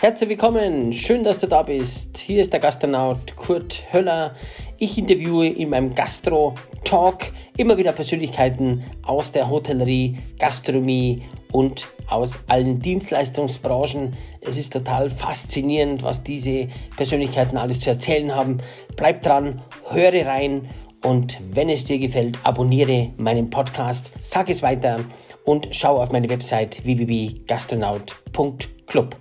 Herzlich 0.00 0.30
willkommen, 0.30 0.94
schön, 0.94 1.22
dass 1.22 1.36
du 1.36 1.46
da 1.46 1.62
bist. 1.62 2.16
Hier 2.16 2.40
ist 2.40 2.54
der 2.54 2.60
Gastronaut 2.60 3.36
Kurt 3.36 3.84
Höller. 3.92 4.34
Ich 4.78 4.96
interviewe 4.96 5.46
in 5.46 5.68
meinem 5.68 5.94
Gastro-Talk 5.94 7.30
immer 7.58 7.76
wieder 7.76 7.92
Persönlichkeiten 7.92 8.82
aus 9.02 9.32
der 9.32 9.50
Hotellerie, 9.50 10.16
Gastronomie 10.38 11.24
und 11.52 11.88
aus 12.08 12.38
allen 12.46 12.80
Dienstleistungsbranchen. 12.80 14.16
Es 14.40 14.56
ist 14.56 14.72
total 14.72 15.10
faszinierend, 15.10 16.02
was 16.02 16.22
diese 16.22 16.68
Persönlichkeiten 16.96 17.58
alles 17.58 17.80
zu 17.80 17.90
erzählen 17.90 18.34
haben. 18.34 18.56
Bleib 18.96 19.20
dran, 19.20 19.60
höre 19.90 20.24
rein 20.24 20.70
und 21.04 21.38
wenn 21.52 21.68
es 21.68 21.84
dir 21.84 21.98
gefällt, 21.98 22.38
abonniere 22.42 23.10
meinen 23.18 23.50
Podcast, 23.50 24.12
sag 24.22 24.48
es 24.48 24.62
weiter 24.62 25.00
und 25.44 25.68
schau 25.72 26.00
auf 26.00 26.10
meine 26.10 26.30
Website 26.30 26.82
www.gastronaut.club. 26.86 29.14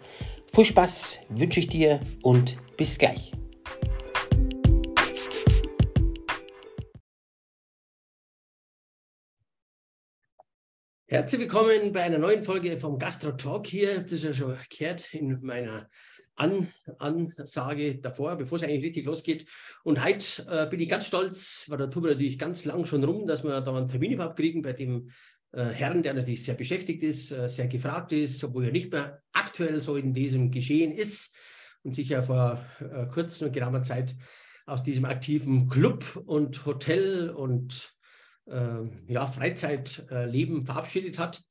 Viel 0.51 0.65
Spaß 0.65 1.19
wünsche 1.29 1.59
ich 1.59 1.67
dir 1.67 2.01
und 2.23 2.57
bis 2.75 2.97
gleich. 2.97 3.31
Herzlich 11.07 11.41
willkommen 11.41 11.93
bei 11.93 12.01
einer 12.01 12.17
neuen 12.17 12.43
Folge 12.43 12.77
vom 12.79 12.97
Gastro 12.97 13.31
Talk 13.33 13.67
hier. 13.67 14.01
Das 14.01 14.11
ist 14.11 14.23
ja 14.23 14.33
schon 14.33 14.57
gehört 14.75 15.13
in 15.13 15.39
meiner 15.41 15.87
An 16.35 16.67
Ansage 16.97 17.99
davor, 17.99 18.35
bevor 18.35 18.57
es 18.57 18.63
eigentlich 18.63 18.83
richtig 18.83 19.05
losgeht. 19.05 19.45
Und 19.83 20.03
heute 20.03 20.45
äh, 20.49 20.67
bin 20.67 20.79
ich 20.79 20.89
ganz 20.89 21.05
stolz, 21.05 21.65
weil 21.67 21.77
da 21.77 21.87
tun 21.87 22.03
wir 22.03 22.11
natürlich 22.11 22.39
ganz 22.39 22.65
lang 22.65 22.85
schon 22.85 23.03
rum, 23.03 23.27
dass 23.27 23.43
wir 23.43 23.61
da 23.61 23.75
einen 23.75 23.87
Termin 23.87 24.13
überhaupt 24.13 24.37
kriegen 24.37 24.63
bei 24.63 24.73
dem 24.73 25.11
Herrn, 25.51 26.03
der 26.03 26.13
natürlich 26.13 26.43
sehr 26.43 26.55
beschäftigt 26.55 27.03
ist, 27.03 27.31
äh, 27.31 27.49
sehr 27.49 27.67
gefragt 27.67 28.11
ist, 28.11 28.43
obwohl 28.43 28.65
er 28.65 28.71
nicht 28.71 28.91
mehr 28.91 29.21
aktuell 29.33 29.79
so 29.79 29.95
in 29.95 30.13
diesem 30.13 30.51
Geschehen 30.51 30.91
ist 30.91 31.33
und 31.83 31.95
sich 31.95 32.09
ja 32.09 32.21
vor 32.21 32.63
äh, 32.79 33.05
kurzer 33.07 33.47
und 33.47 33.53
geraumer 33.53 33.81
Zeit 33.81 34.15
aus 34.65 34.83
diesem 34.83 35.05
aktiven 35.05 35.67
Club 35.67 36.21
und 36.25 36.65
Hotel 36.65 37.31
und 37.31 37.91
äh, 38.45 38.81
ja, 39.07 39.25
Freizeitleben 39.25 40.65
verabschiedet 40.65 41.17
hat. 41.17 41.41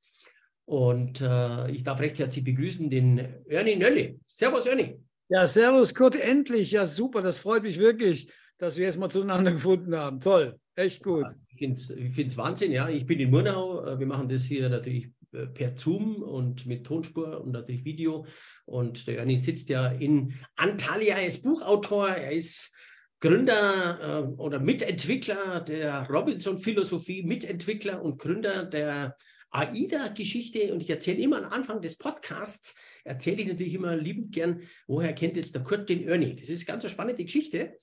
Und 0.64 1.20
äh, 1.20 1.70
ich 1.70 1.82
darf 1.82 2.00
recht 2.00 2.18
herzlich 2.18 2.44
begrüßen 2.44 2.90
den 2.90 3.18
Ernie 3.48 3.76
Nölli. 3.76 4.20
Servus, 4.26 4.66
Ernie. 4.66 5.00
Ja, 5.28 5.46
servus, 5.46 5.94
Kurt, 5.94 6.14
endlich. 6.14 6.70
Ja, 6.70 6.86
super, 6.86 7.22
das 7.22 7.38
freut 7.38 7.62
mich 7.62 7.78
wirklich, 7.78 8.30
dass 8.58 8.76
wir 8.76 8.84
jetzt 8.86 8.98
mal 8.98 9.10
zueinander 9.10 9.52
gefunden 9.52 9.96
haben. 9.96 10.20
Toll, 10.20 10.58
echt 10.78 11.02
gut. 11.02 11.26
Ich 11.48 11.58
finde 11.58 11.74
es 11.76 12.36
Wahnsinn, 12.36 12.72
ja. 12.72 12.88
Ich 12.88 13.06
bin 13.06 13.20
in 13.20 13.30
Murnau. 13.30 13.84
Äh, 13.84 13.98
wir 13.98 14.06
machen 14.06 14.28
das 14.28 14.44
hier 14.44 14.68
natürlich 14.68 15.10
äh, 15.32 15.46
per 15.46 15.76
Zoom 15.76 16.22
und 16.22 16.66
mit 16.66 16.86
Tonspur 16.86 17.40
und 17.42 17.52
natürlich 17.52 17.84
Video. 17.84 18.26
Und 18.64 19.06
der 19.06 19.18
Ernie 19.18 19.38
sitzt 19.38 19.68
ja 19.68 19.88
in 19.88 20.34
Antalya, 20.56 21.16
er 21.16 21.26
ist 21.26 21.42
Buchautor, 21.42 22.08
er 22.08 22.32
ist 22.32 22.72
Gründer 23.20 23.98
äh, 24.00 24.40
oder 24.40 24.60
Mitentwickler 24.60 25.60
der 25.60 26.08
Robinson-Philosophie, 26.08 27.24
Mitentwickler 27.24 28.02
und 28.02 28.18
Gründer 28.18 28.64
der 28.64 29.16
AIDA-Geschichte. 29.50 30.72
Und 30.72 30.80
ich 30.80 30.90
erzähle 30.90 31.18
immer 31.18 31.38
am 31.38 31.52
Anfang 31.52 31.82
des 31.82 31.96
Podcasts, 31.96 32.74
erzähle 33.04 33.42
ich 33.42 33.48
natürlich 33.48 33.74
immer 33.74 33.96
liebend 33.96 34.32
gern, 34.32 34.62
woher 34.86 35.12
kennt 35.12 35.36
jetzt 35.36 35.54
der 35.54 35.62
Kurt 35.62 35.88
den 35.88 36.06
Ernie? 36.06 36.36
Das 36.36 36.48
ist 36.48 36.66
ganz 36.66 36.84
eine 36.84 36.90
spannende 36.90 37.24
Geschichte. 37.24 37.78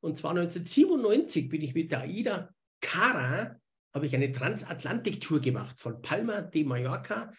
Und 0.00 0.18
zwar 0.18 0.30
1997 0.32 1.48
bin 1.48 1.62
ich 1.62 1.74
mit 1.74 1.90
der 1.90 2.00
AIDA 2.00 2.54
Cara 2.80 3.60
habe 3.92 4.06
ich 4.06 4.14
eine 4.14 4.32
Transatlantik-Tour 4.32 5.40
gemacht, 5.40 5.78
von 5.78 6.00
Palma 6.00 6.42
de 6.42 6.64
Mallorca 6.64 7.32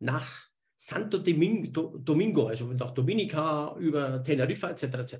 nach 0.00 0.48
Santo 0.74 1.18
Domingo, 1.18 2.46
also 2.46 2.72
nach 2.72 2.92
Dominica, 2.92 3.76
über 3.78 4.22
Teneriffa 4.22 4.70
etc. 4.70 4.82
etc. 4.84 5.16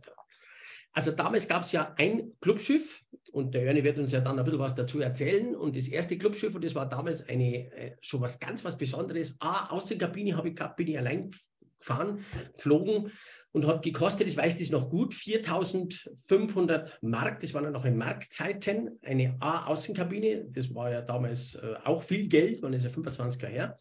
Also 0.93 1.11
damals 1.11 1.47
gab 1.47 1.63
es 1.63 1.73
ja 1.73 1.95
ein 1.97 2.33
Clubschiff 2.41 3.03
und 3.33 3.55
der 3.55 3.64
Jörni 3.64 3.85
wird 3.85 3.98
uns 3.98 4.13
ja 4.13 4.20
dann 4.20 4.39
ein 4.39 4.45
bisschen 4.45 4.61
was 4.61 4.75
dazu 4.75 5.01
erzählen. 5.01 5.55
Und 5.55 5.77
das 5.77 5.89
erste 5.89 6.17
Clubschiff, 6.17 6.55
und 6.55 6.64
das 6.64 6.75
war 6.75 6.89
damals 6.89 7.29
eine, 7.29 7.70
äh, 7.73 7.97
schon 8.01 8.20
was 8.20 8.41
ganz 8.41 8.64
was 8.64 8.79
Besonderes. 8.79 9.37
Ah, 9.41 9.69
Außenkabine 9.70 10.37
habe 10.37 10.48
ich 10.48 10.57
gehabt, 10.57 10.77
bin 10.77 10.89
ich 10.89 10.98
allein 10.98 11.31
gefahren, 11.78 12.24
geflogen 12.56 13.12
und 13.52 13.66
hat 13.66 13.83
gekostet, 13.83 14.27
ich 14.27 14.36
weiß 14.36 14.58
das 14.58 14.70
noch 14.70 14.90
gut, 14.90 15.14
4.500 15.14 16.92
Mark, 17.02 17.40
das 17.40 17.55
waren 17.55 17.64
ja 17.64 17.70
noch 17.70 17.84
in 17.84 17.96
Markzeiten, 17.96 18.98
eine 19.02 19.36
A-Außenkabine, 19.40 20.46
das 20.50 20.74
war 20.74 20.90
ja 20.90 21.02
damals 21.02 21.55
äh, 21.56 21.74
auch 21.84 22.02
viel 22.02 22.28
Geld, 22.28 22.62
man 22.62 22.72
ist 22.72 22.84
ja 22.84 22.90
25 22.90 23.40
Jahre 23.42 23.55
her. 23.55 23.78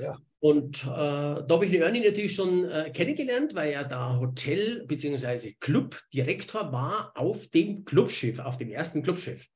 Ja. 0.00 0.18
Und 0.40 0.82
äh, 0.84 0.86
da 0.86 1.46
habe 1.48 1.64
ich 1.64 1.70
den 1.70 1.82
Ernie 1.82 2.04
natürlich 2.04 2.34
schon 2.34 2.68
äh, 2.68 2.90
kennengelernt, 2.92 3.54
weil 3.54 3.72
er 3.72 3.84
da 3.84 4.18
Hotel- 4.18 4.84
bzw. 4.86 5.54
Clubdirektor 5.60 6.72
war 6.72 7.12
auf 7.14 7.48
dem 7.48 7.84
Clubschiff, 7.84 8.40
auf 8.40 8.58
dem 8.58 8.70
ersten 8.70 9.02
Clubschiff. 9.02 9.48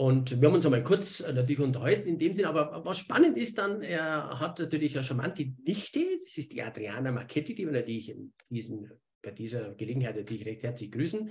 Und 0.00 0.40
wir 0.40 0.48
haben 0.48 0.54
uns 0.54 0.64
einmal 0.64 0.82
kurz 0.82 1.20
äh, 1.20 1.30
natürlich 1.30 1.60
unterhalten. 1.60 2.08
In 2.08 2.18
dem 2.18 2.32
Sinn, 2.32 2.46
aber 2.46 2.82
was 2.86 2.96
spannend 2.96 3.36
ist 3.36 3.58
dann, 3.58 3.82
er 3.82 4.40
hat 4.40 4.58
natürlich 4.58 4.96
eine 4.96 5.04
charmante 5.04 5.44
Dichte, 5.44 6.02
das 6.22 6.38
ist 6.38 6.54
die 6.54 6.62
Adriana 6.62 7.12
Marchetti, 7.12 7.54
die 7.54 7.66
wir 7.66 7.72
natürlich 7.74 8.08
in 8.08 8.32
diesen, 8.48 8.90
bei 9.20 9.30
dieser 9.30 9.74
Gelegenheit 9.74 10.16
natürlich 10.16 10.46
recht 10.46 10.62
herzlich 10.62 10.90
grüßen 10.90 11.28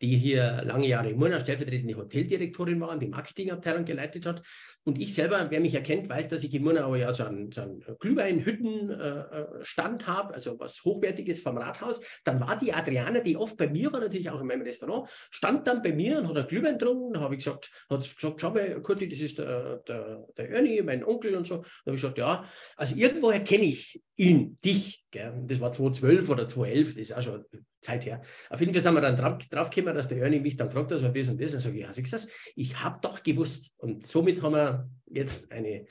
die 0.00 0.16
hier 0.16 0.62
lange 0.64 0.86
Jahre 0.86 1.10
im 1.10 1.18
Murnau 1.18 1.38
stellvertretende 1.38 1.96
Hoteldirektorin 1.96 2.80
war 2.80 2.90
und 2.90 3.00
die 3.00 3.08
Marketingabteilung 3.08 3.84
geleitet 3.84 4.26
hat. 4.26 4.42
Und 4.84 5.00
ich 5.00 5.14
selber, 5.14 5.46
wer 5.50 5.60
mich 5.60 5.74
erkennt, 5.74 6.08
weiß, 6.08 6.28
dass 6.28 6.44
ich 6.44 6.54
in 6.54 6.62
Murnau 6.62 6.94
ja 6.94 7.12
so 7.12 7.24
einen, 7.24 7.50
so 7.50 7.62
einen 7.62 7.82
Glühweinhüttenstand 7.98 10.02
äh, 10.02 10.06
habe, 10.06 10.34
also 10.34 10.58
was 10.60 10.84
Hochwertiges 10.84 11.40
vom 11.40 11.58
Rathaus. 11.58 12.00
Dann 12.24 12.40
war 12.40 12.56
die 12.58 12.72
Adriana, 12.72 13.20
die 13.20 13.36
oft 13.36 13.56
bei 13.56 13.68
mir 13.68 13.92
war, 13.92 14.00
natürlich 14.00 14.30
auch 14.30 14.40
in 14.40 14.46
meinem 14.46 14.62
Restaurant, 14.62 15.08
stand 15.30 15.66
dann 15.66 15.82
bei 15.82 15.92
mir 15.92 16.18
und 16.18 16.28
hat 16.28 16.36
einen 16.36 16.46
Glühwein 16.46 16.78
getrunken. 16.78 17.14
Da 17.14 17.20
habe 17.20 17.34
ich 17.34 17.44
gesagt, 17.44 17.70
hat 17.88 18.14
gesagt, 18.14 18.40
schau 18.40 18.50
mal, 18.50 18.80
Kurti, 18.82 19.08
das 19.08 19.18
ist 19.18 19.38
der, 19.38 19.76
der, 19.88 20.26
der 20.36 20.50
Ernie, 20.50 20.82
mein 20.82 21.04
Onkel 21.04 21.34
und 21.34 21.46
so. 21.46 21.56
Da 21.56 21.62
habe 21.86 21.96
ich 21.96 22.02
gesagt, 22.02 22.18
ja, 22.18 22.44
also 22.76 22.94
irgendwoher 22.94 23.40
kenne 23.40 23.64
ich 23.64 24.02
ihn, 24.16 24.58
dich. 24.64 25.04
Gell? 25.10 25.32
Das 25.46 25.60
war 25.60 25.72
2012 25.72 26.28
oder 26.28 26.46
2011, 26.46 26.88
das 26.88 26.96
ist 26.98 27.12
auch 27.12 27.22
schon 27.22 27.44
Zeit 27.86 28.06
her. 28.06 28.22
Auf 28.50 28.60
jeden 28.60 28.72
Fall 28.72 28.82
sind 28.82 28.94
wir 28.94 29.00
dann 29.00 29.16
drauf, 29.16 29.38
drauf 29.48 29.70
gekommen, 29.70 29.94
dass 29.94 30.08
der 30.08 30.18
Ernie 30.18 30.40
mich 30.40 30.56
dann 30.56 30.68
gefragt 30.68 30.92
hat, 30.92 30.98
so 30.98 31.08
das 31.08 31.28
und 31.28 31.40
das. 31.40 31.54
Und 31.54 31.60
sage 31.60 31.76
ich, 31.76 31.82
ja, 31.82 31.92
siehst 31.92 32.12
du 32.12 32.16
das? 32.16 32.28
Ich 32.54 32.82
habe 32.82 32.98
doch 33.00 33.22
gewusst. 33.22 33.72
Und 33.78 34.06
somit 34.06 34.42
haben 34.42 34.54
wir 34.54 34.88
jetzt 35.06 35.50
eine 35.52 35.86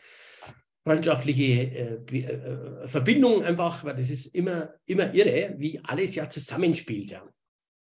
freundschaftliche 0.83 1.71
äh, 1.71 2.17
äh, 2.17 2.87
Verbindung 2.87 3.43
einfach, 3.43 3.83
weil 3.83 3.95
das 3.95 4.09
ist 4.09 4.27
immer, 4.27 4.75
immer 4.85 5.13
irre, 5.13 5.55
wie 5.57 5.79
alles 5.83 6.15
ja 6.15 6.29
zusammenspielt. 6.29 7.11
Ja. 7.11 7.23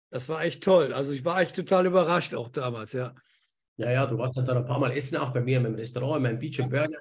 Das 0.10 0.30
war 0.30 0.44
echt 0.44 0.64
toll. 0.64 0.94
Also 0.94 1.14
ich 1.14 1.26
war 1.26 1.42
echt 1.42 1.56
total 1.56 1.86
überrascht 1.86 2.34
auch 2.34 2.50
damals, 2.50 2.94
ja. 2.94 3.14
Ja, 3.76 3.92
ja, 3.92 4.06
du 4.08 4.18
warst 4.18 4.38
dann 4.38 4.50
ein 4.50 4.66
paar 4.66 4.80
Mal 4.80 4.96
essen, 4.96 5.18
auch 5.18 5.32
bei 5.32 5.42
mir 5.42 5.58
in 5.58 5.64
meinem 5.64 5.76
Restaurant, 5.76 6.18
in 6.18 6.24
meinem 6.24 6.40
Beach 6.40 6.60
and 6.60 6.72
Burger 6.72 6.98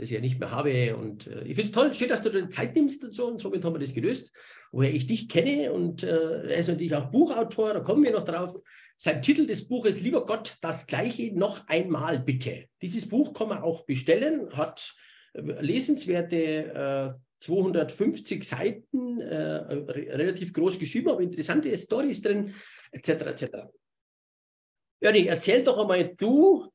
das 0.00 0.08
ich 0.08 0.14
ja 0.14 0.20
nicht 0.20 0.40
mehr 0.40 0.50
habe. 0.50 0.96
Und 0.96 1.26
äh, 1.26 1.42
ich 1.42 1.54
finde 1.54 1.64
es 1.64 1.72
toll, 1.72 1.92
schön, 1.94 2.08
dass 2.08 2.22
du 2.22 2.30
dir 2.30 2.48
Zeit 2.48 2.74
nimmst 2.74 3.04
und 3.04 3.14
so. 3.14 3.26
Und 3.26 3.40
somit 3.40 3.64
haben 3.64 3.74
wir 3.74 3.80
das 3.80 3.94
gelöst, 3.94 4.32
woher 4.72 4.92
ich 4.92 5.06
dich 5.06 5.28
kenne. 5.28 5.72
Und 5.72 6.02
äh, 6.02 6.42
er 6.48 6.56
ist 6.56 6.68
natürlich 6.68 6.94
auch 6.94 7.10
Buchautor, 7.10 7.74
da 7.74 7.80
kommen 7.80 8.02
wir 8.02 8.12
noch 8.12 8.24
drauf. 8.24 8.56
Sein 8.96 9.22
Titel 9.22 9.46
des 9.46 9.68
Buches, 9.68 10.00
Lieber 10.00 10.24
Gott, 10.26 10.56
das 10.62 10.86
Gleiche 10.86 11.32
noch 11.32 11.66
einmal 11.68 12.18
bitte. 12.18 12.66
Dieses 12.82 13.08
Buch 13.08 13.34
kann 13.34 13.48
man 13.48 13.62
auch 13.62 13.84
bestellen, 13.84 14.50
hat 14.56 14.94
äh, 15.34 15.40
lesenswerte 15.60 17.18
250 17.40 18.40
äh, 18.40 18.44
Seiten, 18.44 19.20
äh, 19.20 19.36
relativ 19.36 20.52
groß 20.52 20.78
geschrieben, 20.78 21.10
aber 21.10 21.20
interessante 21.20 21.76
Storys 21.76 22.22
drin, 22.22 22.54
etc. 22.92 23.08
etc. 23.08 23.46
Jörni, 25.02 25.26
erzähl 25.26 25.62
doch 25.62 25.78
einmal 25.78 26.14
du, 26.16 26.70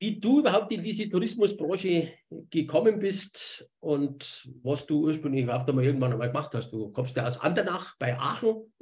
wie 0.00 0.18
du 0.18 0.40
überhaupt 0.40 0.72
in 0.72 0.82
diese 0.82 1.08
Tourismusbranche 1.08 2.14
gekommen 2.48 2.98
bist 2.98 3.68
und 3.80 4.48
was 4.62 4.86
du 4.86 5.04
ursprünglich 5.04 5.44
überhaupt 5.44 5.68
einmal 5.68 5.84
irgendwann 5.84 6.12
einmal 6.12 6.28
gemacht 6.28 6.54
hast. 6.54 6.72
Du 6.72 6.90
kommst 6.90 7.14
ja 7.16 7.26
aus 7.26 7.38
Andernach 7.38 7.96
bei 7.98 8.18
Aachen. 8.18 8.72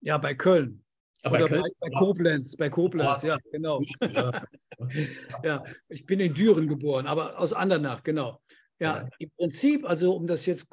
Ja, 0.00 0.18
bei 0.18 0.34
Köln. 0.34 0.82
Ja, 1.22 1.30
bei, 1.30 1.38
Köln. 1.44 1.62
bei, 1.62 1.68
bei 1.78 1.90
Koblenz, 1.96 2.56
bei 2.56 2.68
Koblenz, 2.68 3.22
ja, 3.22 3.34
ja 3.34 3.38
genau. 3.50 3.80
Ja. 4.78 5.42
ja, 5.42 5.64
ich 5.88 6.04
bin 6.04 6.20
in 6.20 6.34
Düren 6.34 6.68
geboren, 6.68 7.06
aber 7.06 7.40
aus 7.40 7.54
Andernach, 7.54 8.02
genau. 8.02 8.42
Ja, 8.78 8.98
ja, 8.98 9.08
im 9.18 9.30
Prinzip, 9.38 9.88
also 9.88 10.14
um 10.14 10.26
das 10.26 10.44
jetzt 10.44 10.68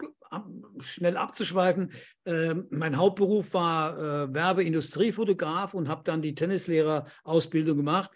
schnell 0.80 1.16
abzuschweifen, 1.16 1.94
äh, 2.26 2.54
mein 2.70 2.98
Hauptberuf 2.98 3.54
war 3.54 3.98
äh, 3.98 4.34
Werbeindustriefotograf 4.34 5.74
und 5.74 5.88
habe 5.88 6.04
dann 6.04 6.22
die 6.22 6.36
Tennislehrerausbildung 6.36 7.78
gemacht 7.78 8.12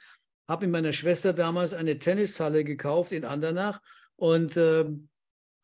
habe 0.47 0.65
mit 0.65 0.71
meiner 0.71 0.93
Schwester 0.93 1.33
damals 1.33 1.73
eine 1.73 1.99
Tennishalle 1.99 2.63
gekauft 2.63 3.11
in 3.11 3.25
Andernach 3.25 3.81
und 4.15 4.57
äh, 4.57 4.85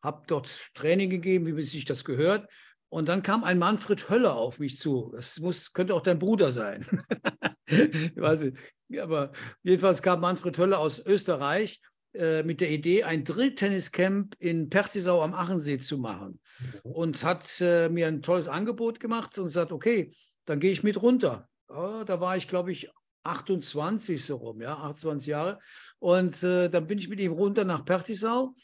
habe 0.02 0.22
dort 0.26 0.74
Training 0.74 1.10
gegeben, 1.10 1.56
wie 1.56 1.62
sich 1.62 1.84
das 1.84 2.04
gehört. 2.04 2.48
Und 2.90 3.08
dann 3.08 3.22
kam 3.22 3.42
ein 3.42 3.58
Manfred 3.58 4.08
Höller 4.08 4.36
auf 4.36 4.60
mich 4.60 4.78
zu. 4.78 5.10
Das 5.16 5.40
muss, 5.40 5.72
könnte 5.72 5.94
auch 5.94 6.02
dein 6.02 6.18
Bruder 6.18 6.52
sein. 6.52 6.86
ich 7.66 8.16
weiß 8.16 8.42
nicht. 8.42 8.56
Aber 9.00 9.32
jedenfalls 9.62 10.00
kam 10.00 10.20
Manfred 10.20 10.56
Höller 10.58 10.78
aus 10.78 11.04
Österreich 11.04 11.80
äh, 12.12 12.44
mit 12.44 12.60
der 12.60 12.70
Idee, 12.70 13.02
ein 13.02 13.24
Drill-Tennis-Camp 13.24 14.36
in 14.38 14.70
Pertisau 14.70 15.22
am 15.22 15.34
Achensee 15.34 15.78
zu 15.78 15.98
machen. 15.98 16.38
Mhm. 16.60 16.92
Und 16.92 17.24
hat 17.24 17.60
äh, 17.60 17.88
mir 17.88 18.06
ein 18.06 18.22
tolles 18.22 18.46
Angebot 18.46 19.00
gemacht 19.00 19.36
und 19.38 19.48
sagt, 19.48 19.72
okay, 19.72 20.12
dann 20.44 20.60
gehe 20.60 20.70
ich 20.70 20.84
mit 20.84 21.02
runter. 21.02 21.48
Ja, 21.68 22.04
da 22.04 22.20
war 22.20 22.36
ich, 22.36 22.46
glaube 22.46 22.70
ich, 22.70 22.90
28 23.24 24.24
so 24.24 24.36
rum, 24.36 24.60
ja, 24.60 24.74
28 24.76 25.26
Jahre. 25.26 25.58
Und 25.98 26.42
äh, 26.42 26.68
dann 26.68 26.86
bin 26.86 26.98
ich 26.98 27.08
mit 27.08 27.20
ihm 27.20 27.32
runter 27.32 27.64
nach 27.64 27.84
Pertisau. 27.84 28.54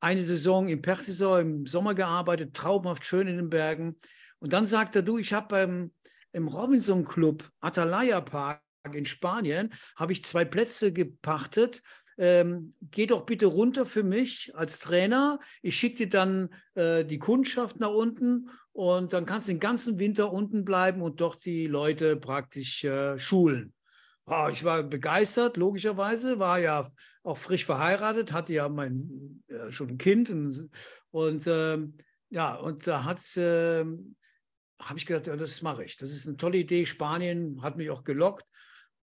Eine 0.00 0.22
Saison 0.22 0.68
in 0.68 0.82
Pertisau 0.82 1.38
im 1.38 1.66
Sommer 1.66 1.94
gearbeitet, 1.94 2.54
traumhaft 2.54 3.04
schön 3.04 3.26
in 3.26 3.36
den 3.36 3.50
Bergen. 3.50 3.96
Und 4.38 4.52
dann 4.52 4.66
sagt 4.66 4.96
er, 4.96 5.02
du, 5.02 5.18
ich 5.18 5.32
habe 5.32 5.58
ähm, 5.58 5.92
im 6.32 6.48
Robinson 6.48 7.04
Club 7.04 7.48
Atalaya 7.60 8.20
Park 8.20 8.62
in 8.92 9.06
Spanien, 9.06 9.72
habe 9.96 10.12
ich 10.12 10.24
zwei 10.24 10.44
Plätze 10.44 10.92
gepachtet. 10.92 11.82
Ähm, 12.16 12.74
geh 12.80 13.06
doch 13.06 13.26
bitte 13.26 13.46
runter 13.46 13.86
für 13.86 14.04
mich 14.04 14.52
als 14.54 14.78
Trainer. 14.78 15.40
Ich 15.62 15.76
schicke 15.76 15.96
dir 15.96 16.08
dann 16.08 16.50
äh, 16.74 17.04
die 17.04 17.18
Kundschaft 17.18 17.80
nach 17.80 17.90
unten 17.90 18.50
und 18.72 19.12
dann 19.12 19.26
kannst 19.26 19.48
du 19.48 19.52
den 19.52 19.60
ganzen 19.60 19.98
Winter 19.98 20.32
unten 20.32 20.64
bleiben 20.64 21.02
und 21.02 21.20
dort 21.20 21.44
die 21.44 21.66
Leute 21.66 22.16
praktisch 22.16 22.84
äh, 22.84 23.18
schulen. 23.18 23.72
Oh, 24.26 24.48
ich 24.50 24.64
war 24.64 24.82
begeistert, 24.82 25.56
logischerweise, 25.56 26.38
war 26.38 26.58
ja 26.58 26.90
auch 27.22 27.36
frisch 27.36 27.64
verheiratet, 27.64 28.32
hatte 28.32 28.54
ja 28.54 28.68
mein, 28.68 29.42
äh, 29.48 29.70
schon 29.70 29.90
ein 29.90 29.98
Kind 29.98 30.30
und, 30.30 30.70
und 31.10 31.46
äh, 31.46 31.78
ja, 32.30 32.54
und 32.54 32.86
da 32.86 33.00
äh, 33.36 33.84
habe 34.80 34.98
ich 34.98 35.06
gedacht, 35.06 35.26
ja, 35.26 35.36
das 35.36 35.62
mache 35.62 35.84
ich. 35.84 35.96
Das 35.96 36.10
ist 36.10 36.26
eine 36.26 36.36
tolle 36.36 36.58
Idee. 36.58 36.86
Spanien 36.86 37.62
hat 37.62 37.76
mich 37.76 37.90
auch 37.90 38.04
gelockt. 38.04 38.44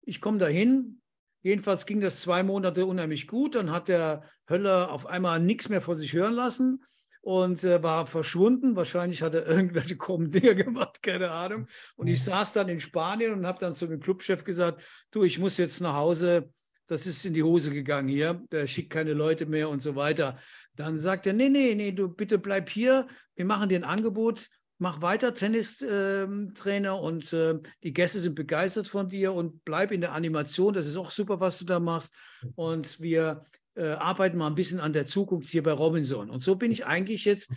Ich 0.03 0.21
komme 0.21 0.39
dahin. 0.39 1.01
Jedenfalls 1.43 1.87
ging 1.87 2.01
das 2.01 2.21
zwei 2.21 2.43
Monate 2.43 2.87
unheimlich 2.87 3.27
gut. 3.27 3.55
Dann 3.55 3.71
hat 3.71 3.89
der 3.89 4.25
Höller 4.49 4.91
auf 4.91 5.07
einmal 5.07 5.41
nichts 5.41 5.69
mehr 5.69 5.81
von 5.81 5.97
sich 5.97 6.13
hören 6.13 6.35
lassen 6.35 6.83
und 7.29 7.63
äh, 7.63 7.83
war 7.83 8.07
verschwunden. 8.07 8.75
Wahrscheinlich 8.75 9.21
hat 9.21 9.35
er 9.35 9.47
irgendwelche 9.55 9.99
krummen 9.99 10.31
Dinge 10.31 10.55
gemacht, 10.55 11.03
keine 11.03 11.31
Ahnung. 11.31 11.67
Und 11.97 12.07
ich 12.07 12.21
mhm. 12.21 12.25
saß 12.25 12.55
dann 12.55 12.71
in 12.71 12.81
Spanien 12.81 13.35
und 13.35 13.45
habe 13.45 13.59
dann 13.59 13.75
zu 13.75 13.87
dem 13.87 14.01
Clubchef 14.01 14.45
gesagt, 14.45 14.83
du, 15.11 15.25
ich 15.25 15.39
muss 15.39 15.59
jetzt 15.59 15.83
nach 15.83 15.93
Hause, 15.93 16.51
das 16.87 17.07
ist 17.07 17.27
in 17.27 17.35
die 17.35 17.43
Hose 17.43 17.71
gegangen 17.71 18.09
hier, 18.09 18.43
der 18.51 18.67
schickt 18.67 18.89
keine 18.89 19.13
Leute 19.13 19.45
mehr 19.45 19.69
und 19.69 19.83
so 19.83 19.95
weiter. 19.95 20.39
Dann 20.75 20.97
sagt 20.97 21.27
er, 21.27 21.35
nee, 21.35 21.51
nee, 21.51 21.75
nee, 21.75 21.93
du 21.93 22.09
bitte 22.09 22.39
bleib 22.39 22.71
hier, 22.71 23.07
wir 23.37 23.45
machen 23.45 23.69
dir 23.69 23.79
ein 23.79 23.85
Angebot, 23.85 24.49
mach 24.79 25.03
weiter 25.03 25.35
Tennistrainer 25.35 26.95
ähm, 26.95 26.99
und 26.99 27.31
äh, 27.35 27.59
die 27.83 27.93
Gäste 27.93 28.21
sind 28.21 28.37
begeistert 28.37 28.89
von 28.89 29.07
dir 29.07 29.35
und 29.35 29.67
bleib 29.67 29.93
in 29.93 30.01
der 30.01 30.15
Animation, 30.15 30.73
das 30.73 30.87
ist 30.87 30.97
auch 30.97 31.11
super, 31.11 31.41
was 31.41 31.59
du 31.59 31.67
da 31.67 31.79
machst. 31.79 32.15
Mhm. 32.41 32.53
Und 32.55 33.01
wir 33.03 33.43
äh, 33.79 33.93
arbeiten 33.93 34.39
mal 34.39 34.49
ein 34.49 34.55
bisschen 34.55 34.81
an 34.81 34.93
der 34.93 35.07
Zukunft 35.07 35.51
hier 35.51 35.63
bei 35.63 35.73
Robinson. 35.73 36.31
Und 36.31 36.41
so 36.41 36.57
bin 36.57 36.71
ich 36.71 36.85
eigentlich 36.87 37.25
jetzt 37.25 37.53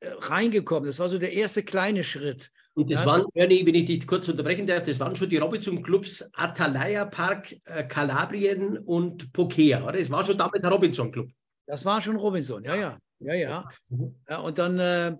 äh, 0.00 0.08
reingekommen. 0.08 0.86
Das 0.86 0.98
war 0.98 1.08
so 1.08 1.18
der 1.18 1.32
erste 1.32 1.62
kleine 1.62 2.02
Schritt. 2.02 2.50
Und 2.74 2.90
das 2.90 3.00
ja. 3.00 3.06
waren, 3.06 3.24
Ernie, 3.34 3.66
wenn 3.66 3.74
ich 3.74 3.84
dich 3.84 4.06
kurz 4.06 4.28
unterbrechen 4.28 4.66
darf, 4.66 4.84
das 4.84 4.98
waren 4.98 5.14
schon 5.14 5.28
die 5.28 5.36
Robinson-Clubs 5.36 6.30
Atalaya 6.32 7.04
Park, 7.04 7.54
äh, 7.66 7.84
Kalabrien 7.84 8.78
und 8.78 9.32
Pokea. 9.32 9.92
Das 9.92 10.10
war 10.10 10.24
schon 10.24 10.38
damit 10.38 10.62
der 10.62 10.70
Robinson-Club. 10.70 11.28
Das 11.66 11.84
war 11.84 12.00
schon 12.00 12.16
Robinson, 12.16 12.64
ja, 12.64 12.74
ja. 12.74 12.98
Ja, 13.20 13.34
ja. 13.34 13.68
Mhm. 13.90 14.14
ja 14.28 14.38
und 14.38 14.58
dann 14.58 14.78
äh, 14.78 15.16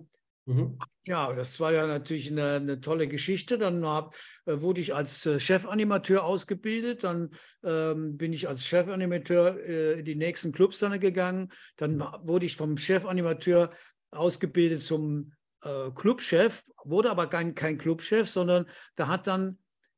Mhm. 0.51 0.77
Ja, 1.05 1.33
das 1.33 1.59
war 1.59 1.71
ja 1.71 1.87
natürlich 1.87 2.29
eine, 2.29 2.53
eine 2.53 2.79
tolle 2.79 3.07
Geschichte. 3.07 3.57
Dann 3.57 3.85
hab, 3.85 4.15
äh, 4.45 4.61
wurde 4.61 4.81
ich 4.81 4.93
als 4.93 5.25
äh, 5.25 5.39
Chefanimateur 5.39 6.23
ausgebildet. 6.23 7.03
Dann 7.03 7.31
ähm, 7.63 8.17
bin 8.17 8.33
ich 8.33 8.47
als 8.47 8.65
Chefanimateur 8.65 9.57
äh, 9.59 9.99
in 9.99 10.05
die 10.05 10.15
nächsten 10.15 10.51
Clubs 10.51 10.79
dann 10.79 10.99
gegangen. 10.99 11.51
Dann 11.77 11.99
wurde 12.23 12.45
ich 12.45 12.57
vom 12.57 12.77
Chefanimateur 12.77 13.71
ausgebildet 14.11 14.81
zum 14.81 15.33
äh, 15.63 15.89
Clubchef, 15.91 16.63
wurde 16.83 17.09
aber 17.09 17.27
kein, 17.27 17.55
kein 17.55 17.77
Clubchef, 17.77 18.29
sondern 18.29 18.65
da 18.95 19.07
hat 19.07 19.27
dann 19.27 19.57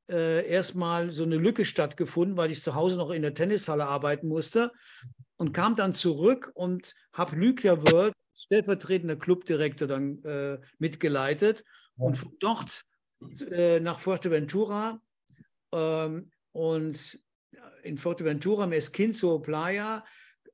äh, 0.10 0.48
erstmal 0.48 1.12
so 1.12 1.24
eine 1.24 1.38
Lücke 1.38 1.66
stattgefunden, 1.66 2.38
weil 2.38 2.52
ich 2.52 2.62
zu 2.62 2.76
Hause 2.76 3.00
noch 3.00 3.10
in 3.10 3.24
der 3.24 3.34
Tennishalle 3.34 3.88
arbeiten 3.88 4.28
musste 4.28 4.72
und 5.38 5.54
kam 5.54 5.76
dann 5.76 5.94
zurück 5.94 6.52
und 6.54 6.94
habe 7.12 7.36
Lykia 7.36 7.82
World 7.84 8.14
stellvertretender 8.36 9.16
Clubdirektor 9.16 9.88
dann 9.88 10.24
äh, 10.24 10.60
mitgeleitet 10.80 11.64
und 11.98 12.18
von 12.18 12.36
dort 12.40 12.86
äh, 13.52 13.80
nach 13.80 14.00
Fuerteventura 14.00 15.02
ähm, 15.72 16.32
und 16.52 17.24
in 17.84 17.98
Fuerteventura 17.98 18.64
im 18.66 18.72
Esquinzo 18.72 19.40
Playa 19.40 20.04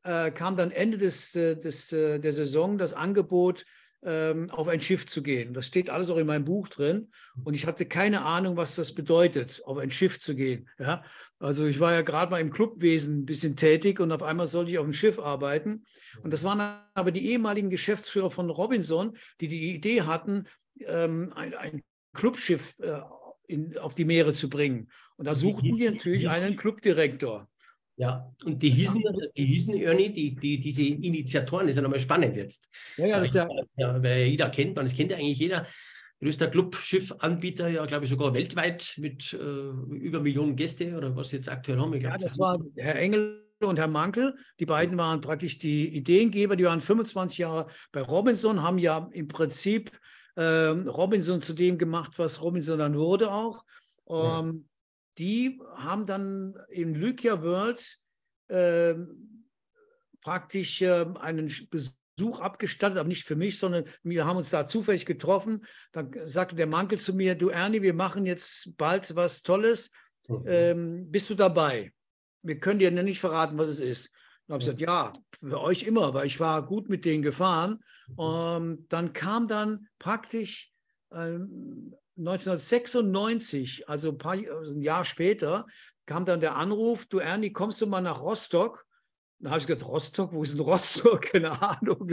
äh, 0.04 0.32
kam 0.32 0.56
dann 0.56 0.72
Ende 0.72 0.98
des, 0.98 1.36
äh, 1.36 1.56
des, 1.56 1.92
äh, 1.92 2.20
der 2.20 2.34
Saison 2.34 2.78
das 2.78 2.94
Angebot, 2.94 3.66
ähm, 4.02 4.50
auf 4.52 4.68
ein 4.68 4.80
Schiff 4.80 5.06
zu 5.06 5.22
gehen. 5.22 5.54
Das 5.54 5.66
steht 5.66 5.90
alles 5.90 6.10
auch 6.10 6.18
in 6.18 6.28
meinem 6.28 6.46
Buch 6.46 6.70
drin. 6.70 7.12
Und 7.44 7.54
ich 7.54 7.66
hatte 7.66 7.86
keine 7.86 8.24
Ahnung, 8.24 8.56
was 8.56 8.76
das 8.76 8.94
bedeutet, 8.96 9.62
auf 9.66 9.78
ein 9.78 9.92
Schiff 9.92 10.20
zu 10.20 10.36
gehen. 10.36 10.70
Ja? 10.80 11.04
Also 11.40 11.66
ich 11.66 11.80
war 11.80 11.94
ja 11.94 12.02
gerade 12.02 12.32
mal 12.32 12.42
im 12.42 12.52
Clubwesen 12.52 13.20
ein 13.20 13.26
bisschen 13.26 13.56
tätig 13.56 14.02
und 14.02 14.12
auf 14.12 14.24
einmal 14.24 14.46
sollte 14.46 14.72
ich 14.72 14.78
auf 14.78 14.86
dem 14.86 14.94
Schiff 14.94 15.20
arbeiten. 15.20 15.86
Und 16.22 16.34
das 16.34 16.44
waren 16.44 16.60
aber 16.94 17.12
die 17.12 17.32
ehemaligen 17.32 17.70
Geschäftsführer 17.70 18.30
von 18.30 18.50
Robinson, 18.50 19.18
die 19.40 19.48
die 19.48 19.74
Idee 19.74 20.02
hatten, 20.02 20.48
ähm, 20.86 21.32
ein, 21.36 21.54
ein, 21.54 21.84
Clubschiff 22.14 22.76
äh, 22.80 23.02
in, 23.48 23.78
auf 23.78 23.94
die 23.94 24.04
Meere 24.04 24.34
zu 24.34 24.50
bringen. 24.50 24.90
Und 25.16 25.26
da 25.26 25.36
suchten 25.36 25.78
wir 25.78 25.92
natürlich 25.92 26.28
einen 26.28 26.56
Clubdirektor. 26.56 27.48
Ja, 27.98 28.34
und 28.46 28.64
die 28.64 28.70
hießen, 28.70 29.04
die 29.36 29.46
hießen 29.46 29.76
Ernie, 29.76 30.10
die, 30.10 30.34
die, 30.34 30.60
diese 30.60 30.84
Initiatoren, 30.84 31.68
das 31.68 31.72
ist 31.72 31.76
ja 31.76 31.82
nochmal 31.82 32.00
spannend 32.00 32.36
jetzt. 32.36 32.70
Ja, 32.96 33.08
ja, 33.08 33.20
das 33.20 33.28
ist 33.28 33.36
ja. 33.36 33.48
ja 33.76 34.02
weil 34.02 34.24
jeder 34.24 34.50
kennt 34.50 34.76
man, 34.76 34.86
das 34.86 34.96
kennt 34.96 35.12
ja 35.12 35.18
eigentlich 35.18 35.38
jeder. 35.38 35.68
Größter 36.22 36.48
Clubschiffanbieter, 36.48 37.70
ja, 37.70 37.86
glaube 37.86 38.06
ich, 38.06 38.12
sogar 38.12 38.34
weltweit 38.34 38.96
mit 38.98 39.34
äh, 39.34 39.38
über 39.38 40.20
Millionen 40.20 40.56
Gäste 40.56 40.98
oder 40.98 41.16
was 41.16 41.32
jetzt 41.32 41.48
aktuell 41.48 41.80
haben. 41.80 41.94
Ich 41.94 42.02
glaub, 42.02 42.14
ja, 42.14 42.18
das 42.18 42.38
war 42.38 42.60
Herr 42.76 42.96
Engel 42.96 43.46
und 43.62 43.80
Herr 43.80 43.88
Mankel. 43.88 44.36
Die 44.60 44.66
beiden 44.66 44.98
waren 44.98 45.22
praktisch 45.22 45.60
die 45.60 45.88
Ideengeber, 45.96 46.56
die 46.56 46.66
waren 46.66 46.82
25 46.82 47.38
Jahre 47.38 47.68
bei 47.92 48.02
Robinson, 48.02 48.62
haben 48.62 48.78
ja 48.78 49.10
im 49.14 49.28
Prinzip 49.30 49.92
äh, 50.36 50.44
Robinson 50.44 51.42
zu 51.42 51.54
dem 51.54 51.78
gemacht, 51.78 52.14
was 52.18 52.42
Robinson 52.42 52.80
dann 52.80 52.98
wurde 52.98 53.32
auch. 53.32 53.64
Ähm, 54.10 54.68
die 55.18 55.62
haben 55.76 56.06
dann 56.06 56.56
in 56.70 56.96
Lykia 56.96 57.42
World 57.42 57.98
äh, 58.48 58.96
praktisch 60.22 60.82
äh, 60.82 61.06
einen 61.20 61.52
Besuch 61.70 61.94
abgestattet, 62.40 62.98
aber 62.98 63.08
nicht 63.08 63.24
für 63.24 63.36
mich, 63.36 63.58
sondern 63.58 63.86
wir 64.04 64.26
haben 64.26 64.38
uns 64.38 64.50
da 64.50 64.68
zufällig 64.68 65.06
getroffen. 65.06 65.66
Dann 65.92 66.12
sagte 66.26 66.56
der 66.56 66.68
Mankel 66.68 66.98
zu 66.98 67.14
mir, 67.14 67.36
du 67.36 67.50
Ernie, 67.50 67.82
wir 67.82 67.94
machen 67.94 68.26
jetzt 68.26 68.78
bald 68.78 69.16
was 69.16 69.42
Tolles. 69.42 69.92
Mhm. 70.28 70.44
Ähm, 70.46 71.12
bist 71.12 71.30
du 71.30 71.36
dabei? 71.36 71.94
Wir 72.42 72.60
können 72.60 72.80
dir 72.80 72.92
nicht 72.92 73.20
verraten, 73.20 73.58
was 73.58 73.68
es 73.68 73.80
ist. 73.80 74.14
Dann 74.48 74.56
habe 74.56 74.62
ich 74.62 74.68
gesagt, 74.68 74.82
ja, 74.82 75.14
für 75.40 75.62
euch 75.62 75.84
immer, 75.84 76.14
weil 76.14 76.26
ich 76.26 76.40
war 76.40 76.66
gut 76.66 76.90
mit 76.90 77.06
denen 77.06 77.22
gefahren. 77.22 77.80
Mhm. 78.08 78.16
Ähm, 78.20 78.86
dann 78.90 79.14
kam 79.14 79.48
dann 79.48 79.88
praktisch 80.00 80.72
ähm, 81.12 81.96
1996, 82.18 83.88
also 83.88 84.10
ein, 84.10 84.18
paar, 84.18 84.34
also 84.34 84.74
ein 84.74 84.82
Jahr 84.82 85.06
später, 85.06 85.66
kam 86.06 86.26
dann 86.26 86.40
der 86.40 86.56
Anruf, 86.56 87.06
du 87.06 87.20
Ernie, 87.20 87.52
kommst 87.52 87.82
du 87.82 87.88
mal 87.88 88.02
nach 88.02 88.22
Rostock? 88.22 88.86
Dann 89.40 89.52
habe 89.52 89.60
ich 89.60 89.68
gesagt, 89.68 89.88
Rostock, 89.88 90.34
wo 90.34 90.44
ist 90.44 90.54
denn 90.54 90.62
Rostock? 90.62 91.22
Keine 91.32 91.62
Ahnung. 91.62 92.12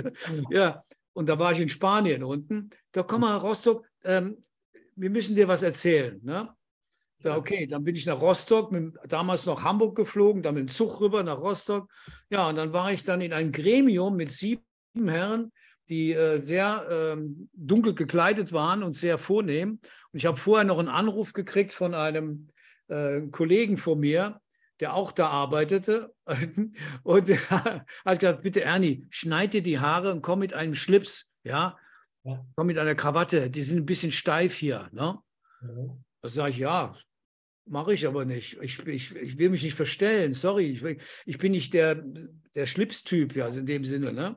Ja, 0.51 0.85
und 1.13 1.29
da 1.29 1.39
war 1.39 1.53
ich 1.53 1.61
in 1.61 1.69
Spanien 1.69 2.23
unten. 2.23 2.71
Da 2.93 3.03
komm 3.03 3.23
mal 3.23 3.37
Rostock, 3.37 3.85
ähm, 4.05 4.37
wir 4.95 5.11
müssen 5.11 5.35
dir 5.35 5.49
was 5.49 5.63
erzählen. 5.63 6.21
Ne? 6.23 6.49
So, 7.19 7.33
okay, 7.33 7.67
dann 7.67 7.83
bin 7.83 7.97
ich 7.97 8.07
nach 8.07 8.21
Rostock, 8.21 8.71
mit, 8.73 8.95
damals 9.07 9.47
noch 9.47 9.65
Hamburg 9.65 9.97
geflogen, 9.97 10.43
dann 10.43 10.55
mit 10.55 10.63
dem 10.63 10.69
Zug 10.69 11.01
rüber 11.01 11.23
nach 11.23 11.41
Rostock. 11.41 11.91
Ja, 12.31 12.49
und 12.49 12.57
dann 12.57 12.73
war 12.73 12.93
ich 12.93 13.05
dann 13.05 13.21
in 13.21 13.33
einem 13.33 13.53
Gremium 13.53 14.17
mit 14.17 14.31
sieben 14.31 14.63
Herren, 14.95 15.51
die 15.89 16.13
äh, 16.13 16.39
sehr 16.39 16.87
ähm, 16.91 17.49
dunkel 17.55 17.95
gekleidet 17.95 18.53
waren 18.53 18.83
und 18.83 18.93
sehr 18.93 19.19
vornehm. 19.19 19.81
Und 20.13 20.19
ich 20.19 20.27
habe 20.27 20.37
vorher 20.37 20.65
noch 20.65 20.79
einen 20.79 20.89
Anruf 20.89 21.33
gekriegt 21.33 21.73
von 21.73 21.95
einem 21.95 22.49
äh, 22.89 23.23
Kollegen 23.31 23.77
von 23.77 24.01
mir, 24.01 24.41
der 24.81 24.95
auch 24.95 25.13
da 25.13 25.29
arbeitete. 25.29 26.15
und 27.03 27.29
er 27.29 27.51
hat 28.05 28.21
gesagt, 28.21 28.43
bitte 28.43 28.63
Ernie, 28.63 29.07
schneid 29.11 29.55
dir 29.55 29.63
die 29.63 29.79
Haare 29.79 30.13
und 30.13 30.23
komm 30.23 30.41
mit 30.41 30.55
einem 30.55 30.75
Schlips, 30.75 31.31
ja? 31.45 31.79
ja. 32.25 32.47
Komm 32.57 32.67
mit 32.67 32.79
einer 32.79 32.95
Krawatte, 32.95 33.51
die 33.51 33.63
sind 33.63 33.79
ein 33.79 33.87
bisschen 33.87 34.13
steif 34.13 34.55
hier. 34.55 34.89
Ne? 34.93 35.19
Mhm. 35.61 36.05
Da 36.23 36.29
sage 36.29 36.51
ich, 36.51 36.59
ja, 36.59 36.95
mache 37.67 37.95
ich 37.95 38.07
aber 38.07 38.25
nicht. 38.25 38.59
Ich, 38.61 38.85
ich, 38.87 39.15
ich 39.15 39.39
will 39.39 39.51
mich 39.51 39.63
nicht 39.63 39.75
verstellen, 39.75 40.35
sorry. 40.35 40.67
Ich, 40.67 40.99
ich 41.27 41.39
bin 41.39 41.53
nicht 41.53 41.75
der, 41.75 42.03
der 42.55 42.67
Schlipstyp, 42.67 43.35
ja, 43.37 43.45
also 43.45 43.61
in 43.61 43.67
dem 43.67 43.85
Sinne. 43.85 44.13
Ne? 44.13 44.37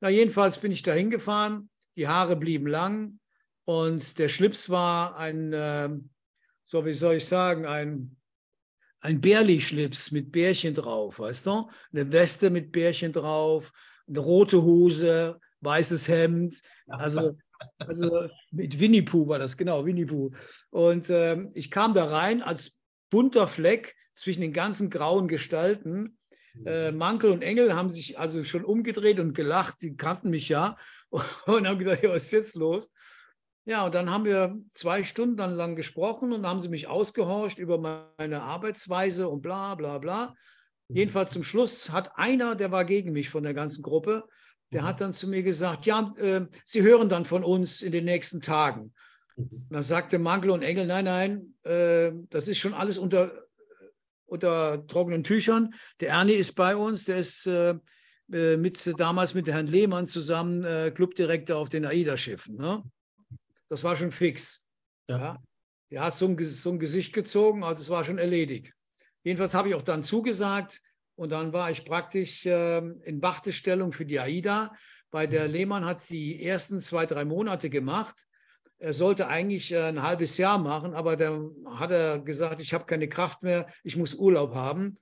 Na, 0.00 0.08
jedenfalls 0.08 0.58
bin 0.58 0.72
ich 0.72 0.82
da 0.82 0.92
hingefahren, 0.92 1.70
die 1.96 2.08
Haare 2.08 2.36
blieben 2.36 2.66
lang 2.66 3.18
und 3.64 4.18
der 4.18 4.28
Schlips 4.28 4.70
war 4.70 5.16
ein, 5.16 5.52
äh, 5.52 5.90
so 6.64 6.86
wie 6.86 6.92
soll 6.92 7.16
ich 7.16 7.26
sagen, 7.26 7.66
ein, 7.66 8.16
ein 9.00 9.20
Bärli-Schlips 9.20 10.10
mit 10.10 10.30
Bärchen 10.30 10.74
drauf, 10.74 11.18
weißt 11.18 11.46
du? 11.46 11.70
Eine 11.92 12.12
Weste 12.12 12.50
mit 12.50 12.70
Bärchen 12.72 13.12
drauf, 13.12 13.72
eine 14.08 14.18
rote 14.18 14.62
Hose, 14.62 15.40
weißes 15.60 16.08
Hemd. 16.08 16.60
Also, 16.86 17.36
also 17.78 18.28
mit 18.50 18.78
Winnie 18.78 19.02
Pooh 19.02 19.28
war 19.28 19.38
das, 19.38 19.56
genau, 19.56 19.84
Winnie 19.84 20.06
Pooh. 20.06 20.30
Und 20.70 21.08
ähm, 21.10 21.50
ich 21.54 21.70
kam 21.70 21.94
da 21.94 22.04
rein 22.04 22.42
als 22.42 22.78
bunter 23.10 23.46
Fleck 23.46 23.94
zwischen 24.14 24.42
den 24.42 24.52
ganzen 24.52 24.90
grauen 24.90 25.28
Gestalten. 25.28 26.18
Äh, 26.64 26.92
Mankel 26.92 27.30
und 27.30 27.42
Engel 27.42 27.74
haben 27.74 27.90
sich 27.90 28.18
also 28.18 28.44
schon 28.44 28.64
umgedreht 28.64 29.18
und 29.18 29.34
gelacht, 29.34 29.76
die 29.82 29.96
kannten 29.96 30.30
mich 30.30 30.48
ja 30.48 30.76
und 31.46 31.66
haben 31.66 31.78
gedacht, 31.78 32.02
ja, 32.02 32.10
was 32.10 32.24
ist 32.24 32.32
jetzt 32.32 32.56
los? 32.56 32.90
Ja, 33.66 33.84
und 33.84 33.94
dann 33.94 34.10
haben 34.10 34.24
wir 34.24 34.58
zwei 34.72 35.02
Stunden 35.02 35.36
lang 35.36 35.76
gesprochen 35.76 36.32
und 36.32 36.46
haben 36.46 36.60
sie 36.60 36.68
mich 36.68 36.88
ausgehorcht 36.88 37.58
über 37.58 37.78
meine 37.78 38.42
Arbeitsweise 38.42 39.28
und 39.28 39.42
bla 39.42 39.74
bla 39.74 39.98
bla. 39.98 40.34
Mhm. 40.88 40.96
Jedenfalls 40.96 41.32
zum 41.32 41.44
Schluss 41.44 41.90
hat 41.90 42.12
einer, 42.16 42.54
der 42.54 42.72
war 42.72 42.84
gegen 42.84 43.12
mich 43.12 43.28
von 43.28 43.42
der 43.42 43.54
ganzen 43.54 43.82
Gruppe, 43.82 44.24
der 44.72 44.84
hat 44.84 44.96
mhm. 44.96 45.04
dann 45.04 45.12
zu 45.12 45.28
mir 45.28 45.42
gesagt, 45.42 45.86
ja, 45.86 46.12
äh, 46.16 46.46
Sie 46.64 46.82
hören 46.82 47.08
dann 47.08 47.24
von 47.24 47.44
uns 47.44 47.82
in 47.82 47.92
den 47.92 48.04
nächsten 48.04 48.40
Tagen. 48.40 48.94
Mhm. 49.36 49.66
Da 49.70 49.82
sagte 49.82 50.18
Mankel 50.18 50.50
und 50.50 50.62
Engel, 50.62 50.86
nein, 50.86 51.04
nein, 51.04 51.54
äh, 51.64 52.12
das 52.30 52.48
ist 52.48 52.58
schon 52.58 52.72
alles 52.72 52.96
unter, 52.96 53.46
unter 54.24 54.86
trockenen 54.86 55.22
Tüchern. 55.22 55.74
Der 56.00 56.10
Ernie 56.10 56.32
ist 56.32 56.52
bei 56.52 56.76
uns, 56.76 57.04
der 57.04 57.18
ist 57.18 57.46
äh, 57.46 57.74
äh 58.32 58.56
mit, 58.56 58.98
damals 58.98 59.34
mit 59.34 59.48
Herrn 59.48 59.66
Lehmann 59.66 60.06
zusammen 60.06 60.64
äh, 60.64 60.90
Clubdirektor 60.94 61.58
auf 61.58 61.68
den 61.68 61.84
AIDA-Schiffen. 61.84 62.56
Ne? 62.56 62.82
Das 63.70 63.84
war 63.84 63.96
schon 63.96 64.10
fix. 64.10 64.66
Ja. 65.08 65.40
Er 65.90 66.04
hat 66.04 66.14
so 66.14 66.26
ein, 66.26 66.36
so 66.44 66.70
ein 66.70 66.78
Gesicht 66.78 67.12
gezogen, 67.12 67.64
also 67.64 67.80
es 67.80 67.88
war 67.88 68.04
schon 68.04 68.18
erledigt. 68.18 68.74
Jedenfalls 69.22 69.54
habe 69.54 69.68
ich 69.68 69.74
auch 69.74 69.82
dann 69.82 70.02
zugesagt 70.02 70.82
und 71.14 71.30
dann 71.30 71.52
war 71.52 71.70
ich 71.70 71.84
praktisch 71.84 72.46
äh, 72.46 72.78
in 72.78 73.22
Wartestellung 73.22 73.92
für 73.92 74.04
die 74.04 74.18
AIDA. 74.18 74.72
Bei 75.10 75.26
der 75.26 75.46
mhm. 75.46 75.52
Lehmann 75.52 75.84
hat 75.84 76.08
die 76.08 76.44
ersten 76.44 76.80
zwei, 76.80 77.06
drei 77.06 77.24
Monate 77.24 77.70
gemacht. 77.70 78.26
Er 78.78 78.92
sollte 78.92 79.28
eigentlich 79.28 79.72
äh, 79.72 79.82
ein 79.82 80.02
halbes 80.02 80.36
Jahr 80.36 80.58
machen, 80.58 80.94
aber 80.94 81.16
dann 81.16 81.54
hat 81.66 81.92
er 81.92 82.18
gesagt, 82.18 82.60
ich 82.60 82.74
habe 82.74 82.86
keine 82.86 83.08
Kraft 83.08 83.42
mehr, 83.42 83.68
ich 83.84 83.96
muss 83.96 84.14
Urlaub 84.14 84.54
haben. 84.54 84.94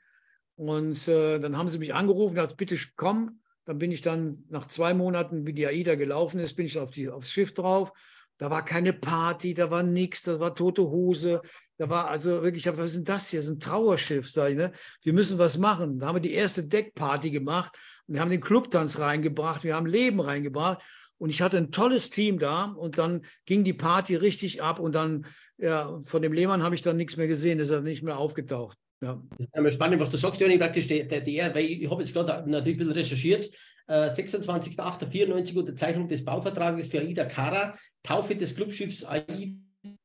Und 0.57 1.09
äh, 1.09 1.39
dann 1.39 1.57
haben 1.57 1.69
sie 1.69 1.79
mich 1.79 1.95
angerufen, 1.95 2.35
gesagt, 2.35 2.57
bitte 2.57 2.77
komm. 2.97 3.41
Dann 3.65 3.79
bin 3.79 3.93
ich 3.93 4.01
dann 4.01 4.45
nach 4.49 4.67
zwei 4.67 4.95
Monaten, 4.95 5.47
wie 5.47 5.53
die 5.53 5.67
AIDA 5.67 5.95
gelaufen 5.95 6.41
ist, 6.41 6.55
bin 6.55 6.67
ich 6.67 6.79
auf 6.79 6.91
die, 6.91 7.09
aufs 7.09 7.31
Schiff 7.31 7.55
drauf 7.55 7.93
da 8.39 8.51
war 8.51 8.65
keine 8.65 8.93
Party, 8.93 9.53
da 9.53 9.71
war 9.71 9.83
nichts, 9.83 10.23
das 10.23 10.41
war 10.41 10.55
tote 10.55 10.83
Hose. 10.83 11.43
Da 11.77 11.91
war 11.91 12.09
also 12.09 12.43
wirklich, 12.43 12.67
was 12.67 12.91
ist 12.91 12.97
denn 12.99 13.05
das 13.05 13.29
hier? 13.29 13.39
Das 13.41 13.47
ist 13.47 13.55
ein 13.55 13.61
Trauerschiff, 13.61 14.31
sage 14.31 14.51
ich, 14.51 14.57
ne? 14.57 14.73
Wir 15.03 15.13
müssen 15.13 15.39
was 15.39 15.59
machen. 15.59 15.99
Da 15.99 16.07
haben 16.07 16.17
wir 16.17 16.21
die 16.21 16.33
erste 16.33 16.65
Deckparty 16.65 17.31
gemacht 17.31 17.79
und 18.07 18.15
wir 18.15 18.21
haben 18.21 18.31
den 18.31 18.41
Clubtanz 18.41 18.99
reingebracht, 18.99 19.65
wir 19.65 19.75
haben 19.75 19.87
Leben 19.87 20.21
reingebracht 20.21 20.83
und 21.19 21.31
ich 21.31 21.43
hatte 21.43 21.57
ein 21.57 21.71
tolles 21.71 22.11
Team 22.11 22.39
da 22.39 22.65
und 22.65 22.99
dann 22.99 23.23
ging 23.45 23.65
die 23.65 23.75
Party 23.75 24.15
richtig 24.17 24.63
ab 24.63 24.79
und 24.79 24.95
dann, 24.95 25.27
ja, 25.57 26.01
von 26.03 26.23
dem 26.23 26.33
Lehmann 26.33 26.63
habe 26.63 26.75
ich 26.75 26.83
dann 26.83 26.97
nichts 26.97 27.17
mehr 27.17 27.29
gesehen, 27.29 27.59
ist 27.59 27.71
er 27.71 27.81
nicht 27.81 28.03
mehr 28.03 28.19
aufgetaucht. 28.19 28.79
Ja. 29.01 29.23
Das 29.53 29.65
ist 29.65 29.75
spannend, 29.75 30.01
was 30.01 30.11
du 30.11 30.17
sagst, 30.17 30.41
Jörg, 30.41 30.59
praktisch 30.59 30.87
der, 30.89 31.05
der, 31.05 31.55
weil 31.55 31.65
ich 31.65 31.91
habe 31.91 32.03
jetzt 32.03 32.13
gerade 32.13 32.51
natürlich 32.51 32.77
ein 32.77 32.79
bisschen 32.79 32.95
recherchiert, 32.95 33.51
26.08.94 33.89 35.55
äh, 35.55 35.59
Unterzeichnung 35.59 36.09
des 36.09 36.25
Bauvertrages 36.25 36.89
für 36.89 37.01
AIDA 37.01 37.25
Kara, 37.25 37.77
Taufe 38.03 38.37
des 38.37 38.55
Clubschiffs 38.55 39.05
AIDA 39.05 39.55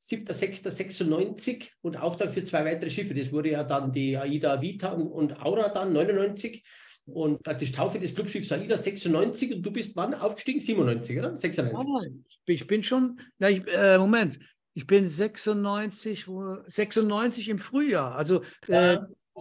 7.06.96 0.01 1.69
und 1.81 1.97
Auftrag 1.97 2.31
für 2.31 2.43
zwei 2.43 2.65
weitere 2.65 2.89
Schiffe. 2.89 3.13
Das 3.13 3.31
wurde 3.31 3.51
ja 3.51 3.63
dann 3.63 3.91
die 3.91 4.17
AIDA 4.17 4.61
Vita 4.61 4.91
und 4.91 5.41
Aura 5.41 5.69
dann 5.69 5.93
99 5.93 6.63
und 7.05 7.43
praktisch 7.43 7.71
Taufe 7.71 7.99
des 7.99 8.15
Clubschiffs 8.15 8.51
AIDA 8.51 8.77
96 8.77 9.55
und 9.55 9.61
du 9.61 9.71
bist 9.71 9.95
wann 9.95 10.13
aufgestiegen? 10.13 10.59
97, 10.59 11.19
oder? 11.19 11.37
96? 11.37 11.87
Nein, 11.87 12.25
ich 12.45 12.67
bin 12.67 12.83
schon, 12.83 13.19
na, 13.39 13.49
ich, 13.49 13.67
äh, 13.67 13.97
Moment, 13.97 14.39
ich 14.73 14.87
bin 14.87 15.07
96, 15.07 16.27
96 16.67 17.49
im 17.49 17.59
Frühjahr. 17.59 18.15
Also 18.15 18.41
äh, 18.67 18.97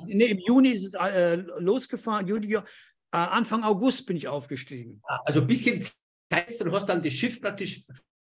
nee, 0.07 0.27
im 0.27 0.39
Juni 0.39 0.71
ist 0.71 0.87
es 0.87 0.95
äh, 0.95 1.37
losgefahren, 1.59 2.27
Juli, 2.27 2.59
Anfang 3.13 3.63
August 3.63 4.07
bin 4.07 4.17
ich 4.17 4.27
aufgestiegen. 4.27 5.01
Ah, 5.07 5.21
also 5.25 5.41
ein 5.41 5.47
bisschen 5.47 5.83
Zeit, 6.31 6.61
du 6.61 6.73
hast 6.73 6.87
dann 6.87 7.03
das 7.03 7.13
Schiff 7.13 7.41
praktisch, 7.41 7.83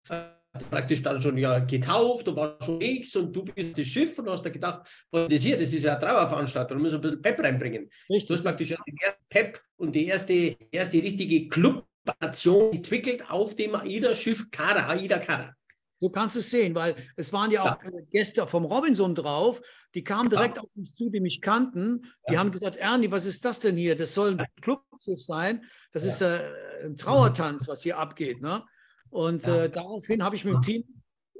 äh, 0.08 0.22
praktisch 0.70 1.02
dann 1.02 1.20
schon 1.20 1.36
ja 1.38 1.58
getauft, 1.58 2.28
du 2.28 2.36
warst 2.36 2.64
schon 2.64 2.78
nichts 2.78 3.14
und 3.16 3.32
du 3.32 3.44
bist 3.44 3.76
das 3.76 3.86
Schiff 3.86 4.18
und 4.18 4.30
hast 4.30 4.44
da 4.44 4.50
gedacht, 4.50 4.88
was 5.10 5.30
ist 5.30 5.42
hier? 5.42 5.58
Das 5.58 5.72
ist 5.72 5.82
ja 5.82 5.96
eine 5.96 6.06
Trauerveranstaltung, 6.06 6.78
da 6.78 6.82
müssen 6.82 7.02
wir 7.02 7.10
ein 7.10 7.20
bisschen 7.20 7.22
Pep 7.22 7.40
reinbringen. 7.40 7.90
Richtig. 8.08 8.28
Du 8.28 8.34
hast 8.34 8.42
praktisch 8.42 8.68
den 8.68 8.96
ersten 9.02 9.24
Pep 9.28 9.60
und 9.76 9.92
die 9.92 10.06
erste, 10.06 10.56
erste 10.70 11.02
richtige 11.02 11.48
Clubation 11.48 12.72
entwickelt 12.72 13.28
auf 13.28 13.56
dem 13.56 13.74
AIDA-Schiff 13.74 14.50
Kara, 14.52 14.88
AIDA 14.88 15.18
Kara. 15.18 15.52
So 15.98 16.10
kannst 16.10 16.34
du 16.34 16.40
es 16.40 16.50
sehen, 16.50 16.74
weil 16.74 16.94
es 17.16 17.32
waren 17.32 17.50
ja 17.50 17.62
auch 17.62 17.82
ja. 17.82 17.90
Gäste 18.10 18.46
vom 18.46 18.64
Robinson 18.64 19.14
drauf, 19.14 19.60
die 19.94 20.04
kamen 20.04 20.28
direkt 20.28 20.56
ja. 20.56 20.62
auf 20.62 20.68
mich 20.74 20.94
zu, 20.94 21.08
die 21.08 21.20
mich 21.20 21.40
kannten. 21.40 22.02
Die 22.28 22.34
ja. 22.34 22.40
haben 22.40 22.50
gesagt, 22.50 22.76
Ernie, 22.76 23.10
was 23.10 23.24
ist 23.24 23.44
das 23.44 23.60
denn 23.60 23.76
hier? 23.76 23.96
Das 23.96 24.14
soll 24.14 24.38
ein 24.38 24.46
Clubschiff 24.60 25.22
sein. 25.22 25.64
Das 25.92 26.04
ist 26.04 26.20
äh, 26.20 26.42
ein 26.84 26.96
Trauertanz, 26.96 27.66
was 27.66 27.82
hier 27.82 27.98
abgeht. 27.98 28.42
Ne? 28.42 28.62
Und 29.08 29.48
äh, 29.48 29.70
daraufhin 29.70 30.22
habe 30.22 30.36
ich 30.36 30.44
mit 30.44 30.54
dem 30.54 30.62
Team 30.62 30.84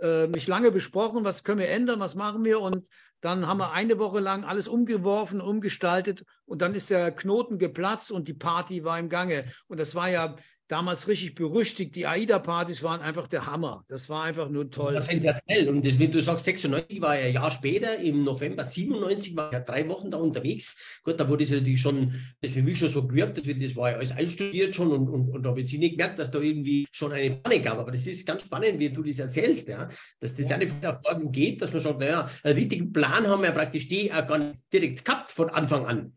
äh, 0.01 0.27
mich 0.27 0.47
lange 0.47 0.71
besprochen, 0.71 1.25
was 1.25 1.45
können 1.45 1.61
wir 1.61 1.69
ändern, 1.69 2.01
was 2.01 2.15
machen 2.15 2.45
wir. 2.45 2.61
Und 2.61 2.87
dann 3.21 3.47
haben 3.47 3.59
wir 3.59 3.73
eine 3.73 3.99
Woche 3.99 4.21
lang 4.21 4.45
alles 4.45 4.69
umgeworfen, 4.69 5.41
umgestaltet 5.41 6.25
und 6.45 6.63
dann 6.63 6.75
ist 6.75 6.91
der 6.91 7.13
Knoten 7.13 7.59
geplatzt 7.59 8.13
und 8.13 8.29
die 8.29 8.35
Party 8.35 8.85
war 8.85 8.99
im 8.99 9.09
Gange. 9.09 9.47
Und 9.69 9.81
das 9.81 9.95
war 9.95 10.11
ja 10.11 10.37
damals 10.69 11.09
richtig 11.09 11.35
berüchtigt. 11.35 11.95
Die 11.95 12.07
AIDA-Partys 12.07 12.83
waren 12.83 13.01
einfach 13.01 13.27
der 13.27 13.47
Hammer. 13.47 13.85
Das 13.89 14.09
war 14.09 14.25
einfach 14.25 14.49
nur 14.49 14.71
toll. 14.71 14.95
Das 14.95 15.07
war 15.07 15.13
sensationell. 15.13 15.69
Und 15.69 15.99
wenn 15.99 16.11
du 16.11 16.21
sagst, 16.21 16.45
96 16.45 17.01
war 17.01 17.19
ja 17.19 17.27
ein 17.27 17.35
Jahr 17.35 17.51
später, 17.51 17.99
im 17.99 18.25
November 18.25 18.65
97 18.65 19.37
war 19.37 19.53
ja 19.53 19.61
drei 19.61 19.89
Wochen 19.89 20.11
da 20.11 20.19
unterwegs. 20.19 20.77
Gut, 21.05 21.21
da 21.21 21.29
wurde 21.29 21.45
es 21.45 21.51
natürlich 21.51 21.81
schon, 21.81 22.15
das 22.41 22.53
für 22.53 22.63
mich 22.63 22.79
schon 22.79 22.91
so 22.91 23.07
gewirkt, 23.07 23.39
das 23.39 23.77
war 23.77 23.91
ja 23.91 23.97
alles 23.97 24.13
einstudiert 24.13 24.75
schon 24.75 24.91
und, 24.91 25.09
und, 25.09 25.29
und 25.31 25.43
da 25.43 25.51
habe 25.51 25.61
ich 25.61 25.73
nicht 25.73 25.93
gemerkt, 25.93 26.19
dass 26.19 26.31
da 26.31 26.41
irgendwie 26.41 26.87
schon 26.91 27.13
eine 27.13 27.37
Panik 27.37 27.65
gab. 27.65 27.79
Aber 27.79 27.93
das 27.93 28.07
ist 28.07 28.27
ganz 28.27 28.43
spannend, 28.43 28.79
wie 28.79 28.91
du 28.91 29.03
das 29.03 29.19
erzählst, 29.19 29.69
ja, 29.69 29.89
dass 30.21 30.35
das 30.35 30.49
ja 30.49 30.57
nicht 30.57 30.75
darum 30.81 31.31
geht, 31.31 31.63
dass 31.63 31.73
man 31.73 31.81
sagt, 31.81 32.01
naja, 32.01 32.29
einen 32.43 32.57
richtigen 32.57 32.93
Plan 32.93 33.27
haben 33.27 33.43
wir 33.43 33.53
praktisch 33.53 33.89
die 33.89 34.13
auch 34.13 34.27
gar 34.27 34.39
nicht 34.39 34.73
direkt 34.73 35.05
gehabt 35.05 35.31
von 35.31 35.49
Anfang 35.51 35.87
an. 35.87 36.13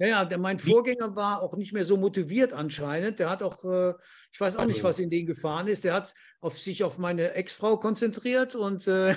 Ja, 0.00 0.06
ja, 0.06 0.24
der, 0.24 0.38
mein 0.38 0.58
Vorgänger 0.58 1.14
war 1.14 1.42
auch 1.42 1.58
nicht 1.58 1.74
mehr 1.74 1.84
so 1.84 1.98
motiviert 1.98 2.54
anscheinend. 2.54 3.18
Der 3.18 3.28
hat 3.28 3.42
auch, 3.42 3.62
äh, 3.64 3.92
ich 4.32 4.40
weiß 4.40 4.56
auch 4.56 4.64
nicht, 4.64 4.82
was 4.82 4.98
in 4.98 5.10
den 5.10 5.26
gefahren 5.26 5.68
ist. 5.68 5.84
Der 5.84 5.92
hat 5.92 6.14
auf 6.40 6.58
sich 6.58 6.82
auf 6.82 6.96
meine 6.96 7.34
Ex-Frau 7.34 7.76
konzentriert 7.76 8.54
und, 8.54 8.86
äh, 8.86 9.14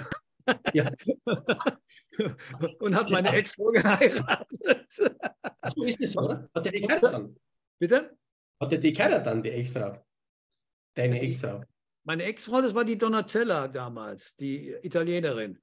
ja. 0.74 0.92
und 2.80 2.96
hat 2.98 3.10
meine 3.10 3.30
ja. 3.30 3.36
Ex-Frau 3.36 3.72
geheiratet. 3.72 4.94
So 5.74 5.86
ist 5.86 6.02
es, 6.02 6.18
oder? 6.18 6.50
Hat 6.54 6.66
der 6.66 6.74
die 6.74 6.82
geheiratet 6.82 7.14
dann? 7.14 7.36
Bitte? 7.80 8.18
Hat 8.60 8.72
der 8.74 8.80
die 8.80 8.92
geheiratet 8.92 9.26
dann, 9.26 9.42
die 9.42 9.52
Ex-Frau? 9.52 10.06
Deine 10.96 11.22
Ex-Frau? 11.22 11.64
Meine 12.04 12.24
Ex-Frau, 12.24 12.62
das 12.62 12.76
war 12.76 12.84
die 12.84 12.98
Donatella 12.98 13.70
damals, 13.70 14.36
die 14.36 14.76
Italienerin. 14.82 15.62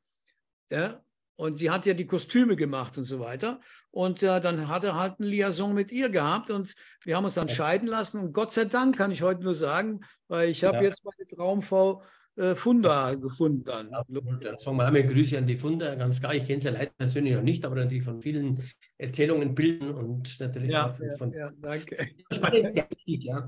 Ja, 0.70 1.04
und 1.40 1.56
sie 1.56 1.70
hat 1.70 1.86
ja 1.86 1.94
die 1.94 2.06
Kostüme 2.06 2.54
gemacht 2.54 2.98
und 2.98 3.04
so 3.04 3.18
weiter. 3.18 3.60
Und 3.90 4.22
äh, 4.22 4.42
dann 4.42 4.68
hat 4.68 4.84
er 4.84 4.94
halt 4.94 5.14
eine 5.18 5.28
Liaison 5.28 5.72
mit 5.72 5.90
ihr 5.90 6.10
gehabt 6.10 6.50
und 6.50 6.74
wir 7.02 7.16
haben 7.16 7.24
uns 7.24 7.32
dann 7.32 7.48
scheiden 7.48 7.88
lassen. 7.88 8.20
Und 8.20 8.34
Gott 8.34 8.52
sei 8.52 8.66
Dank 8.66 8.98
kann 8.98 9.10
ich 9.10 9.22
heute 9.22 9.42
nur 9.42 9.54
sagen, 9.54 10.02
weil 10.28 10.50
ich 10.50 10.64
habe 10.64 10.76
ja. 10.76 10.82
jetzt 10.82 11.02
meine 11.02 11.26
Traumfrau 11.26 12.02
äh, 12.40 12.54
Funda 12.54 13.14
gefunden 13.14 13.64
dann. 13.64 13.90
Ja, 13.90 14.58
sagen 14.58 14.76
wir 14.78 14.86
einmal 14.86 15.02
Grüße 15.04 15.36
an 15.36 15.46
die 15.46 15.56
Funda, 15.56 15.94
ganz 15.94 16.20
klar. 16.20 16.34
Ich 16.34 16.46
kenne 16.46 16.60
sie 16.60 16.68
ja 16.68 16.72
leider 16.72 16.90
persönlich 16.96 17.34
noch 17.34 17.42
nicht, 17.42 17.64
aber 17.66 17.76
natürlich 17.76 18.04
von 18.04 18.22
vielen 18.22 18.58
Erzählungen, 18.96 19.54
Bildern 19.54 19.94
und 19.94 20.40
natürlich 20.40 20.70
ja, 20.70 20.90
auch 20.90 21.18
von. 21.18 21.32
Ja, 21.32 21.52
danke. 21.60 22.08
Spannend, 22.32 22.82
ja. 23.04 23.46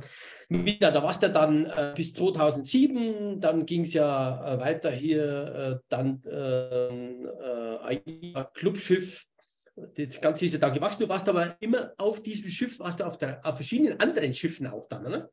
Wieder, 0.48 0.90
da 0.90 1.02
warst 1.02 1.22
du 1.22 1.30
dann 1.30 1.66
äh, 1.66 1.94
bis 1.96 2.12
2007, 2.12 3.40
dann 3.40 3.64
ging 3.64 3.84
es 3.84 3.94
ja 3.94 4.54
äh, 4.54 4.60
weiter 4.60 4.90
hier, 4.90 5.80
äh, 5.80 5.84
dann 5.88 6.22
ähm, 6.30 7.28
äh, 7.88 8.44
Clubschiff. 8.52 9.24
Das 9.74 10.20
Ganze 10.20 10.44
ist 10.44 10.52
ja 10.52 10.58
da 10.58 10.68
gewachsen. 10.68 11.02
Du 11.02 11.08
warst 11.08 11.26
aber 11.30 11.56
immer 11.60 11.92
auf 11.96 12.22
diesem 12.22 12.50
Schiff, 12.50 12.78
warst 12.78 13.00
du 13.00 13.04
auf, 13.04 13.16
der, 13.16 13.40
auf 13.42 13.54
verschiedenen 13.54 13.98
anderen 14.00 14.34
Schiffen 14.34 14.66
auch 14.66 14.86
dann, 14.88 15.06
oder? 15.06 15.30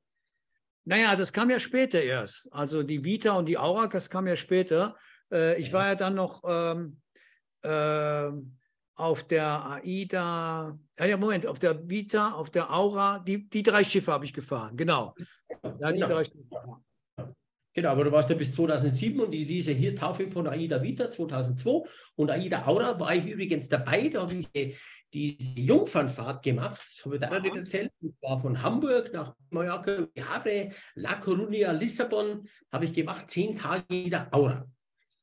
Naja, 0.86 1.16
das 1.16 1.34
kam 1.34 1.50
ja 1.50 1.60
später 1.60 2.02
erst. 2.02 2.52
Also 2.54 2.84
die 2.84 3.04
Vita 3.04 3.34
und 3.34 3.48
die 3.48 3.58
Aura, 3.58 3.88
das 3.88 4.10
kam 4.10 4.28
ja 4.28 4.36
später. 4.36 4.96
Äh, 5.32 5.60
ich 5.60 5.72
war 5.74 5.88
ja 5.88 5.96
dann 5.96 6.16
noch 6.16 6.44
ähm, 6.48 7.00
äh, 7.62 8.30
auf 8.96 9.24
der 9.24 9.82
AIDA, 9.84 10.78
ja, 11.00 11.06
ja, 11.06 11.18
Moment, 11.18 11.48
auf 11.48 11.60
der 11.60 11.90
Vita, 11.90 12.32
auf 12.32 12.50
der 12.50 12.74
Aura, 12.74 13.20
die, 13.20 13.50
die 13.50 13.64
drei 13.64 13.84
Schiffe 13.84 14.12
habe 14.12 14.26
ich 14.26 14.34
gefahren, 14.34 14.76
genau. 14.76 15.16
Ja, 15.80 15.92
die 15.92 16.00
genau. 16.00 16.08
drei 16.08 16.24
Schiffe. 16.26 16.44
Genau, 17.74 17.90
aber 17.92 18.04
du 18.04 18.12
warst 18.12 18.30
ja 18.30 18.36
bis 18.36 18.52
2007 18.54 19.22
und 19.22 19.32
diese 19.32 19.72
hier 19.72 19.96
Taufe 19.96 20.28
von 20.28 20.48
Aida 20.48 20.82
Vita 20.82 21.10
2002 21.10 21.88
und 22.16 22.30
Aida 22.30 22.66
Aura 22.66 23.00
war 23.00 23.16
ich 23.16 23.28
übrigens 23.28 23.70
dabei. 23.70 24.10
Da 24.10 24.22
habe 24.22 24.36
ich 24.36 24.78
diese 25.13 25.60
Jungfernfahrt 25.60 26.44
gemacht, 26.44 26.82
habe 27.04 27.16
ich 27.16 27.22
da 27.22 27.39
nicht 27.39 27.56
erzählt. 27.56 27.92
Ich 28.01 28.12
war 28.22 28.39
von 28.39 28.62
Hamburg 28.62 29.12
nach 29.13 29.36
Mallorca, 29.50 30.08
Havre, 30.20 30.72
La 30.96 31.20
Coruña, 31.20 31.72
Lissabon, 31.72 32.48
habe 32.72 32.86
ich 32.86 32.94
gemacht, 32.94 33.30
zehn 33.30 33.56
Tage 33.56 33.84
in 33.89 34.10
der 34.10 34.34
Aura. 34.34 34.68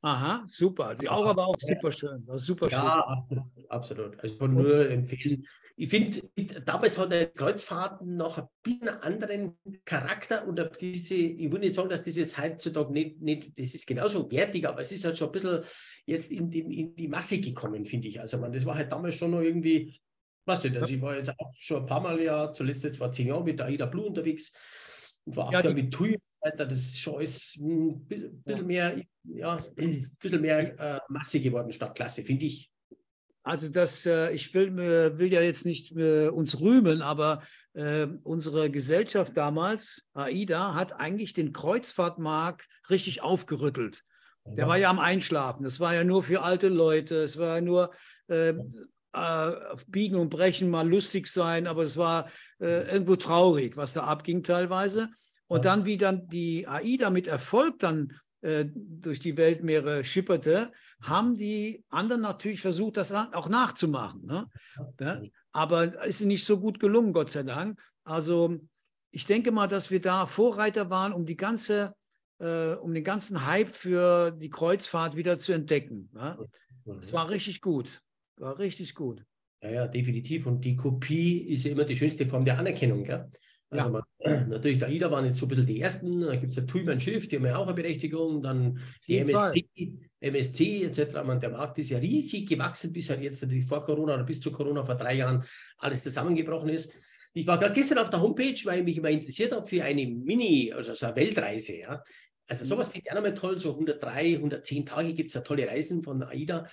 Aha, 0.02 0.44
super. 0.46 0.94
Die 0.94 1.08
Aura 1.08 1.36
war 1.36 1.48
auch 1.48 1.56
super 1.58 1.90
schön. 1.90 2.26
War 2.26 2.38
super 2.38 2.68
ja, 2.68 2.78
schön. 2.78 3.38
absolut. 3.38 3.70
absolut. 3.70 4.20
Also 4.20 4.34
ich 4.34 4.38
kann 4.38 4.54
nur 4.54 4.88
empfehlen. 4.88 5.46
Ich 5.78 5.90
finde, 5.90 6.22
damals 6.64 6.96
hat 6.96 7.12
der 7.12 7.26
Kreuzfahrten 7.26 8.16
noch 8.16 8.38
ein 8.38 8.48
bisschen 8.62 8.88
anderen 8.88 9.58
Charakter 9.84 10.46
und 10.46 10.58
diese, 10.80 11.14
ich 11.16 11.50
würde 11.50 11.66
nicht 11.66 11.74
sagen, 11.74 11.90
dass 11.90 12.02
das 12.02 12.16
jetzt 12.16 12.38
heutzutage 12.38 12.92
nicht, 12.92 13.20
nicht, 13.20 13.58
das 13.58 13.74
ist 13.74 13.86
genauso 13.86 14.30
wertig, 14.30 14.66
aber 14.66 14.80
es 14.80 14.92
ist 14.92 15.04
halt 15.04 15.18
schon 15.18 15.28
ein 15.28 15.32
bisschen 15.32 15.64
jetzt 16.06 16.30
in, 16.30 16.50
in, 16.50 16.70
in 16.70 16.96
die 16.96 17.08
Masse 17.08 17.40
gekommen, 17.40 17.84
finde 17.84 18.08
ich. 18.08 18.18
Also 18.18 18.38
man, 18.38 18.52
das 18.52 18.64
war 18.64 18.74
halt 18.74 18.90
damals 18.90 19.16
schon 19.16 19.32
noch 19.32 19.42
irgendwie, 19.42 19.94
was 20.46 20.64
ich, 20.64 20.74
also 20.80 20.94
ich 20.94 21.02
war 21.02 21.14
jetzt 21.14 21.38
auch 21.38 21.52
schon 21.58 21.82
ein 21.82 21.86
paar 21.86 22.00
Mal 22.00 22.22
ja, 22.22 22.50
zuletzt 22.52 22.84
jetzt 22.84 22.96
vor 22.96 23.12
zehn 23.12 23.26
Jahren 23.26 23.44
mit 23.44 23.58
der 23.58 23.66
Aida 23.66 23.84
Blue 23.84 24.06
unterwegs 24.06 24.54
und 25.26 25.36
war 25.36 25.48
auch 25.48 25.52
ja, 25.52 25.60
da 25.60 25.74
mit 25.74 25.92
Tui 25.92 26.16
das 26.40 26.72
ist 26.72 27.00
schon 27.00 27.16
alles 27.16 27.56
ein 27.56 28.06
bisschen 28.44 28.66
mehr, 28.66 29.00
ja, 29.24 29.64
ein 29.76 30.10
bisschen 30.20 30.40
mehr 30.40 30.78
äh, 30.78 31.00
Masse 31.08 31.40
geworden 31.40 31.72
statt 31.72 31.94
Klasse, 31.94 32.22
finde 32.22 32.46
ich. 32.46 32.70
Also 33.42 33.68
das, 33.68 34.06
äh, 34.06 34.32
ich 34.32 34.52
will, 34.54 34.76
will 34.76 35.32
ja 35.32 35.40
jetzt 35.40 35.66
nicht 35.66 35.96
äh, 35.96 36.28
uns 36.28 36.60
rühmen, 36.60 37.00
aber 37.00 37.42
äh, 37.74 38.06
unsere 38.24 38.70
Gesellschaft 38.70 39.36
damals, 39.36 40.08
AIDA, 40.14 40.74
hat 40.74 40.98
eigentlich 40.98 41.32
den 41.32 41.52
Kreuzfahrtmarkt 41.52 42.66
richtig 42.90 43.22
aufgerüttelt. 43.22 44.02
Der 44.46 44.68
war 44.68 44.78
ja 44.78 44.90
am 44.90 44.98
Einschlafen. 44.98 45.64
Das 45.64 45.80
war 45.80 45.94
ja 45.94 46.04
nur 46.04 46.22
für 46.22 46.42
alte 46.42 46.68
Leute. 46.68 47.22
Es 47.22 47.38
war 47.38 47.60
nur 47.60 47.92
äh, 48.28 48.54
auf 49.12 49.86
Biegen 49.86 50.16
und 50.16 50.30
Brechen 50.30 50.68
mal 50.68 50.88
lustig 50.88 51.26
sein, 51.26 51.66
aber 51.66 51.82
es 51.82 51.96
war 51.96 52.28
äh, 52.60 52.90
irgendwo 52.92 53.16
traurig, 53.16 53.76
was 53.76 53.92
da 53.92 54.04
abging 54.04 54.42
teilweise. 54.42 55.08
Und 55.48 55.64
dann, 55.64 55.84
wie 55.84 55.96
dann 55.96 56.28
die 56.28 56.66
AIDA 56.66 57.10
mit 57.10 57.26
Erfolg 57.26 57.78
dann 57.78 58.12
äh, 58.40 58.66
durch 58.74 59.20
die 59.20 59.36
Weltmeere 59.36 60.04
schipperte, 60.04 60.72
haben 61.02 61.36
die 61.36 61.84
anderen 61.88 62.22
natürlich 62.22 62.60
versucht, 62.60 62.96
das 62.96 63.12
auch 63.12 63.48
nachzumachen. 63.48 64.24
Ne? 64.24 64.48
Ja? 65.00 65.22
Aber 65.52 66.04
ist 66.04 66.22
nicht 66.22 66.44
so 66.44 66.58
gut 66.58 66.80
gelungen, 66.80 67.12
Gott 67.12 67.30
sei 67.30 67.42
Dank. 67.42 67.80
Also 68.04 68.58
ich 69.10 69.26
denke 69.26 69.52
mal, 69.52 69.66
dass 69.66 69.90
wir 69.90 70.00
da 70.00 70.26
Vorreiter 70.26 70.90
waren, 70.90 71.12
um 71.12 71.24
die 71.24 71.36
ganze, 71.36 71.94
äh, 72.38 72.74
um 72.74 72.92
den 72.92 73.04
ganzen 73.04 73.46
Hype 73.46 73.70
für 73.70 74.32
die 74.32 74.50
Kreuzfahrt 74.50 75.16
wieder 75.16 75.38
zu 75.38 75.52
entdecken. 75.52 76.10
Ne? 76.12 76.38
Das 76.84 77.12
war 77.12 77.28
richtig 77.30 77.60
gut. 77.60 78.02
War 78.36 78.58
richtig 78.58 78.94
gut. 78.94 79.24
Ja, 79.62 79.70
ja, 79.70 79.86
definitiv. 79.86 80.46
Und 80.46 80.64
die 80.64 80.76
Kopie 80.76 81.38
ist 81.38 81.64
ja 81.64 81.72
immer 81.72 81.84
die 81.84 81.96
schönste 81.96 82.26
Form 82.26 82.44
der 82.44 82.58
Anerkennung. 82.58 83.02
Gell? 83.02 83.28
Also 83.70 83.86
ja. 83.86 83.90
man, 83.90 84.02
natürlich, 84.48 84.78
der 84.78 84.88
AIDA 84.88 85.10
waren 85.10 85.24
jetzt 85.24 85.38
so 85.38 85.46
ein 85.46 85.48
bisschen 85.48 85.66
die 85.66 85.80
ersten, 85.80 86.20
da 86.20 86.36
gibt 86.36 86.50
es 86.50 86.56
der 86.56 86.66
Thumann 86.66 87.00
Schiff, 87.00 87.28
die 87.28 87.36
haben 87.36 87.46
ja 87.46 87.56
auch 87.56 87.66
eine 87.66 87.74
Berechtigung, 87.74 88.42
dann 88.42 88.78
die 89.06 89.18
MSC, 89.18 89.66
MSC 90.20 90.84
etc. 90.84 91.14
Man, 91.24 91.40
der 91.40 91.50
Markt 91.50 91.78
ist 91.78 91.90
ja 91.90 91.98
riesig 91.98 92.48
gewachsen, 92.48 92.92
bis 92.92 93.10
halt 93.10 93.22
jetzt 93.22 93.42
natürlich 93.42 93.66
vor 93.66 93.82
Corona 93.82 94.14
oder 94.14 94.24
bis 94.24 94.40
zu 94.40 94.50
Corona 94.50 94.84
vor 94.84 94.96
drei 94.96 95.14
Jahren 95.14 95.44
alles 95.78 96.02
zusammengebrochen 96.02 96.68
ist. 96.68 96.92
Ich 97.34 97.46
war 97.46 97.58
gerade 97.58 97.74
gestern 97.74 97.98
auf 97.98 98.10
der 98.10 98.20
Homepage, 98.20 98.58
weil 98.64 98.78
ich 98.78 98.84
mich 98.84 98.96
immer 98.96 99.10
interessiert 99.10 99.52
habe 99.52 99.66
für 99.66 99.84
eine 99.84 100.06
Mini, 100.06 100.72
also 100.72 100.94
so 100.94 101.06
eine 101.06 101.16
Weltreise. 101.16 101.76
Ja. 101.76 102.02
Also 102.48 102.64
mhm. 102.64 102.68
sowas 102.68 102.88
finde 102.88 103.02
ich 103.04 103.10
auch 103.10 103.16
nochmal 103.16 103.34
toll, 103.34 103.58
so 103.58 103.72
103, 103.72 104.36
110 104.36 104.86
Tage 104.86 105.12
gibt 105.12 105.30
es 105.30 105.34
ja 105.34 105.42
tolle 105.42 105.66
Reisen 105.66 106.02
von 106.02 106.22
AIDA 106.22 106.66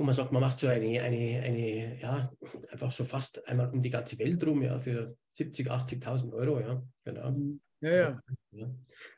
wo 0.00 0.04
man 0.04 0.14
sagt, 0.14 0.32
man 0.32 0.40
macht 0.40 0.58
so 0.58 0.66
eine, 0.66 1.02
eine, 1.02 1.42
eine, 1.42 2.00
ja, 2.00 2.32
einfach 2.70 2.90
so 2.90 3.04
fast 3.04 3.46
einmal 3.46 3.68
um 3.70 3.82
die 3.82 3.90
ganze 3.90 4.18
Welt 4.18 4.42
rum, 4.46 4.62
ja, 4.62 4.80
für 4.80 5.14
70, 5.32 5.70
80.000 5.70 6.32
Euro, 6.32 6.58
ja, 6.58 6.82
genau. 7.04 7.36
Ja, 7.82 7.90
ja. 7.90 8.20
Ja. 8.52 8.68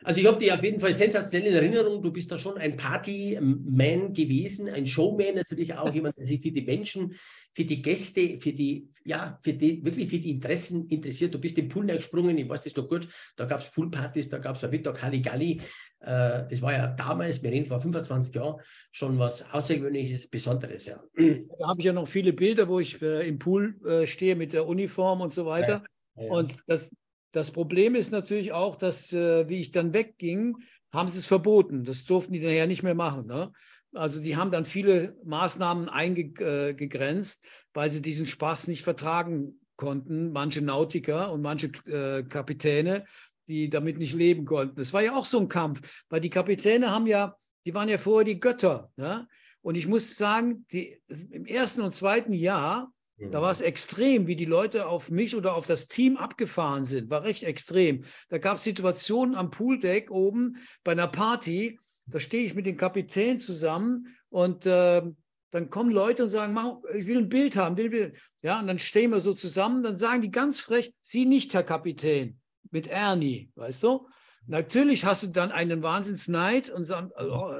Also 0.04 0.20
ich 0.20 0.26
habe 0.26 0.38
dich 0.38 0.52
auf 0.52 0.62
jeden 0.62 0.80
Fall 0.80 0.92
sensationell 0.92 1.48
in 1.48 1.54
Erinnerung. 1.54 2.02
Du 2.02 2.12
bist 2.12 2.30
da 2.30 2.36
schon 2.36 2.58
ein 2.58 2.76
Partyman 2.76 4.12
gewesen, 4.12 4.68
ein 4.68 4.86
Showman 4.86 5.34
natürlich 5.34 5.74
auch, 5.74 5.92
jemand, 5.94 6.18
der 6.18 6.26
sich 6.26 6.42
für 6.42 6.50
die 6.50 6.62
Menschen, 6.62 7.14
für 7.54 7.64
die 7.64 7.80
Gäste, 7.80 8.38
für 8.40 8.52
die, 8.52 8.88
ja, 9.04 9.38
für 9.42 9.54
die, 9.54 9.84
wirklich 9.84 10.08
für 10.08 10.18
die 10.18 10.30
Interessen 10.30 10.86
interessiert. 10.88 11.34
Du 11.34 11.38
bist 11.38 11.56
im 11.58 11.68
Pool 11.68 11.86
gesprungen, 11.86 12.36
ich 12.36 12.48
weiß 12.48 12.64
das 12.64 12.76
noch 12.76 12.88
gut. 12.88 13.08
Da 13.36 13.44
gab 13.46 13.60
es 13.60 13.70
Poolpartys, 13.70 14.28
da 14.28 14.38
gab 14.38 14.56
es 14.56 14.64
ein 14.64 14.70
Mittag 14.70 15.02
Halligalli. 15.02 15.60
Äh, 16.00 16.44
das 16.48 16.60
war 16.60 16.72
ja 16.72 16.88
damals, 16.88 17.42
wir 17.42 17.50
reden 17.50 17.66
vor 17.66 17.80
25 17.80 18.34
Jahren, 18.34 18.60
schon 18.90 19.18
was 19.18 19.50
Außergewöhnliches, 19.52 20.28
Besonderes, 20.28 20.86
ja. 20.86 21.02
Da 21.16 21.68
habe 21.68 21.80
ich 21.80 21.86
ja 21.86 21.92
noch 21.92 22.08
viele 22.08 22.32
Bilder, 22.32 22.68
wo 22.68 22.80
ich 22.80 23.00
äh, 23.00 23.26
im 23.28 23.38
Pool 23.38 23.80
äh, 23.86 24.06
stehe 24.06 24.36
mit 24.36 24.52
der 24.52 24.66
Uniform 24.66 25.20
und 25.20 25.32
so 25.32 25.46
weiter. 25.46 25.84
Ja, 26.16 26.24
ja. 26.24 26.32
Und 26.32 26.62
das, 26.66 26.90
das 27.32 27.50
Problem 27.50 27.94
ist 27.94 28.12
natürlich 28.12 28.52
auch, 28.52 28.76
dass, 28.76 29.12
äh, 29.12 29.48
wie 29.48 29.60
ich 29.60 29.70
dann 29.70 29.92
wegging, 29.92 30.56
haben 30.92 31.08
sie 31.08 31.18
es 31.18 31.26
verboten. 31.26 31.84
Das 31.84 32.04
durften 32.04 32.32
die 32.32 32.40
nachher 32.40 32.66
nicht 32.66 32.82
mehr 32.82 32.94
machen. 32.94 33.26
Ne? 33.26 33.52
Also 33.94 34.22
die 34.22 34.36
haben 34.36 34.50
dann 34.50 34.64
viele 34.64 35.16
Maßnahmen 35.24 35.88
eingegrenzt, 35.88 37.46
weil 37.72 37.90
sie 37.90 38.02
diesen 38.02 38.26
Spaß 38.26 38.68
nicht 38.68 38.82
vertragen 38.82 39.58
konnten. 39.76 40.32
Manche 40.32 40.62
Nautiker 40.62 41.32
und 41.32 41.42
manche 41.42 41.68
äh, 41.86 42.22
Kapitäne 42.22 43.04
die 43.48 43.68
damit 43.68 43.98
nicht 43.98 44.14
leben 44.14 44.44
konnten. 44.44 44.76
Das 44.76 44.92
war 44.92 45.02
ja 45.02 45.14
auch 45.14 45.26
so 45.26 45.38
ein 45.38 45.48
Kampf, 45.48 46.02
weil 46.08 46.20
die 46.20 46.30
Kapitäne 46.30 46.90
haben 46.90 47.06
ja, 47.06 47.36
die 47.66 47.74
waren 47.74 47.88
ja 47.88 47.98
vorher 47.98 48.24
die 48.24 48.40
Götter. 48.40 48.90
Ja? 48.96 49.26
Und 49.60 49.76
ich 49.76 49.86
muss 49.86 50.16
sagen, 50.16 50.66
die, 50.72 51.00
im 51.30 51.46
ersten 51.46 51.82
und 51.82 51.94
zweiten 51.94 52.32
Jahr. 52.32 52.92
Da 53.18 53.40
war 53.40 53.50
es 53.50 53.60
extrem, 53.60 54.26
wie 54.26 54.36
die 54.36 54.46
Leute 54.46 54.86
auf 54.86 55.10
mich 55.10 55.36
oder 55.36 55.54
auf 55.54 55.66
das 55.66 55.88
Team 55.88 56.16
abgefahren 56.16 56.84
sind. 56.84 57.10
War 57.10 57.22
recht 57.22 57.44
extrem. 57.44 58.04
Da 58.30 58.38
gab 58.38 58.56
es 58.56 58.64
Situationen 58.64 59.34
am 59.34 59.50
Pooldeck 59.50 60.10
oben 60.10 60.56
bei 60.82 60.92
einer 60.92 61.08
Party, 61.08 61.78
da 62.06 62.18
stehe 62.18 62.44
ich 62.44 62.54
mit 62.54 62.66
dem 62.66 62.76
Kapitän 62.76 63.38
zusammen 63.38 64.08
und 64.28 64.66
äh, 64.66 65.02
dann 65.50 65.70
kommen 65.70 65.90
Leute 65.90 66.24
und 66.24 66.30
sagen, 66.30 66.56
ich 66.94 67.06
will 67.06 67.18
ein 67.18 67.28
Bild 67.28 67.56
haben, 67.56 67.76
will. 67.76 68.14
Ja, 68.40 68.58
und 68.58 68.66
dann 68.66 68.78
stehen 68.78 69.10
wir 69.10 69.20
so 69.20 69.34
zusammen, 69.34 69.82
dann 69.82 69.98
sagen 69.98 70.22
die 70.22 70.30
ganz 70.30 70.60
frech, 70.60 70.94
Sie 71.00 71.26
nicht, 71.26 71.54
Herr 71.54 71.62
Kapitän 71.62 72.40
mit 72.70 72.86
Ernie, 72.86 73.50
weißt 73.54 73.82
du? 73.82 74.08
Natürlich 74.46 75.04
hast 75.04 75.22
du 75.22 75.26
dann 75.28 75.52
einen 75.52 75.82
Wahnsinnsneid 75.82 76.68
und 76.68 76.84
so 76.84 76.94
einen 76.94 77.12
oh, 77.16 77.54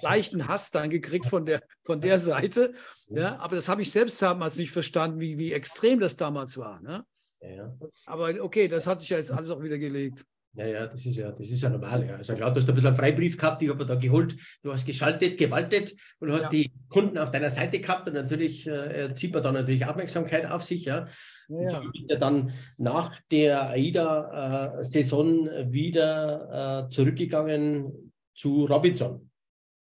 leichten 0.00 0.48
Hass 0.48 0.70
dann 0.70 0.88
gekriegt 0.88 1.26
von 1.26 1.44
der, 1.44 1.62
von 1.84 2.00
der 2.00 2.18
Seite. 2.18 2.74
Ja, 3.08 3.38
aber 3.38 3.56
das 3.56 3.68
habe 3.68 3.82
ich 3.82 3.92
selbst 3.92 4.20
damals 4.22 4.56
nicht 4.56 4.70
verstanden, 4.70 5.20
wie, 5.20 5.38
wie 5.38 5.52
extrem 5.52 6.00
das 6.00 6.16
damals 6.16 6.56
war. 6.56 6.80
Ne? 6.80 7.04
Ja. 7.40 7.74
Aber 8.06 8.34
okay, 8.40 8.68
das 8.68 8.86
hatte 8.86 9.02
ich 9.02 9.10
ja 9.10 9.18
jetzt 9.18 9.32
alles 9.32 9.50
auch 9.50 9.62
wieder 9.62 9.78
gelegt. 9.78 10.24
Ja, 10.54 10.66
ja, 10.66 10.86
das 10.86 11.06
ist 11.06 11.16
ja, 11.16 11.32
das 11.32 11.48
ist 11.48 11.62
ja 11.62 11.70
normal. 11.70 12.06
Ja. 12.06 12.16
Also 12.16 12.34
klar, 12.34 12.52
du 12.52 12.60
hast 12.60 12.68
ein 12.68 12.74
bisschen 12.74 12.88
einen 12.88 12.96
Freibrief 12.96 13.38
gehabt, 13.38 13.62
ich 13.62 13.70
habe 13.70 13.86
da 13.86 13.94
geholt, 13.94 14.36
du 14.62 14.70
hast 14.70 14.84
geschaltet, 14.84 15.38
gewaltet 15.38 15.96
und 16.18 16.28
du 16.28 16.34
hast 16.34 16.44
ja. 16.44 16.50
die 16.50 16.70
Kunden 16.90 17.16
auf 17.16 17.30
deiner 17.30 17.48
Seite 17.48 17.80
gehabt 17.80 18.06
und 18.08 18.14
natürlich 18.14 18.66
äh, 18.66 19.14
zieht 19.14 19.32
man 19.32 19.42
dann 19.42 19.54
natürlich 19.54 19.86
Aufmerksamkeit 19.86 20.50
auf 20.50 20.62
sich. 20.62 20.84
Ja. 20.84 21.08
ja. 21.48 21.56
Und 21.56 21.70
so 21.70 21.80
bin 21.80 22.06
ja 22.06 22.16
dann 22.16 22.52
nach 22.76 23.18
der 23.30 23.70
AIDA-Saison 23.70 25.72
wieder 25.72 26.86
äh, 26.86 26.90
zurückgegangen 26.90 28.12
zu 28.34 28.66
Robinson. 28.66 29.30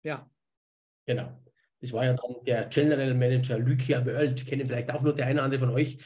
Ja. 0.03 0.27
Genau. 1.05 1.39
Das 1.81 1.93
war 1.93 2.03
ja 2.03 2.13
dann 2.13 2.35
der 2.47 2.65
General 2.65 3.13
Manager 3.13 3.59
Lykia 3.59 4.03
World, 4.03 4.43
kennen 4.47 4.67
vielleicht 4.67 4.89
auch 4.89 5.01
nur 5.01 5.13
der 5.13 5.27
eine 5.27 5.35
oder 5.35 5.43
andere 5.43 5.59
von 5.59 5.69
euch. 5.69 5.99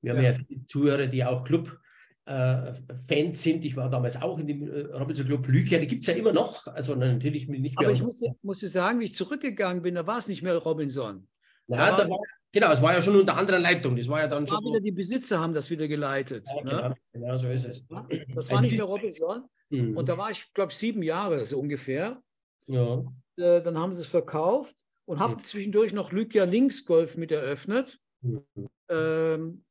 Wir 0.00 0.12
haben 0.12 0.22
ja, 0.22 0.30
ja 0.30 0.38
Zuhörer, 0.68 1.08
die 1.08 1.24
auch 1.24 1.42
Club 1.42 1.80
äh, 2.28 2.74
Fans 3.06 3.42
sind. 3.42 3.64
Ich 3.64 3.74
war 3.74 3.88
damals 3.88 4.20
auch 4.20 4.38
in 4.38 4.46
dem 4.46 4.70
äh, 4.70 4.80
Robinson 4.94 5.26
Club 5.26 5.46
Lügia, 5.48 5.78
die 5.78 5.86
gibt 5.86 6.02
es 6.02 6.08
ja 6.08 6.14
immer 6.14 6.32
noch. 6.32 6.66
Also 6.66 6.94
natürlich 6.94 7.48
nicht 7.48 7.62
mehr. 7.62 7.72
Aber 7.76 7.90
ich 7.90 8.02
musste, 8.02 8.34
musste 8.42 8.68
sagen, 8.68 9.00
wie 9.00 9.04
ich 9.04 9.14
zurückgegangen 9.14 9.82
bin, 9.82 9.94
da 9.94 10.06
war 10.06 10.18
es 10.18 10.28
nicht 10.28 10.42
mehr 10.42 10.56
Robinson. 10.56 11.26
Ja, 11.68 11.96
da 11.96 12.08
war, 12.08 12.18
genau, 12.52 12.72
es 12.72 12.82
war 12.82 12.94
ja 12.94 13.02
schon 13.02 13.16
unter 13.16 13.36
anderer 13.36 13.58
Leitung. 13.58 13.96
Das 13.96 14.08
war 14.08 14.20
ja 14.20 14.28
dann 14.28 14.48
war. 14.50 14.60
Wieder 14.60 14.80
die 14.80 14.92
Besitzer 14.92 15.40
haben 15.40 15.54
das 15.54 15.70
wieder 15.70 15.88
geleitet. 15.88 16.46
Ja, 16.46 16.64
ne? 16.64 16.70
genau, 16.70 16.94
genau, 17.12 17.38
so 17.38 17.48
ist 17.48 17.64
es. 17.64 17.86
Das 18.34 18.50
war 18.50 18.60
nicht 18.60 18.76
mehr 18.76 18.84
Robinson. 18.84 19.44
Mhm. 19.70 19.96
Und 19.96 20.08
da 20.08 20.18
war 20.18 20.30
ich, 20.30 20.52
glaube 20.52 20.72
ich, 20.72 20.78
sieben 20.78 21.02
Jahre 21.02 21.46
so 21.46 21.58
ungefähr. 21.58 22.22
Ja. 22.66 22.84
Und, 22.84 23.14
äh, 23.36 23.62
dann 23.62 23.78
haben 23.78 23.92
sie 23.92 24.02
es 24.02 24.06
verkauft 24.06 24.76
und 25.06 25.18
haben 25.18 25.34
mhm. 25.34 25.44
zwischendurch 25.44 25.92
noch 25.92 26.12
Lykia 26.12 26.44
Linksgolf 26.44 27.16
mit 27.16 27.32
eröffnet. 27.32 27.98
Mhm. 28.20 28.44
Ähm, 28.90 29.64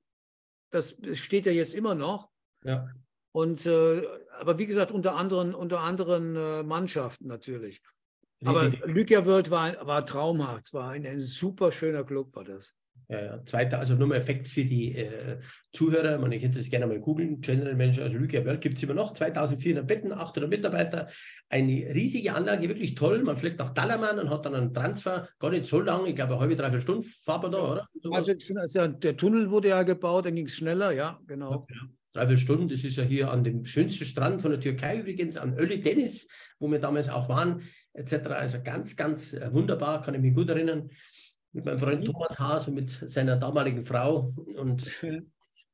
das 0.71 0.97
steht 1.13 1.45
ja 1.45 1.51
jetzt 1.51 1.73
immer 1.73 1.95
noch. 1.95 2.31
Ja. 2.63 2.87
Und 3.31 3.65
äh, 3.65 4.01
aber 4.39 4.57
wie 4.57 4.65
gesagt, 4.65 4.91
unter 4.91 5.15
anderen, 5.15 5.53
unter 5.53 5.81
anderen 5.81 6.35
äh, 6.35 6.63
Mannschaften 6.63 7.27
natürlich. 7.27 7.81
Aber 8.45 8.69
Lykia 8.85 9.25
World 9.25 9.49
war, 9.49 9.85
war 9.85 10.05
traumhaft. 10.05 10.65
Es 10.65 10.73
war 10.73 10.91
ein, 10.91 11.05
ein, 11.05 11.19
super 11.19 11.71
schöner 11.71 12.03
Club, 12.03 12.35
war 12.35 12.43
das. 12.43 12.75
Ja, 13.09 13.23
ja. 13.23 13.45
Zweiter, 13.45 13.79
also 13.79 13.95
nur 13.95 14.07
mal 14.07 14.15
Effekt 14.15 14.47
für 14.47 14.65
die 14.65 14.95
äh, 14.95 15.39
Zuhörer. 15.71 16.17
Man, 16.19 16.31
ich 16.31 16.43
hätte 16.43 16.57
das 16.57 16.69
gerne 16.69 16.87
mal 16.87 16.99
googeln. 16.99 17.41
General 17.41 17.75
Manager, 17.75 18.03
also 18.03 18.17
Lydia 18.17 18.45
World 18.45 18.61
gibt 18.61 18.77
es 18.77 18.83
immer 18.83 18.93
noch. 18.93 19.13
2400 19.13 19.87
Betten, 19.87 20.11
800 20.11 20.49
Mitarbeiter. 20.49 21.09
Eine 21.49 21.93
riesige 21.93 22.33
Anlage, 22.33 22.67
wirklich 22.67 22.95
toll. 22.95 23.23
Man 23.23 23.37
fliegt 23.37 23.59
nach 23.59 23.73
Dallermann 23.73 24.19
und 24.19 24.29
hat 24.29 24.45
dann 24.45 24.55
einen 24.55 24.73
Transfer, 24.73 25.27
gar 25.39 25.51
nicht 25.51 25.65
so 25.65 25.79
lang. 25.79 26.05
Ich 26.05 26.15
glaube, 26.15 26.33
eine 26.33 26.41
halbe, 26.41 26.55
dreiviertel 26.55 26.81
Stunden 26.81 27.03
fahrt 27.03 27.43
man 27.43 27.51
da, 27.51 27.71
oder? 27.71 27.87
Also, 28.11 28.33
also, 28.55 28.87
der 28.87 29.15
Tunnel 29.15 29.49
wurde 29.49 29.69
ja 29.69 29.83
gebaut, 29.83 30.25
dann 30.25 30.35
ging 30.35 30.47
es 30.47 30.55
schneller, 30.55 30.91
ja, 30.91 31.19
genau. 31.25 31.53
Okay. 31.53 31.75
Dreiviertel 32.17 32.37
Stunden, 32.37 32.67
das 32.67 32.83
ist 32.83 32.97
ja 32.97 33.03
hier 33.03 33.31
an 33.31 33.43
dem 33.43 33.65
schönsten 33.65 34.05
Strand 34.05 34.41
von 34.41 34.51
der 34.51 34.59
Türkei 34.59 34.99
übrigens, 34.99 35.37
an 35.37 35.57
Öli 35.57 35.79
Dennis, 35.79 36.27
wo 36.59 36.69
wir 36.69 36.79
damals 36.79 37.09
auch 37.09 37.29
waren, 37.29 37.61
etc. 37.93 38.27
Also 38.29 38.61
ganz, 38.63 38.95
ganz 38.95 39.33
äh, 39.33 39.53
wunderbar, 39.53 40.01
kann 40.01 40.15
ich 40.15 40.21
mich 40.21 40.33
gut 40.33 40.49
erinnern 40.49 40.89
mit 41.53 41.65
meinem 41.65 41.79
Freund 41.79 42.05
Thomas 42.05 42.37
Haas 42.39 42.67
und 42.67 42.75
mit 42.75 42.89
seiner 42.89 43.35
damaligen 43.37 43.85
Frau. 43.85 44.31
Und, 44.55 44.81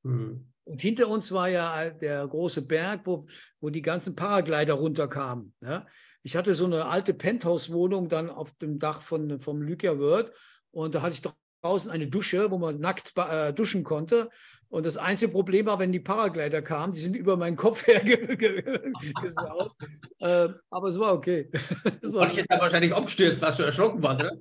hm. 0.03 0.47
und 0.63 0.81
hinter 0.81 1.07
uns 1.07 1.31
war 1.31 1.49
ja 1.49 1.89
der 1.89 2.27
große 2.27 2.67
Berg, 2.67 3.01
wo, 3.05 3.25
wo 3.59 3.69
die 3.69 3.81
ganzen 3.81 4.15
Paraglider 4.15 4.73
runterkamen. 4.73 5.53
Ja? 5.61 5.85
Ich 6.23 6.35
hatte 6.35 6.55
so 6.55 6.65
eine 6.65 6.85
alte 6.85 7.13
Penthouse-Wohnung 7.13 8.07
dann 8.07 8.29
auf 8.29 8.51
dem 8.53 8.79
Dach 8.79 9.01
von, 9.01 9.41
vom 9.41 9.61
Lykia 9.61 9.97
World 9.97 10.31
und 10.71 10.95
da 10.95 11.01
hatte 11.01 11.15
ich 11.15 11.21
draußen 11.63 11.89
eine 11.89 12.07
Dusche, 12.07 12.51
wo 12.51 12.57
man 12.57 12.79
nackt 12.79 13.13
äh, 13.17 13.53
duschen 13.53 13.83
konnte. 13.83 14.29
Und 14.69 14.85
das 14.85 14.97
einzige 14.97 15.31
Problem 15.31 15.65
war, 15.67 15.79
wenn 15.79 15.91
die 15.91 15.99
Paraglider 15.99 16.61
kamen, 16.61 16.93
die 16.93 16.99
sind 16.99 17.15
über 17.15 17.37
meinen 17.37 17.55
Kopf 17.55 17.85
hergesaust. 17.87 19.77
äh, 20.19 20.49
aber 20.69 20.87
es 20.87 20.99
war 20.99 21.13
okay. 21.13 21.49
Das 22.01 22.13
war 22.13 22.33
jetzt 22.33 22.49
wahrscheinlich 22.49 22.93
abgestürzt, 22.93 23.41
was 23.41 23.57
so 23.57 23.63
erschrocken 23.63 24.03
war, 24.03 24.15
oder? 24.15 24.31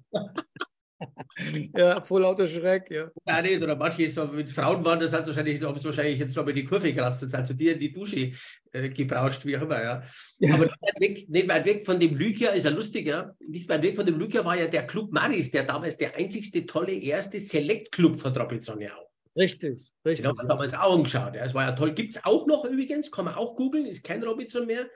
Ja, 1.77 2.01
vor 2.01 2.21
lauter 2.21 2.47
Schreck, 2.47 2.91
ja. 2.91 3.11
Ja, 3.27 3.43
nicht, 3.43 3.63
oder 3.63 3.77
manche 3.77 4.09
so 4.11 4.27
mit 4.27 4.51
Frauen 4.51 4.85
waren 4.85 5.01
das 5.01 5.13
halt 5.13 5.27
wahrscheinlich, 5.27 5.63
haben 5.63 5.77
es 5.77 5.85
wahrscheinlich 5.85 6.19
jetzt 6.19 6.37
noch 6.37 6.45
mal 6.45 6.53
die 6.53 6.65
Kurve 6.65 6.93
gekratzt 6.93 7.23
und 7.23 7.35
also 7.35 7.55
dir 7.55 7.75
in 7.75 7.81
die 7.81 7.93
Dusche 7.93 8.33
äh, 8.73 8.89
gebrauscht, 8.89 9.45
wie 9.45 9.57
auch 9.57 9.63
immer, 9.63 9.83
ja. 9.83 10.03
ja. 10.39 10.55
Aber 10.55 10.65
nicht 10.65 10.83
weit, 10.83 11.01
weg, 11.01 11.29
nicht 11.29 11.49
weit 11.49 11.65
weg 11.65 11.87
von 11.87 12.01
dem 12.01 12.17
Lykia 12.17 12.51
ist 12.51 12.65
ja 12.65 12.71
lustig, 12.71 13.07
ja. 13.07 13.33
Nicht 13.47 13.69
weit 13.69 13.83
weg 13.83 13.97
von 13.97 14.07
dem 14.07 14.19
Lykia 14.19 14.45
war 14.45 14.59
ja 14.59 14.67
der 14.67 14.87
Club 14.87 15.13
Maris, 15.13 15.51
der 15.51 15.65
damals 15.65 15.97
der 15.97 16.17
einzigste 16.17 16.67
tolle 16.67 16.93
erste 16.93 17.41
Select-Club 17.41 18.21
von 18.21 18.35
Trapezon 18.35 18.81
ja 18.81 18.95
auch. 18.95 19.13
Richtig, 19.37 19.93
richtig. 20.05 20.25
Den 20.25 20.29
haben 20.29 20.37
wir 20.37 20.49
damals 20.49 20.75
auch 20.75 20.95
angeschaut. 20.95 21.35
Ja. 21.35 21.45
Es 21.45 21.55
war 21.55 21.65
ja 21.65 21.73
toll. 21.73 21.95
Gibt 21.95 22.13
es 22.13 22.25
auch 22.25 22.47
noch 22.47 22.65
übrigens, 22.65 23.11
kann 23.11 23.25
man 23.25 23.35
auch 23.35 23.57
googeln, 23.57 23.87
ist 23.87 24.05
kein 24.05 24.23
Robinson 24.23 24.67
mehr. 24.67 24.87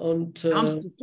Und, 0.00 0.46
äh, 0.46 0.54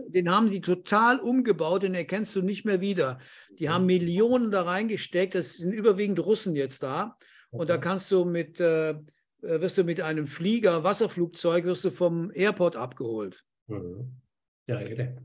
den 0.08 0.32
haben 0.32 0.50
sie 0.50 0.60
total 0.60 1.20
umgebaut, 1.20 1.84
den 1.84 1.94
erkennst 1.94 2.36
du 2.36 2.42
nicht 2.42 2.66
mehr 2.66 2.82
wieder. 2.82 3.20
Die 3.60 3.70
haben 3.70 3.86
Millionen 3.86 4.50
da 4.50 4.64
reingesteckt, 4.64 5.36
das 5.36 5.58
sind 5.58 5.72
überwiegend 5.72 6.20
Russen 6.20 6.56
jetzt 6.56 6.82
da. 6.82 7.16
Und 7.52 7.70
da 7.70 7.78
kannst 7.78 8.12
du 8.12 8.26
mit, 8.26 8.60
äh, 8.60 8.90
äh, 8.90 8.96
wirst 9.42 9.78
du 9.78 9.84
mit 9.84 10.02
einem 10.02 10.26
Flieger, 10.26 10.84
Wasserflugzeug, 10.84 11.66
wirst 11.66 11.86
du 11.86 11.92
vom 11.92 12.32
Airport 12.34 12.76
abgeholt. 12.76 13.44
Mhm. 13.68 14.16
Ja, 14.66 14.80
irre. 14.82 15.16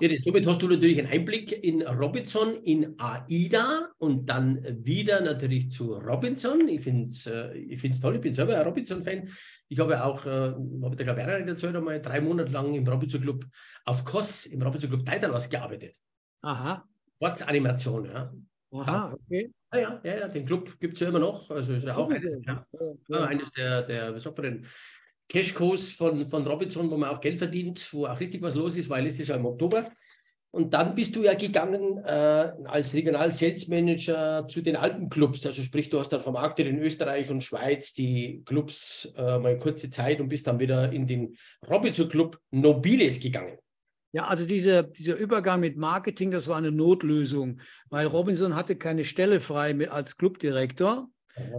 Irre. 0.00 0.18
Somit 0.20 0.46
hast 0.46 0.60
du 0.60 0.68
natürlich 0.68 0.98
einen 0.98 1.08
Einblick 1.08 1.64
in 1.64 1.82
Robinson, 1.82 2.62
in 2.64 2.98
AIDA 2.98 3.92
und 3.96 4.28
dann 4.28 4.84
wieder 4.84 5.22
natürlich 5.22 5.70
zu 5.70 5.94
Robinson. 5.94 6.68
Ich 6.68 6.82
finde 6.82 7.06
es 7.06 7.26
äh, 7.26 7.56
ich 7.56 8.00
toll, 8.00 8.16
ich 8.16 8.20
bin 8.20 8.34
selber 8.34 8.58
ein 8.58 8.66
Robinson-Fan. 8.66 9.30
Ich 9.68 9.78
habe 9.80 10.02
auch, 10.02 10.24
äh, 10.26 10.54
habe 10.82 10.96
der 10.96 11.06
Gabriel 11.06 11.48
erzählt, 11.48 11.74
einmal 11.74 12.00
drei 12.00 12.20
Monate 12.20 12.52
lang 12.52 12.72
im 12.74 12.86
Robinson 12.86 13.20
Club 13.20 13.44
auf 13.84 14.04
KOS, 14.04 14.46
im 14.46 14.62
Robinson 14.62 14.90
Club 14.90 15.04
Titalos 15.04 15.48
gearbeitet. 15.48 15.96
Aha. 16.42 16.84
Ortsanimation, 17.18 18.04
ja. 18.04 18.32
Aha, 18.72 19.12
okay. 19.12 19.50
Ja, 19.72 19.80
ja, 19.80 20.00
ja, 20.04 20.18
ja 20.18 20.28
den 20.28 20.46
Club 20.46 20.78
gibt 20.78 20.94
es 20.94 21.00
ja 21.00 21.08
immer 21.08 21.18
noch. 21.18 21.50
Also 21.50 21.72
ist 21.72 21.86
ja 21.86 21.96
auch 21.96 22.08
eines, 22.08 22.38
ja, 22.44 22.66
ja. 23.08 23.24
eines 23.24 23.50
der, 23.52 23.82
der, 23.82 24.14
wie 24.14 24.20
sagt 24.20 24.38
man 24.38 24.44
denn, 24.44 24.66
Cashco's 25.28 25.90
von, 25.90 26.26
von 26.26 26.46
Robinson, 26.46 26.90
wo 26.90 26.96
man 26.96 27.10
auch 27.10 27.20
Geld 27.20 27.38
verdient, 27.38 27.92
wo 27.92 28.06
auch 28.06 28.20
richtig 28.20 28.42
was 28.42 28.54
los 28.54 28.76
ist, 28.76 28.88
weil 28.88 29.06
es 29.06 29.18
ist 29.18 29.28
ja 29.28 29.36
im 29.36 29.46
Oktober. 29.46 29.90
Und 30.56 30.72
dann 30.72 30.94
bist 30.94 31.14
du 31.14 31.22
ja 31.22 31.34
gegangen 31.34 31.98
äh, 31.98 32.50
als 32.64 32.94
Regional 32.94 33.30
Sales 33.30 33.68
Manager 33.68 34.48
zu 34.48 34.62
den 34.62 34.74
Alpenclubs. 34.74 35.44
Also 35.44 35.62
sprich, 35.62 35.90
du 35.90 36.00
hast 36.00 36.08
dann 36.14 36.22
vermarktet 36.22 36.66
in 36.66 36.78
Österreich 36.78 37.30
und 37.30 37.44
Schweiz 37.44 37.92
die 37.92 38.42
Clubs 38.46 39.12
äh, 39.18 39.38
mal 39.38 39.58
kurze 39.58 39.90
Zeit 39.90 40.18
und 40.18 40.30
bist 40.30 40.46
dann 40.46 40.58
wieder 40.58 40.90
in 40.90 41.06
den 41.06 41.36
Robinson 41.68 42.08
Club 42.08 42.40
Nobiles 42.52 43.20
gegangen. 43.20 43.58
Ja, 44.12 44.28
also 44.28 44.48
diese, 44.48 44.84
dieser 44.84 45.16
Übergang 45.16 45.60
mit 45.60 45.76
Marketing, 45.76 46.30
das 46.30 46.48
war 46.48 46.56
eine 46.56 46.72
Notlösung, 46.72 47.60
weil 47.90 48.06
Robinson 48.06 48.56
hatte 48.56 48.76
keine 48.76 49.04
Stelle 49.04 49.40
frei 49.40 49.90
als 49.90 50.16
Clubdirektor. 50.16 51.10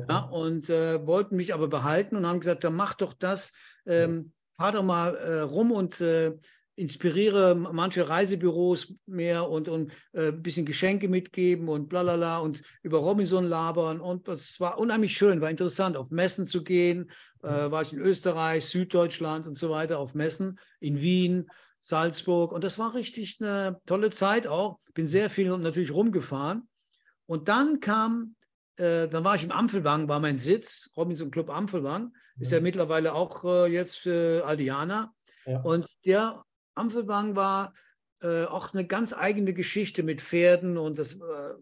Ja, 0.09 0.21
und 0.21 0.71
äh, 0.71 1.05
wollten 1.05 1.35
mich 1.35 1.53
aber 1.53 1.67
behalten 1.67 2.15
und 2.15 2.25
haben 2.25 2.39
gesagt, 2.39 2.63
dann 2.63 2.73
mach 2.73 2.95
doch 2.95 3.13
das, 3.13 3.53
ähm, 3.85 4.31
fahr 4.57 4.71
doch 4.71 4.81
mal 4.81 5.15
äh, 5.15 5.41
rum 5.41 5.71
und 5.71 6.01
äh, 6.01 6.33
inspiriere 6.77 7.55
manche 7.55 8.07
Reisebüros 8.07 8.93
mehr 9.07 9.49
und, 9.49 9.67
und 9.67 9.91
äh, 10.13 10.27
ein 10.27 10.43
bisschen 10.43 10.65
Geschenke 10.65 11.09
mitgeben 11.09 11.67
und 11.69 11.89
bla 11.89 12.03
bla 12.03 12.15
bla 12.15 12.37
und 12.37 12.61
über 12.83 12.99
Robinson 12.99 13.45
labern. 13.45 13.99
Und 13.99 14.27
das 14.27 14.59
war 14.59 14.77
unheimlich 14.77 15.17
schön, 15.17 15.41
war 15.41 15.49
interessant, 15.49 15.97
auf 15.97 16.11
Messen 16.11 16.45
zu 16.45 16.63
gehen. 16.63 17.11
Äh, 17.41 17.71
war 17.71 17.81
ich 17.81 17.93
in 17.93 17.99
Österreich, 17.99 18.65
Süddeutschland 18.67 19.47
und 19.47 19.57
so 19.57 19.71
weiter, 19.71 19.97
auf 19.97 20.13
Messen, 20.13 20.59
in 20.79 21.01
Wien, 21.01 21.47
Salzburg. 21.81 22.51
Und 22.51 22.63
das 22.63 22.77
war 22.77 22.93
richtig 22.93 23.37
eine 23.41 23.81
tolle 23.87 24.11
Zeit 24.11 24.45
auch. 24.45 24.79
Bin 24.93 25.07
sehr 25.07 25.31
viel 25.31 25.57
natürlich 25.57 25.91
rumgefahren. 25.91 26.69
Und 27.25 27.47
dann 27.47 27.79
kam 27.79 28.35
äh, 28.77 29.07
dann 29.07 29.23
war 29.23 29.33
ich 29.33 29.43
im 29.43 29.51
Ampelwang, 29.51 30.07
war 30.07 30.19
mein 30.19 30.37
Sitz, 30.37 30.91
Robinson 30.95 31.31
Club 31.31 31.49
Ampelwang, 31.49 32.13
ist 32.39 32.51
ja 32.51 32.59
mittlerweile 32.59 33.13
auch 33.15 33.43
äh, 33.43 33.65
jetzt 33.65 33.97
für 33.97 34.45
Aldiana. 34.45 35.11
Ja. 35.47 35.61
Und 35.61 35.87
der 36.05 36.43
Ampelwang 36.77 37.35
war 37.35 37.73
äh, 38.21 38.45
auch 38.45 38.73
eine 38.73 38.85
ganz 38.85 39.13
eigene 39.13 39.53
Geschichte 39.53 40.03
mit 40.03 40.21
Pferden 40.21 40.77
und 40.77 40.97
das 40.97 41.15
äh, 41.15 41.53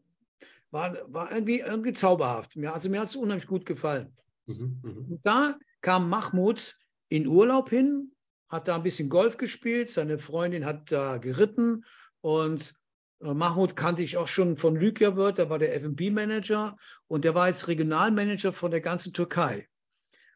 war, 0.72 0.98
war 1.08 1.32
irgendwie, 1.32 1.60
irgendwie 1.60 1.94
zauberhaft. 1.94 2.56
Mir, 2.56 2.74
also 2.74 2.90
mir 2.90 3.02
hat 3.02 3.08
es 3.08 3.16
unheimlich 3.16 3.48
gut 3.48 3.66
gefallen. 3.66 4.16
Mhm, 4.46 4.80
mh. 4.84 5.18
Da 5.22 5.58
kam 5.82 6.10
Mahmoud 6.10 6.78
in 7.10 7.28
Urlaub 7.28 7.70
hin, 7.70 8.12
hat 8.50 8.68
da 8.68 8.76
ein 8.76 8.84
bisschen 8.84 9.10
Golf 9.10 9.38
gespielt, 9.38 9.90
seine 9.90 10.20
Freundin 10.20 10.66
hat 10.66 10.92
da 10.92 11.18
geritten 11.18 11.86
und 12.22 12.74
äh, 13.22 13.34
Mahmoud 13.34 13.76
kannte 13.76 14.04
ich 14.04 14.18
auch 14.18 14.28
schon 14.28 14.58
von 14.58 14.76
Lykia 14.76 15.16
World, 15.16 15.38
der 15.38 15.50
war 15.50 15.60
der 15.60 15.76
FB-Manager 15.76 16.78
und 17.08 17.26
der 17.26 17.36
war 17.36 17.48
jetzt 17.48 17.68
Regionalmanager 17.68 18.54
von 18.54 18.72
der 18.72 18.82
ganzen 18.82 19.14
Türkei. 19.14 19.68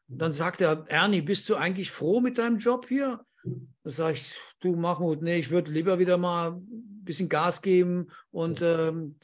Und 0.08 0.20
dann 0.20 0.32
sagt 0.32 0.62
er, 0.62 0.86
Ernie, 0.88 1.22
bist 1.22 1.48
du 1.50 1.56
eigentlich 1.56 1.92
froh 1.92 2.20
mit 2.20 2.38
deinem 2.38 2.58
Job 2.58 2.88
hier? 2.88 3.24
Da 3.44 3.90
sage 3.90 4.14
ich, 4.14 4.36
du 4.60 4.76
Mahmoud, 4.76 5.22
nee, 5.22 5.40
ich 5.40 5.50
würde 5.50 5.72
lieber 5.72 6.00
wieder 6.00 6.18
mal 6.18 6.52
ein 6.52 7.04
bisschen 7.04 7.30
Gas 7.30 7.62
geben 7.62 8.08
und 8.32 8.62
ähm, 8.62 9.16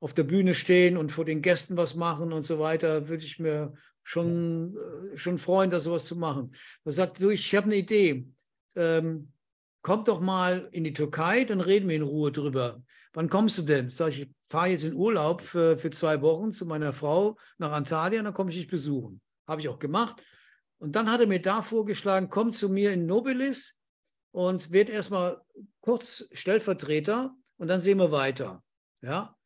auf 0.00 0.14
der 0.14 0.24
Bühne 0.24 0.54
stehen 0.54 0.96
und 0.96 1.12
vor 1.12 1.24
den 1.24 1.42
Gästen 1.42 1.76
was 1.76 1.94
machen 1.94 2.32
und 2.32 2.44
so 2.44 2.58
weiter. 2.58 3.08
Würde 3.08 3.24
ich 3.24 3.38
mir 3.38 3.74
schon, 4.02 4.76
äh, 4.76 5.16
schon 5.16 5.38
freuen, 5.38 5.70
da 5.70 5.80
sowas 5.80 6.06
zu 6.06 6.16
machen. 6.16 6.54
Da 6.84 6.90
sagt 6.90 7.20
du, 7.20 7.30
ich 7.30 7.54
habe 7.54 7.66
eine 7.66 7.76
Idee. 7.76 8.26
Ähm, 8.74 9.32
komm 9.82 10.04
doch 10.04 10.20
mal 10.20 10.68
in 10.72 10.84
die 10.84 10.92
Türkei, 10.92 11.44
dann 11.44 11.60
reden 11.60 11.88
wir 11.88 11.96
in 11.96 12.02
Ruhe 12.02 12.32
drüber. 12.32 12.82
Wann 13.12 13.28
kommst 13.28 13.58
du 13.58 13.62
denn? 13.62 13.90
Sag 13.90 14.10
ich, 14.10 14.22
ich 14.22 14.28
fahre 14.48 14.68
jetzt 14.68 14.84
in 14.84 14.94
Urlaub 14.94 15.42
für, 15.42 15.76
für 15.76 15.90
zwei 15.90 16.20
Wochen 16.22 16.52
zu 16.52 16.66
meiner 16.66 16.92
Frau 16.92 17.36
nach 17.58 17.72
Antalya, 17.72 18.22
dann 18.22 18.34
komme 18.34 18.50
ich 18.50 18.56
dich 18.56 18.68
besuchen. 18.68 19.20
Habe 19.46 19.60
ich 19.60 19.68
auch 19.68 19.78
gemacht. 19.78 20.22
Und 20.78 20.94
dann 20.94 21.10
hat 21.10 21.20
er 21.20 21.26
mir 21.26 21.42
da 21.42 21.62
vorgeschlagen, 21.62 22.30
komm 22.30 22.52
zu 22.52 22.68
mir 22.68 22.92
in 22.92 23.06
Nobilis 23.06 23.80
und 24.30 24.70
werd 24.72 24.90
erstmal 24.90 25.40
kurz 25.80 26.28
Stellvertreter 26.32 27.34
und 27.56 27.68
dann 27.68 27.80
sehen 27.80 27.98
wir 27.98 28.12
weiter. 28.12 28.62
Ja. 29.02 29.36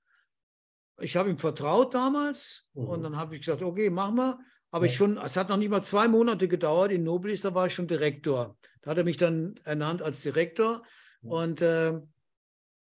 Ich 1.00 1.16
habe 1.16 1.30
ihm 1.30 1.38
vertraut 1.38 1.94
damals 1.94 2.70
mhm. 2.74 2.86
und 2.86 3.02
dann 3.02 3.16
habe 3.16 3.34
ich 3.34 3.42
gesagt, 3.42 3.62
okay, 3.62 3.90
machen 3.90 4.16
wir. 4.16 4.38
Aber 4.70 4.86
ich 4.86 4.94
schon, 4.94 5.18
es 5.18 5.36
hat 5.36 5.50
noch 5.50 5.58
nicht 5.58 5.68
mal 5.68 5.82
zwei 5.82 6.08
Monate 6.08 6.48
gedauert. 6.48 6.92
In 6.92 7.04
Nobilis, 7.04 7.42
da 7.42 7.54
war 7.54 7.66
ich 7.66 7.74
schon 7.74 7.86
Direktor. 7.86 8.56
Da 8.80 8.90
hat 8.90 8.98
er 8.98 9.04
mich 9.04 9.18
dann 9.18 9.54
ernannt 9.64 10.00
als 10.00 10.22
Direktor. 10.22 10.82
Und 11.22 11.60
äh, 11.60 11.92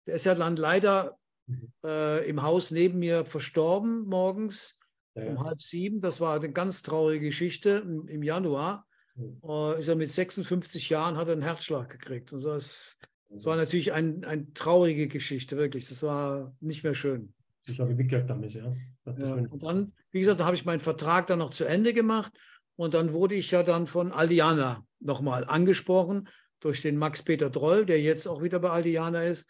der 0.08 0.16
ist 0.16 0.26
ja 0.26 0.36
dann 0.36 0.56
leider 0.56 1.18
mhm. 1.48 1.74
äh, 1.84 2.28
im 2.28 2.42
Haus 2.42 2.72
neben 2.72 3.00
mir 3.00 3.26
verstorben 3.26 4.06
morgens 4.08 4.81
ja. 5.16 5.26
um 5.26 5.44
halb 5.44 5.62
sieben. 5.62 6.00
Das 6.00 6.22
war 6.22 6.36
eine 6.36 6.52
ganz 6.52 6.82
traurige 6.82 7.28
Geschichte 7.28 7.84
im, 7.86 8.08
im 8.08 8.24
Januar. 8.24 8.86
Mhm. 9.16 9.78
Ist 9.78 9.88
er 9.88 9.96
mit 9.96 10.10
56 10.10 10.90
Jahren, 10.90 11.18
hat 11.18 11.28
er 11.28 11.34
einen 11.34 11.42
Herzschlag 11.42 11.90
gekriegt. 11.90 12.34
Also 12.34 12.54
das, 12.54 12.98
das 13.30 13.46
war 13.46 13.56
natürlich 13.56 13.94
eine 13.94 14.26
ein 14.28 14.54
traurige 14.54 15.08
Geschichte, 15.08 15.58
wirklich. 15.58 15.88
Das 15.90 16.04
war 16.04 16.56
nicht 16.60 16.84
mehr 16.84 16.96
schön. 16.96 17.34
Ich 17.68 17.80
habe 17.80 17.94
mitgekriegt 17.94 18.30
damit, 18.30 18.54
ja. 18.54 18.74
ja. 19.06 19.34
Und 19.34 19.64
dann, 19.64 19.94
wie 20.12 20.20
gesagt, 20.20 20.40
da 20.40 20.46
habe 20.46 20.56
ich 20.56 20.66
meinen 20.66 20.80
Vertrag 20.80 21.28
dann 21.28 21.40
noch 21.40 21.52
zu 21.52 21.66
Ende 21.66 21.94
gemacht 21.94 22.34
und 22.76 22.94
dann 22.94 23.14
wurde 23.14 23.36
ich 23.36 23.52
ja 23.52 23.64
dann 23.64 23.88
von 23.88 24.12
Aldiana 24.12 24.86
nochmal 25.00 25.46
angesprochen 25.46 26.28
durch 26.60 26.82
den 26.82 26.98
Max-Peter 26.98 27.50
Droll, 27.50 27.86
der 27.86 28.02
jetzt 28.02 28.28
auch 28.28 28.42
wieder 28.42 28.60
bei 28.60 28.70
Aldiana 28.70 29.24
ist. 29.24 29.50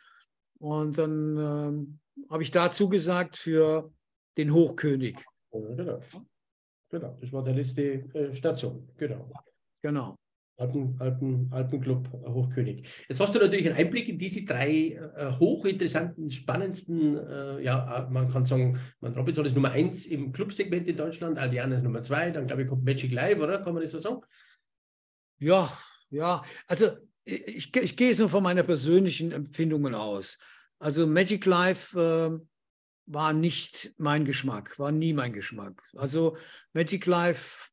Und 0.60 0.98
dann 0.98 1.38
ähm, 1.38 2.00
habe 2.30 2.44
ich 2.44 2.52
dazu 2.52 2.90
gesagt 2.90 3.38
für 3.38 3.92
den 4.38 4.54
Hochkönig. 4.54 5.24
Genau. 5.52 6.02
genau, 6.90 7.18
das 7.20 7.34
war 7.34 7.44
die 7.44 7.52
letzte 7.52 7.84
äh, 8.14 8.36
Station. 8.36 8.88
Genau. 8.98 9.30
Genau. 9.82 10.16
Alpen, 10.58 10.96
Alpen, 11.00 11.48
Alpenclub 11.52 12.08
Hochkönig. 12.28 12.88
Jetzt 13.10 13.20
hast 13.20 13.34
du 13.34 13.40
natürlich 13.40 13.68
einen 13.68 13.78
Einblick 13.78 14.08
in 14.08 14.20
diese 14.20 14.46
drei 14.46 14.92
äh, 14.92 15.32
hochinteressanten, 15.32 16.30
spannendsten, 16.30 17.18
äh, 17.18 17.64
ja, 17.64 18.08
man 18.12 18.30
kann 18.30 18.46
sagen, 18.46 18.80
man 19.00 19.16
Robinson 19.16 19.46
ist 19.46 19.56
Nummer 19.56 19.72
eins 19.72 20.06
im 20.06 20.32
Clubsegment 20.32 20.88
in 20.88 20.96
Deutschland, 20.96 21.40
Allianz 21.40 21.76
ist 21.76 21.84
Nummer 21.84 22.04
zwei, 22.04 22.30
dann 22.30 22.46
glaube 22.46 22.62
ich 22.62 22.68
kommt 22.68 22.86
Magic 22.86 23.12
Live, 23.12 23.40
oder? 23.40 23.60
Kann 23.60 23.74
man 23.74 23.82
das 23.82 23.92
so 23.92 23.98
sagen? 23.98 24.22
Ja, 25.40 25.76
ja. 26.12 26.44
Also 26.68 26.92
ich, 27.24 27.76
ich 27.76 27.98
gehe 27.98 28.10
jetzt 28.10 28.20
nur 28.20 28.30
von 28.30 28.44
meiner 28.44 28.64
persönlichen 28.64 29.32
Empfindungen 29.32 29.96
aus. 29.96 30.38
Also 30.78 31.08
Magic 31.08 31.46
Life 31.46 32.00
äh, 32.00 32.46
war 33.06 33.34
nicht 33.34 33.94
mein 33.98 34.26
Geschmack, 34.26 34.78
war 34.80 34.92
nie 34.92 35.14
mein 35.14 35.34
Geschmack. 35.34 35.84
Also 35.96 36.38
Magic 36.74 37.06
Life, 37.06 37.70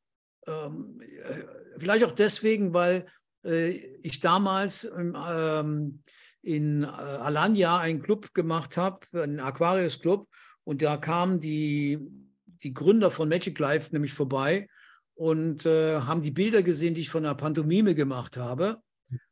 ähm, 0.47 1.01
äh, 1.01 1.43
vielleicht 1.77 2.05
auch 2.05 2.11
deswegen, 2.11 2.73
weil 2.73 3.05
äh, 3.43 3.69
ich 4.01 4.19
damals 4.19 4.85
ähm, 4.95 6.01
in 6.41 6.83
äh, 6.83 6.87
Alanya 6.87 7.77
einen 7.77 8.01
Club 8.01 8.33
gemacht 8.33 8.77
habe, 8.77 8.99
einen 9.13 9.39
Aquarius 9.39 10.01
Club, 10.01 10.27
und 10.63 10.81
da 10.81 10.97
kamen 10.97 11.39
die, 11.39 11.99
die 12.45 12.73
Gründer 12.73 13.09
von 13.09 13.27
Magic 13.27 13.57
Life 13.57 13.89
nämlich 13.91 14.13
vorbei 14.13 14.67
und 15.15 15.65
äh, 15.65 16.01
haben 16.01 16.21
die 16.21 16.31
Bilder 16.31 16.61
gesehen, 16.61 16.93
die 16.93 17.01
ich 17.01 17.09
von 17.09 17.23
der 17.23 17.33
Pantomime 17.33 17.95
gemacht 17.95 18.37
habe. 18.37 18.77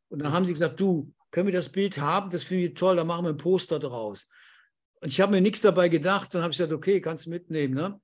Und 0.08 0.20
dann 0.20 0.32
haben 0.32 0.46
sie 0.46 0.52
gesagt, 0.52 0.80
du, 0.80 1.14
können 1.30 1.46
wir 1.46 1.52
das 1.52 1.68
Bild 1.68 2.00
haben? 2.00 2.30
Das 2.30 2.42
finde 2.42 2.64
ich 2.66 2.74
toll, 2.74 2.96
da 2.96 3.04
machen 3.04 3.24
wir 3.24 3.30
ein 3.30 3.36
Poster 3.36 3.78
draus. 3.78 4.28
Und 5.00 5.08
ich 5.08 5.20
habe 5.20 5.32
mir 5.32 5.40
nichts 5.40 5.60
dabei 5.60 5.88
gedacht 5.88 6.34
und 6.34 6.42
habe 6.42 6.50
gesagt, 6.50 6.72
okay, 6.72 7.00
kannst 7.00 7.26
du 7.26 7.30
mitnehmen. 7.30 7.74
Ne? 7.74 8.00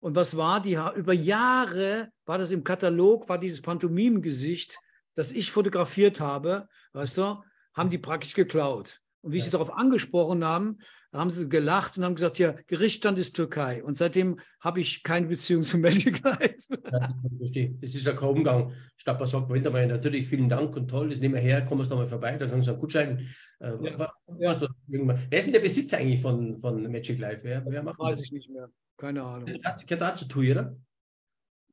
Und 0.00 0.16
was 0.16 0.36
war 0.36 0.60
die? 0.60 0.78
Über 0.94 1.12
Jahre 1.12 2.10
war 2.24 2.38
das 2.38 2.50
im 2.50 2.64
Katalog, 2.64 3.28
war 3.28 3.38
dieses 3.38 3.62
Pantomimengesicht, 3.62 4.78
das 5.14 5.30
ich 5.30 5.52
fotografiert 5.52 6.20
habe, 6.20 6.68
weißt 6.92 7.18
du, 7.18 7.42
haben 7.74 7.90
die 7.90 7.98
praktisch 7.98 8.34
geklaut. 8.34 9.00
Und 9.20 9.32
wie 9.32 9.38
ja. 9.38 9.44
sie 9.44 9.50
darauf 9.50 9.72
angesprochen 9.72 10.44
haben, 10.44 10.78
haben 11.12 11.30
sie 11.30 11.48
gelacht 11.48 11.98
und 11.98 12.04
haben 12.04 12.14
gesagt, 12.14 12.38
ja, 12.38 12.54
Gerichtsstand 12.66 13.18
ist 13.18 13.36
Türkei. 13.36 13.84
Und 13.84 13.96
seitdem 13.96 14.40
habe 14.60 14.80
ich 14.80 15.02
keine 15.02 15.26
Beziehung 15.26 15.64
zum 15.64 15.80
Medical 15.82 16.32
Life. 16.32 16.68
Ja, 16.90 17.08
verstehe. 17.38 17.74
Das 17.80 17.94
ist 17.94 18.06
ja 18.06 18.14
kein 18.14 18.28
Umgang. 18.28 18.72
Statt 18.96 19.18
man 19.18 19.28
sagt, 19.28 19.48
Moment 19.48 19.70
mal, 19.72 19.86
natürlich 19.86 20.26
vielen 20.26 20.48
Dank 20.48 20.74
und 20.76 20.88
toll, 20.88 21.10
das 21.10 21.20
nehmen 21.20 21.34
wir 21.34 21.40
her, 21.40 21.64
kommen 21.64 21.82
wir 21.82 21.88
nochmal 21.88 22.06
vorbei, 22.06 22.36
da 22.38 22.46
können 22.46 22.62
Sie 22.62 22.70
einen 22.70 22.80
Gutschein. 22.80 23.28
Äh, 23.60 23.72
ja. 23.82 23.98
Was, 23.98 24.60
was, 24.60 24.70
wer 24.86 25.38
ist 25.38 25.44
denn 25.44 25.52
der 25.52 25.60
Besitzer 25.60 25.98
eigentlich 25.98 26.20
von, 26.20 26.58
von 26.58 26.90
Magic 26.90 27.18
Life? 27.18 27.40
Wer, 27.42 27.64
wer 27.66 27.82
macht 27.82 27.98
Weiß 27.98 28.16
das? 28.16 28.26
ich 28.26 28.32
nicht 28.32 28.50
mehr. 28.50 28.70
Keine 28.96 29.22
Ahnung. 29.22 29.50
Hat 29.64 30.00
dazu 30.00 30.24
tun, 30.26 30.50
oder? 30.50 30.76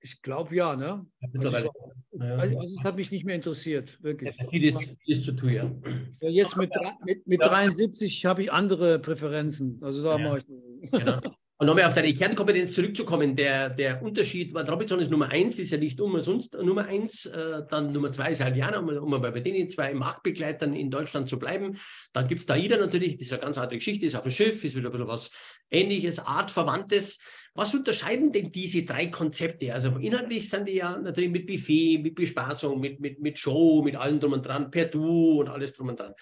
Ich 0.02 0.22
glaube 0.22 0.56
ja, 0.56 0.76
ne? 0.76 1.06
Also, 1.34 1.50
also, 1.50 1.70
also, 2.20 2.62
es 2.62 2.84
hat 2.84 2.96
mich 2.96 3.12
nicht 3.12 3.26
mehr 3.26 3.36
interessiert, 3.36 4.02
wirklich. 4.02 4.36
Ja, 4.38 4.48
vieles, 4.48 4.98
vieles 5.04 5.24
zu 5.24 5.34
tun, 5.34 5.50
ja. 5.50 5.72
ja 6.22 6.30
jetzt 6.30 6.56
mit, 6.56 6.72
mit, 7.06 7.28
mit 7.28 7.44
73 7.44 8.26
habe 8.26 8.42
ich 8.42 8.52
andere 8.52 9.00
Präferenzen. 9.00 9.80
Also 9.82 10.04
da 10.04 10.18
ja. 10.18 10.30
mache 10.30 10.40
ich. 10.40 10.92
Genau. 10.92 11.20
Und 11.62 11.68
nochmal 11.68 11.84
auf 11.84 11.94
deine 11.94 12.14
Kernkompetenz 12.14 12.74
zurückzukommen, 12.74 13.36
der, 13.36 13.70
der 13.70 14.02
Unterschied, 14.02 14.54
weil 14.54 14.64
Robinson 14.70 15.02
ist 15.02 15.12
Nummer 15.12 15.28
eins, 15.28 15.60
ist 15.60 15.72
ja 15.72 15.78
nicht 15.78 16.00
umsonst 16.00 16.54
Nummer 16.54 16.86
eins, 16.86 17.26
äh, 17.26 17.64
dann 17.70 17.92
Nummer 17.92 18.14
zwei 18.14 18.32
ist 18.32 18.42
Alliana, 18.42 18.80
um, 18.80 18.88
um 18.88 19.22
bei 19.22 19.42
denen 19.42 19.70
zwei 19.70 19.94
Marktbegleitern 19.94 20.72
in 20.72 20.90
Deutschland 20.90 21.28
zu 21.28 21.38
bleiben. 21.38 21.78
Dann 22.14 22.30
gibt 22.30 22.40
es 22.40 22.46
da 22.46 22.56
Ida 22.56 22.78
natürlich, 22.78 23.18
das 23.18 23.24
ist 23.24 23.34
eine 23.34 23.42
ganz 23.42 23.58
andere 23.58 23.78
Geschichte, 23.78 24.06
ist 24.06 24.16
auf 24.16 24.24
dem 24.24 24.32
Schiff, 24.32 24.64
ist 24.64 24.74
wieder 24.74 24.88
ein 24.88 24.94
bisschen 24.94 25.10
was 25.10 25.32
ähnliches, 25.70 26.20
artverwandtes. 26.20 27.20
Was 27.56 27.76
unterscheiden 27.76 28.32
denn 28.32 28.52
diese 28.52 28.84
drei 28.84 29.08
Konzepte? 29.08 29.74
Also 29.74 29.98
inhaltlich 29.98 30.50
sind 30.50 30.70
die 30.70 30.76
ja 30.76 30.98
natürlich 30.98 31.30
mit 31.30 31.46
Buffet, 31.46 31.98
mit 31.98 32.16
Bespaßung, 32.16 32.80
mit, 32.80 33.02
mit, 33.02 33.20
mit 33.20 33.38
Show, 33.38 33.82
mit 33.84 33.98
allem 33.98 34.22
drum 34.22 34.32
und 34.32 34.46
dran, 34.46 34.72
per 34.72 34.86
Du 34.86 35.42
und 35.42 35.50
alles 35.50 35.74
drum 35.74 35.90
und 35.90 36.00
dran. 36.00 36.14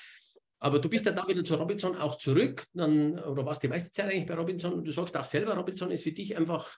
Aber 0.60 0.80
du 0.80 0.90
bist 0.90 1.06
ja 1.06 1.12
da 1.12 1.28
wieder 1.28 1.44
zu 1.44 1.56
Robinson 1.56 1.96
auch 1.96 2.18
zurück, 2.18 2.66
dann, 2.74 3.20
oder 3.20 3.46
warst 3.46 3.62
die 3.62 3.68
meiste 3.68 3.92
Zeit 3.92 4.12
eigentlich 4.12 4.26
bei 4.26 4.34
Robinson 4.34 4.74
und 4.74 4.86
du 4.86 4.92
sagst 4.92 5.16
auch 5.16 5.26
selber, 5.26 5.56
Robinson 5.56 5.92
ist 5.92 6.04
für 6.04 6.12
dich 6.12 6.36
einfach 6.36 6.78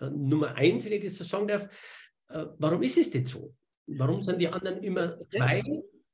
äh, 0.00 0.10
Nummer 0.10 0.54
eins, 0.54 0.84
wenn 0.84 0.92
ich 0.92 1.04
das 1.04 1.16
so 1.16 1.24
sagen 1.24 1.48
darf. 1.48 1.64
Äh, 2.28 2.46
warum 2.58 2.82
ist 2.82 2.98
es 2.98 3.10
denn 3.10 3.26
so? 3.26 3.54
Warum 3.86 4.22
sind 4.22 4.40
die 4.40 4.48
anderen 4.48 4.82
immer 4.82 5.18
zwei? 5.18 5.62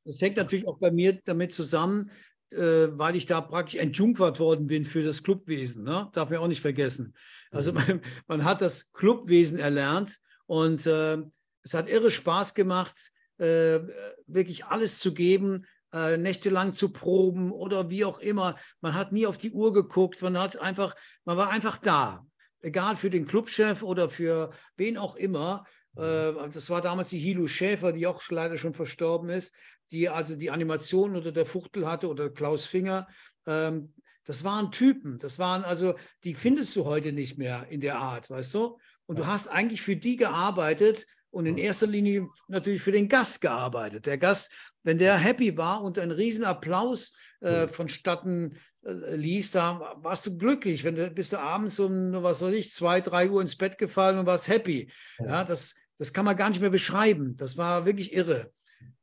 Das 0.05 0.21
hängt 0.21 0.37
natürlich 0.37 0.67
auch 0.67 0.79
bei 0.79 0.91
mir 0.91 1.21
damit 1.25 1.53
zusammen, 1.53 2.11
äh, 2.51 2.89
weil 2.93 3.17
ich 3.17 3.27
da 3.27 3.41
praktisch 3.41 3.81
entjungfert 3.81 4.41
worden 4.41 4.67
bin 4.67 4.85
für 4.85 5.03
das 5.03 5.23
Clubwesen. 5.23 5.85
Ne? 5.85 6.09
Darf 6.13 6.31
man 6.31 6.39
auch 6.39 6.49
nicht 6.49 6.61
vergessen. 6.61 7.15
Also 7.51 7.73
mhm. 7.73 7.79
man, 7.79 8.01
man 8.27 8.45
hat 8.45 8.63
das 8.63 8.93
Clubwesen 8.93 9.59
erlernt 9.59 10.19
und 10.47 10.87
äh, 10.87 11.19
es 11.63 11.75
hat 11.75 11.89
irre 11.89 12.11
Spaß 12.11 12.55
gemacht, 12.55 13.13
äh, 13.39 13.81
wirklich 14.27 14.65
alles 14.65 14.99
zu 14.99 15.15
geben, 15.15 15.67
äh, 15.93 16.17
nächtelang 16.17 16.73
zu 16.73 16.93
proben 16.93 17.53
oder 17.53 17.91
wie 17.91 18.05
auch 18.05 18.19
immer. 18.19 18.57
Man 18.81 18.95
hat 18.95 19.13
nie 19.13 19.27
auf 19.27 19.37
die 19.37 19.51
Uhr 19.51 19.73
geguckt, 19.73 20.23
man 20.23 20.39
hat 20.39 20.59
einfach, 20.59 20.95
man 21.25 21.37
war 21.37 21.51
einfach 21.51 21.79
da. 21.79 22.27
Egal 22.61 22.97
für 22.97 23.11
den 23.11 23.27
Clubchef 23.27 23.83
oder 23.83 24.09
für 24.09 24.51
wen 24.77 24.97
auch 24.97 25.17
immer. 25.17 25.65
Äh, 25.97 26.33
das 26.53 26.71
war 26.71 26.81
damals 26.81 27.11
die 27.11 27.19
Hilo 27.19 27.47
Schäfer, 27.47 27.93
die 27.93 28.07
auch 28.07 28.23
leider 28.31 28.57
schon 28.59 28.75
verstorben 28.75 29.29
ist, 29.29 29.55
die 29.91 30.09
also 30.09 30.37
die 30.37 30.51
Animation 30.51 31.17
unter 31.17 31.33
der 31.33 31.47
Fuchtel 31.47 31.87
hatte 31.87 32.09
oder 32.09 32.31
Klaus 32.31 32.67
Finger. 32.67 33.09
Ähm, 33.47 33.93
das 34.25 34.45
waren 34.45 34.71
Typen, 34.71 35.19
das 35.19 35.39
waren 35.39 35.65
also, 35.65 35.95
die 36.23 36.35
findest 36.35 36.77
du 36.77 36.85
heute 36.85 37.13
nicht 37.13 37.39
mehr 37.39 37.67
in 37.71 37.81
der 37.81 37.99
Art, 37.99 38.31
weißt 38.31 38.55
du? 38.55 38.79
Und 39.07 39.19
du 39.19 39.27
hast 39.27 39.49
eigentlich 39.49 39.83
für 39.83 39.97
die 39.97 40.17
gearbeitet 40.17 41.07
und 41.33 41.47
in 41.47 41.59
erster 41.59 41.89
Linie 41.89 42.29
natürlich 42.47 42.83
für 42.83 42.93
den 42.93 43.09
Gast 43.09 43.41
gearbeitet. 43.41 44.07
Der 44.07 44.19
Gast 44.19 44.53
wenn 44.85 44.99
der 44.99 45.17
happy 45.17 45.57
war 45.57 45.83
und 45.83 45.99
ein 45.99 46.11
Riesenapplaus 46.11 47.15
äh, 47.41 47.69
vonstatten 47.69 48.57
äh, 48.85 49.15
ließ, 49.15 49.53
da 49.53 49.97
warst 49.97 50.27
du 50.27 50.37
glücklich. 50.37 50.85
Wenn 50.85 50.97
du 50.97 51.11
bist 51.11 51.33
du 51.33 51.39
abends 51.39 51.79
um, 51.79 52.13
was 52.23 52.43
weiß 52.43 52.55
ich, 52.55 52.73
zwei, 52.73 53.01
drei 53.01 53.31
Uhr 53.31 53.41
ins 53.41 53.57
Bett 53.57 53.79
gefallen 53.79 54.19
und 54.19 54.27
warst 54.27 54.49
happy. 54.49 54.91
Ja, 55.19 55.45
das, 55.45 55.75
das 55.99 56.13
kann 56.13 56.25
man 56.25 56.37
gar 56.37 56.49
nicht 56.49 56.61
mehr 56.61 56.71
beschreiben. 56.71 57.37
Das 57.37 57.57
war 57.57 57.87
wirklich 57.87 58.13
irre. 58.13 58.53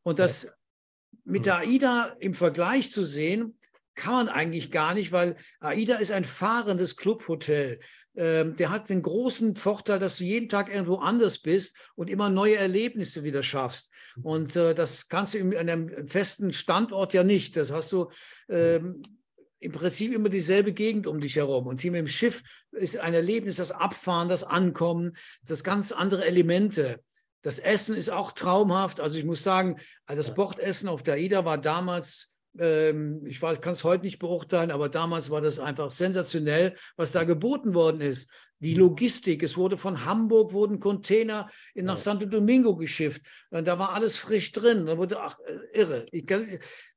Und 0.03 0.19
das 0.19 0.53
mit 1.23 1.45
der 1.45 1.57
AIDA 1.57 2.15
im 2.19 2.33
Vergleich 2.33 2.91
zu 2.91 3.03
sehen, 3.03 3.57
kann 3.95 4.13
man 4.13 4.29
eigentlich 4.29 4.71
gar 4.71 4.93
nicht, 4.93 5.11
weil 5.11 5.35
AIDA 5.59 5.95
ist 5.95 6.11
ein 6.11 6.23
fahrendes 6.23 6.95
Clubhotel 6.95 7.79
ähm, 8.19 8.57
der 8.57 8.69
hat 8.69 8.89
den 8.89 9.01
großen 9.01 9.55
Vorteil, 9.55 9.97
dass 9.97 10.17
du 10.17 10.25
jeden 10.25 10.49
Tag 10.49 10.69
irgendwo 10.69 10.95
anders 10.95 11.37
bist 11.37 11.77
und 11.95 12.09
immer 12.09 12.29
neue 12.29 12.57
Erlebnisse 12.57 13.23
wieder 13.23 13.43
schaffst. 13.43 13.93
Und 14.21 14.57
äh, 14.57 14.73
das 14.75 15.07
kannst 15.07 15.35
du 15.35 15.37
in, 15.37 15.55
einem 15.55 16.05
festen 16.05 16.51
Standort 16.51 17.13
ja 17.13 17.23
nicht. 17.23 17.55
Das 17.55 17.71
hast 17.71 17.93
du 17.93 18.09
ähm, 18.49 19.03
im 19.59 19.71
Prinzip 19.71 20.11
immer 20.11 20.27
dieselbe 20.27 20.73
Gegend 20.73 21.07
um 21.07 21.21
dich 21.21 21.37
herum. 21.37 21.65
Und 21.65 21.79
hier 21.79 21.91
mit 21.91 21.99
dem 21.99 22.07
Schiff 22.09 22.43
ist 22.71 22.97
ein 22.97 23.13
Erlebnis, 23.13 23.55
das 23.55 23.71
Abfahren, 23.71 24.27
das 24.27 24.43
Ankommen, 24.43 25.15
das 25.43 25.63
ganz 25.63 25.93
andere 25.93 26.25
Elemente. 26.25 26.99
Das 27.41 27.57
Essen 27.57 27.95
ist 27.95 28.09
auch 28.09 28.33
traumhaft. 28.33 28.99
Also 28.99 29.17
ich 29.17 29.23
muss 29.23 29.43
sagen, 29.43 29.79
das 30.07 30.33
Bordessen 30.33 30.89
auf 30.89 31.03
der 31.03 31.13
AIDA 31.13 31.45
war 31.45 31.57
damals 31.57 32.35
ähm, 32.57 33.25
ich 33.25 33.39
kann 33.39 33.73
es 33.73 33.83
heute 33.83 34.03
nicht 34.03 34.19
beurteilen, 34.19 34.71
aber 34.71 34.89
damals 34.89 35.29
war 35.29 35.41
das 35.41 35.59
einfach 35.59 35.91
sensationell, 35.91 36.75
was 36.95 37.11
da 37.11 37.23
geboten 37.23 37.73
worden 37.73 38.01
ist. 38.01 38.29
Die 38.59 38.73
mhm. 38.73 38.81
Logistik, 38.81 39.43
es 39.43 39.57
wurde 39.57 39.77
von 39.77 40.05
Hamburg, 40.05 40.53
wurden 40.53 40.79
Container 40.79 41.49
nach 41.75 41.97
Santo 41.97 42.25
Domingo 42.25 42.75
geschifft. 42.75 43.21
Und 43.49 43.67
da 43.67 43.77
war 43.79 43.93
alles 43.93 44.17
frisch 44.17 44.51
drin. 44.51 44.85
Da 44.85 44.97
wurde, 44.97 45.21
ach, 45.21 45.37
äh, 45.39 45.79
irre. 45.79 46.05
Ich, 46.11 46.29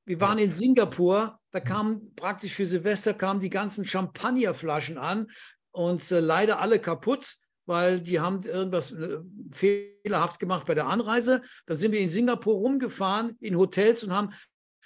wir 0.05 0.21
waren 0.21 0.39
in 0.39 0.51
Singapur, 0.51 1.39
da 1.53 1.61
kamen 1.61 2.15
praktisch 2.17 2.55
für 2.55 2.67
Silvester 2.67 3.15
kamen 3.15 3.41
die 3.41 3.51
ganzen 3.51 3.85
Champagnerflaschen 3.85 4.99
an 4.99 5.29
und 5.71 6.11
äh, 6.11 6.21
leider 6.21 6.61
alle 6.61 6.79
kaputt 6.81 7.37
weil 7.67 8.01
die 8.01 8.21
haben 8.21 8.43
irgendwas 8.43 8.93
äh, 8.93 9.19
fehlerhaft 9.53 10.41
gemacht 10.41 10.67
bei 10.67 10.75
der 10.75 10.87
Anreise. 10.87 11.43
Da 11.67 11.75
sind 11.75 11.93
wir 11.93 12.01
in 12.01 12.09
Singapur 12.09 12.55
rumgefahren, 12.55 13.37
in 13.41 13.57
Hotels 13.57 14.03
und 14.05 14.13
haben 14.13 14.33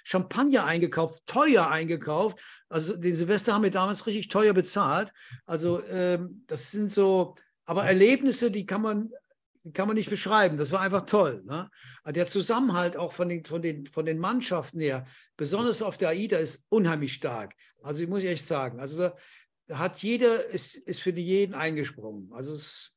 Champagner 0.07 0.63
eingekauft, 0.63 1.21
teuer 1.27 1.67
eingekauft. 1.67 2.39
Also 2.69 2.95
den 2.95 3.13
Silvester 3.13 3.53
haben 3.53 3.63
wir 3.63 3.71
damals 3.71 4.07
richtig 4.07 4.29
teuer 4.29 4.53
bezahlt. 4.53 5.11
Also 5.45 5.83
ähm, 5.83 6.45
das 6.47 6.71
sind 6.71 6.93
so, 6.93 7.35
aber 7.65 7.83
Erlebnisse, 7.83 8.49
die 8.49 8.65
kann 8.65 8.81
man, 8.81 9.11
kann 9.73 9.85
man 9.85 9.97
nicht 9.97 10.09
beschreiben. 10.09 10.55
Das 10.55 10.71
war 10.71 10.79
einfach 10.79 11.01
toll. 11.01 11.43
Ne? 11.45 11.69
Der 12.05 12.25
Zusammenhalt 12.25 12.95
auch 12.95 13.11
von 13.11 13.27
den, 13.27 13.43
von, 13.43 13.61
den, 13.61 13.85
von 13.85 14.05
den 14.05 14.17
Mannschaften 14.17 14.79
her, 14.79 15.05
besonders 15.35 15.81
auf 15.81 15.97
der 15.97 16.09
AIDA, 16.09 16.37
ist 16.37 16.65
unheimlich 16.69 17.11
stark. 17.11 17.53
Also 17.83 18.01
ich 18.01 18.09
muss 18.09 18.23
echt 18.23 18.45
sagen, 18.45 18.79
also 18.79 18.97
da, 18.97 19.17
da 19.65 19.77
hat 19.77 20.01
jeder, 20.01 20.45
ist, 20.45 20.77
ist 20.77 21.01
für 21.01 21.11
jeden 21.11 21.53
eingesprungen. 21.53 22.31
Also 22.31 22.53
es 22.53 22.95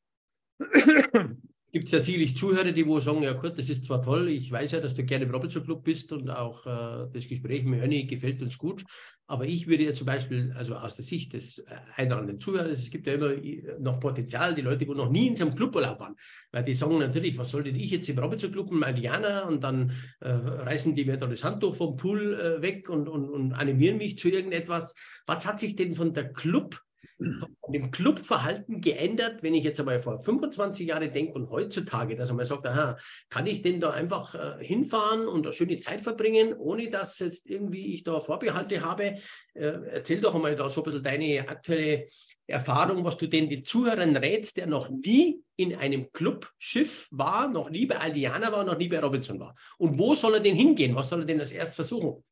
gibt 1.73 1.87
es 1.87 1.93
ja 1.93 2.01
sicherlich 2.01 2.37
Zuhörer, 2.37 2.73
die 2.73 2.87
wo 2.87 2.99
sagen, 3.01 3.23
ja 3.23 3.33
gut, 3.33 3.57
das 3.59 3.69
ist 3.69 3.85
zwar 3.85 4.03
toll, 4.03 4.29
ich 4.29 4.51
weiß 4.51 4.73
ja, 4.73 4.81
dass 4.81 4.95
du 4.95 5.05
gerne 5.05 5.25
im 5.25 5.31
Robinson 5.31 5.63
Club 5.63 5.85
bist 5.85 6.13
und 6.13 6.29
auch 6.31 6.67
äh, 6.67 7.09
das 7.13 7.29
Gespräch 7.29 7.65
mit 7.65 7.81
Ernie 7.81 8.07
gefällt 8.07 8.43
uns 8.43 8.59
gut, 8.59 8.85
aber 9.27 9.47
ich 9.47 9.69
würde 9.69 9.85
ja 9.85 9.93
zum 9.93 10.07
Beispiel, 10.07 10.53
also 10.57 10.75
aus 10.75 10.97
der 10.97 11.05
Sicht 11.05 11.33
des 11.33 11.59
äh, 11.59 11.65
einen 11.97 12.13
oder 12.13 12.21
anderen 12.21 12.41
Zuhörers, 12.41 12.83
es 12.83 12.91
gibt 12.91 13.07
ja 13.07 13.15
immer 13.15 13.33
äh, 13.33 13.77
noch 13.79 14.01
Potenzial, 14.01 14.55
die 14.55 14.63
Leute, 14.63 14.85
die 14.85 14.91
noch 14.91 15.11
nie 15.11 15.29
in 15.29 15.37
so 15.37 15.47
einem 15.47 15.55
Cluburlaub 15.55 16.01
waren, 16.01 16.17
weil 16.51 16.65
die 16.65 16.75
sagen 16.75 16.99
natürlich, 16.99 17.39
was 17.39 17.51
soll 17.51 17.63
denn 17.63 17.77
ich 17.77 17.91
jetzt 17.91 18.09
im 18.09 18.19
Robinson 18.19 18.51
Club, 18.51 18.71
mal 18.73 18.93
Diana 18.93 19.47
und 19.47 19.63
dann 19.63 19.93
äh, 20.21 20.29
reißen 20.31 20.95
die 20.95 21.05
mir 21.05 21.17
da 21.17 21.27
das 21.27 21.45
Handtuch 21.45 21.77
vom 21.77 21.97
Pool 21.97 22.35
äh, 22.35 22.63
weg 22.63 22.91
und, 22.91 23.09
und, 23.09 23.31
und 23.31 23.53
animieren 23.53 23.99
mich 23.99 24.19
zu 24.19 24.29
irgendetwas. 24.29 24.95
Was 25.27 25.47
hat 25.47 25.61
sich 25.61 25.77
denn 25.77 25.95
von 25.95 26.13
der 26.13 26.33
Club 26.33 26.81
von 27.21 27.73
dem 27.73 27.91
Clubverhalten 27.91 28.81
geändert, 28.81 29.43
wenn 29.43 29.55
ich 29.55 29.65
jetzt 29.65 29.79
einmal 29.79 30.01
vor 30.01 30.23
25 30.23 30.87
Jahren 30.87 31.13
denke 31.13 31.35
und 31.35 31.51
heutzutage, 31.51 32.17
dass 32.17 32.33
man 32.33 32.47
sagt, 32.47 32.67
aha, 32.67 32.97
kann 33.29 33.47
ich 33.47 33.63
denn 33.63 33.81
da 33.81 33.91
einfach 33.91 34.35
äh, 34.35 34.65
hinfahren 34.65 35.29
und 35.29 35.47
eine 35.47 35.53
schöne 35.53 35.79
Zeit 35.79 36.01
verbringen, 36.01 36.55
ohne 36.55 36.89
dass 36.89 37.19
jetzt 37.19 37.49
irgendwie 37.49 37.93
ich 37.93 38.05
da 38.05 38.21
Vorbehalte 38.21 38.85
habe? 38.85 39.19
Äh, 39.55 39.79
erzähl 39.93 40.21
doch 40.21 40.35
einmal 40.35 40.55
da 40.55 40.71
so 40.71 40.81
ein 40.81 40.85
bisschen 40.85 41.03
deine 41.03 41.49
aktuelle 41.49 42.07
Erfahrung, 42.47 43.05
was 43.05 43.17
du 43.17 43.27
denn 43.27 43.49
den 43.49 43.65
Zuhörern 43.65 44.17
rätst, 44.17 44.57
der 44.57 44.67
noch 44.67 44.91
nie 44.91 45.43
in 45.57 45.77
einem 45.77 46.11
Clubschiff 46.13 47.07
war, 47.11 47.49
noch 47.49 47.71
nie 47.71 47.87
bei 47.87 47.99
Aldiana 47.99 48.51
war, 48.51 48.65
noch 48.65 48.79
nie 48.79 48.89
bei 48.89 48.99
Robinson 48.99 49.39
war. 49.39 49.55
Und 49.79 49.99
wo 49.99 50.15
soll 50.15 50.35
er 50.35 50.41
denn 50.41 50.57
hingehen? 50.57 50.95
Was 50.95 51.11
soll 51.11 51.21
er 51.21 51.27
denn 51.27 51.41
als 51.41 51.53
erstes 51.53 51.77
versuchen? 51.77 52.25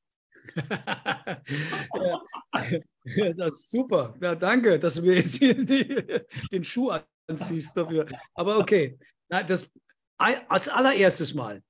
Das 3.37 3.51
ist 3.53 3.71
super. 3.71 4.15
Ja, 4.21 4.35
danke, 4.35 4.79
dass 4.79 4.95
du 4.95 5.03
mir 5.03 5.17
jetzt 5.17 5.41
die, 5.41 6.23
den 6.53 6.65
Schuh 6.65 6.93
anziehst 7.27 7.77
dafür. 7.77 8.07
Aber 8.35 8.59
okay, 8.59 8.99
das, 9.29 9.69
als 10.19 10.69
allererstes 10.69 11.35
Mal, 11.35 11.63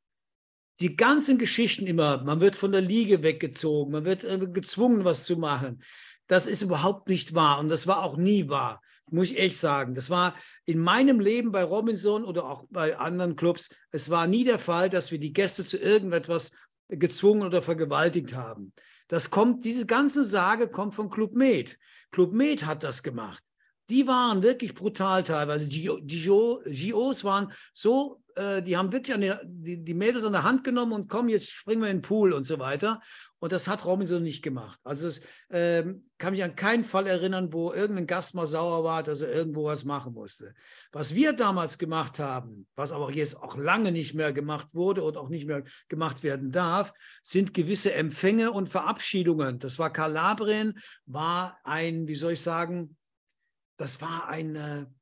die 0.80 0.96
ganzen 0.96 1.38
Geschichten 1.38 1.86
immer, 1.86 2.22
man 2.22 2.40
wird 2.40 2.56
von 2.56 2.72
der 2.72 2.80
Liege 2.80 3.22
weggezogen, 3.22 3.92
man 3.92 4.04
wird 4.04 4.24
äh, 4.24 4.38
gezwungen, 4.38 5.04
was 5.04 5.24
zu 5.24 5.36
machen. 5.36 5.82
Das 6.28 6.46
ist 6.46 6.62
überhaupt 6.62 7.08
nicht 7.08 7.34
wahr 7.34 7.58
und 7.58 7.68
das 7.68 7.86
war 7.86 8.02
auch 8.02 8.16
nie 8.16 8.48
wahr, 8.48 8.80
muss 9.10 9.30
ich 9.30 9.38
echt 9.38 9.58
sagen. 9.58 9.94
Das 9.94 10.10
war 10.10 10.36
in 10.66 10.78
meinem 10.78 11.20
Leben 11.20 11.50
bei 11.50 11.64
Robinson 11.64 12.24
oder 12.24 12.44
auch 12.44 12.64
bei 12.70 12.96
anderen 12.96 13.34
Clubs, 13.34 13.70
es 13.90 14.10
war 14.10 14.26
nie 14.26 14.44
der 14.44 14.58
Fall, 14.58 14.88
dass 14.88 15.10
wir 15.10 15.18
die 15.18 15.32
Gäste 15.32 15.64
zu 15.64 15.78
irgendetwas 15.78 16.52
gezwungen 16.88 17.42
oder 17.42 17.62
vergewaltigt 17.62 18.34
haben. 18.34 18.72
Das 19.08 19.30
kommt, 19.30 19.64
diese 19.64 19.86
ganze 19.86 20.24
Sage 20.24 20.68
kommt 20.68 20.94
von 20.94 21.10
Club 21.10 21.34
Med. 21.34 21.78
Club 22.10 22.32
Med 22.32 22.66
hat 22.66 22.84
das 22.84 23.02
gemacht. 23.02 23.42
Die 23.88 24.06
waren 24.06 24.42
wirklich 24.42 24.74
brutal 24.74 25.22
teilweise. 25.22 25.68
Die, 25.68 25.86
GOs 25.86 27.24
waren 27.24 27.52
so, 27.72 28.22
äh, 28.34 28.62
die 28.62 28.76
haben 28.76 28.92
wirklich 28.92 29.16
die, 29.16 29.32
die, 29.44 29.84
die 29.84 29.94
Mädels 29.94 30.24
an 30.24 30.32
der 30.32 30.42
Hand 30.42 30.62
genommen 30.62 30.92
und 30.92 31.08
komm, 31.08 31.28
jetzt 31.28 31.50
springen 31.50 31.82
wir 31.82 31.90
in 31.90 31.98
den 31.98 32.02
Pool 32.02 32.32
und 32.32 32.44
so 32.44 32.58
weiter. 32.58 33.00
Und 33.40 33.52
das 33.52 33.68
hat 33.68 33.84
Robinson 33.84 34.22
nicht 34.22 34.42
gemacht. 34.42 34.80
Also 34.82 35.06
es 35.06 35.20
ähm, 35.50 36.04
kann 36.18 36.32
mich 36.32 36.42
an 36.42 36.56
keinen 36.56 36.82
Fall 36.82 37.06
erinnern, 37.06 37.52
wo 37.52 37.72
irgendein 37.72 38.08
Gast 38.08 38.34
mal 38.34 38.46
sauer 38.46 38.82
war, 38.82 39.02
dass 39.02 39.22
er 39.22 39.32
irgendwo 39.32 39.64
was 39.64 39.84
machen 39.84 40.12
musste. 40.12 40.54
Was 40.90 41.14
wir 41.14 41.32
damals 41.32 41.78
gemacht 41.78 42.18
haben, 42.18 42.66
was 42.74 42.90
aber 42.90 43.12
jetzt 43.12 43.40
auch 43.40 43.56
lange 43.56 43.92
nicht 43.92 44.14
mehr 44.14 44.32
gemacht 44.32 44.74
wurde 44.74 45.04
und 45.04 45.16
auch 45.16 45.28
nicht 45.28 45.46
mehr 45.46 45.62
gemacht 45.88 46.24
werden 46.24 46.50
darf, 46.50 46.92
sind 47.22 47.54
gewisse 47.54 47.94
Empfänge 47.94 48.50
und 48.50 48.68
Verabschiedungen. 48.68 49.60
Das 49.60 49.78
war 49.78 49.92
Kalabrien, 49.92 50.78
war 51.06 51.58
ein, 51.62 52.08
wie 52.08 52.16
soll 52.16 52.32
ich 52.32 52.42
sagen, 52.42 52.96
das 53.78 54.02
war 54.02 54.28
eine, 54.28 54.92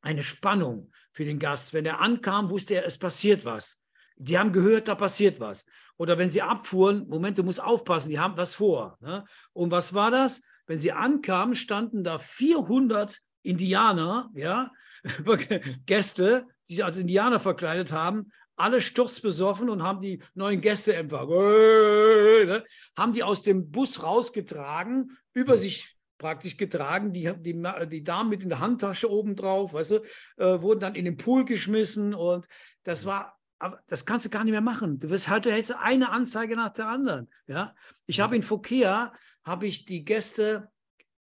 eine 0.00 0.22
Spannung 0.22 0.90
für 1.12 1.24
den 1.24 1.38
Gast. 1.38 1.72
Wenn 1.72 1.86
er 1.86 2.00
ankam, 2.00 2.50
wusste 2.50 2.74
er, 2.74 2.86
es 2.86 2.98
passiert 2.98 3.44
was. 3.44 3.80
Die 4.16 4.38
haben 4.38 4.52
gehört, 4.52 4.88
da 4.88 4.94
passiert 4.94 5.38
was. 5.38 5.66
Oder 5.98 6.18
wenn 6.18 6.30
sie 6.30 6.42
abfuhren, 6.42 7.06
Moment, 7.08 7.38
du 7.38 7.42
musst 7.42 7.62
aufpassen, 7.62 8.10
die 8.10 8.18
haben 8.18 8.36
was 8.36 8.54
vor. 8.54 8.98
Ne? 9.00 9.24
Und 9.52 9.70
was 9.70 9.94
war 9.94 10.10
das? 10.10 10.42
Wenn 10.66 10.78
sie 10.78 10.92
ankamen, 10.92 11.54
standen 11.54 12.02
da 12.02 12.18
400 12.18 13.20
Indianer, 13.42 14.30
ja, 14.34 14.70
Gäste, 15.86 16.46
die 16.68 16.74
sich 16.74 16.84
als 16.84 16.96
Indianer 16.96 17.38
verkleidet 17.38 17.92
haben, 17.92 18.32
alle 18.56 18.80
sturzbesoffen 18.80 19.68
und 19.68 19.82
haben 19.82 20.00
die 20.00 20.22
neuen 20.34 20.60
Gäste 20.60 20.96
empfangen. 20.96 21.30
Ne? 22.46 22.64
Haben 22.96 23.12
die 23.12 23.24
aus 23.24 23.42
dem 23.42 23.72
Bus 23.72 24.04
rausgetragen, 24.04 25.18
über 25.32 25.56
sich 25.56 25.95
praktisch 26.18 26.56
getragen, 26.56 27.12
die, 27.12 27.32
die, 27.38 27.62
die 27.90 28.04
Damen 28.04 28.30
mit 28.30 28.42
in 28.42 28.48
der 28.48 28.60
Handtasche 28.60 29.10
oben 29.10 29.36
drauf, 29.36 29.72
weißt 29.72 29.90
du, 29.92 29.96
äh, 30.36 30.62
wurden 30.62 30.80
dann 30.80 30.94
in 30.94 31.04
den 31.04 31.16
Pool 31.16 31.44
geschmissen 31.44 32.14
und 32.14 32.46
das 32.82 33.06
war 33.06 33.36
aber 33.58 33.80
das 33.86 34.04
kannst 34.04 34.26
du 34.26 34.30
gar 34.30 34.44
nicht 34.44 34.52
mehr 34.52 34.60
machen. 34.60 34.98
Du 34.98 35.08
wirst 35.10 35.30
heute 35.30 35.50
hältst 35.50 35.74
eine 35.74 36.10
Anzeige 36.10 36.56
nach 36.56 36.70
der 36.70 36.88
anderen. 36.88 37.30
Ja, 37.46 37.74
ich 38.06 38.20
habe 38.20 38.36
in 38.36 38.42
Fokea 38.42 39.12
habe 39.44 39.66
ich 39.66 39.84
die 39.84 40.04
Gäste 40.04 40.68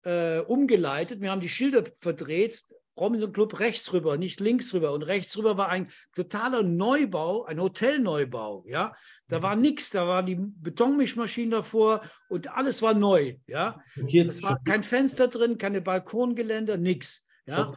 äh, 0.04 0.38
umgeleitet. 0.38 1.20
Wir 1.20 1.30
haben 1.30 1.40
die 1.40 1.48
Schilder 1.48 1.84
verdreht. 2.00 2.64
Robinson 2.98 3.32
Club 3.32 3.58
rechts 3.60 3.92
rüber, 3.92 4.16
nicht 4.16 4.40
links 4.40 4.74
rüber. 4.74 4.92
Und 4.92 5.02
rechts 5.02 5.36
rüber 5.36 5.56
war 5.56 5.70
ein 5.70 5.90
totaler 6.14 6.62
Neubau, 6.62 7.44
ein 7.44 7.60
Hotelneubau. 7.60 8.64
Ja, 8.66 8.94
da 9.30 9.42
war 9.42 9.56
nichts. 9.56 9.90
Da 9.90 10.06
war 10.06 10.22
die 10.22 10.36
Betonmischmaschine 10.36 11.50
davor 11.50 12.02
und 12.28 12.54
alles 12.54 12.82
war 12.82 12.94
neu. 12.94 13.36
Ja, 13.46 13.82
es 13.96 14.42
war 14.42 14.62
kein 14.64 14.82
Fenster 14.82 15.28
drin, 15.28 15.58
keine 15.58 15.80
Balkongeländer, 15.80 16.76
nichts. 16.76 17.26
Ja, 17.46 17.74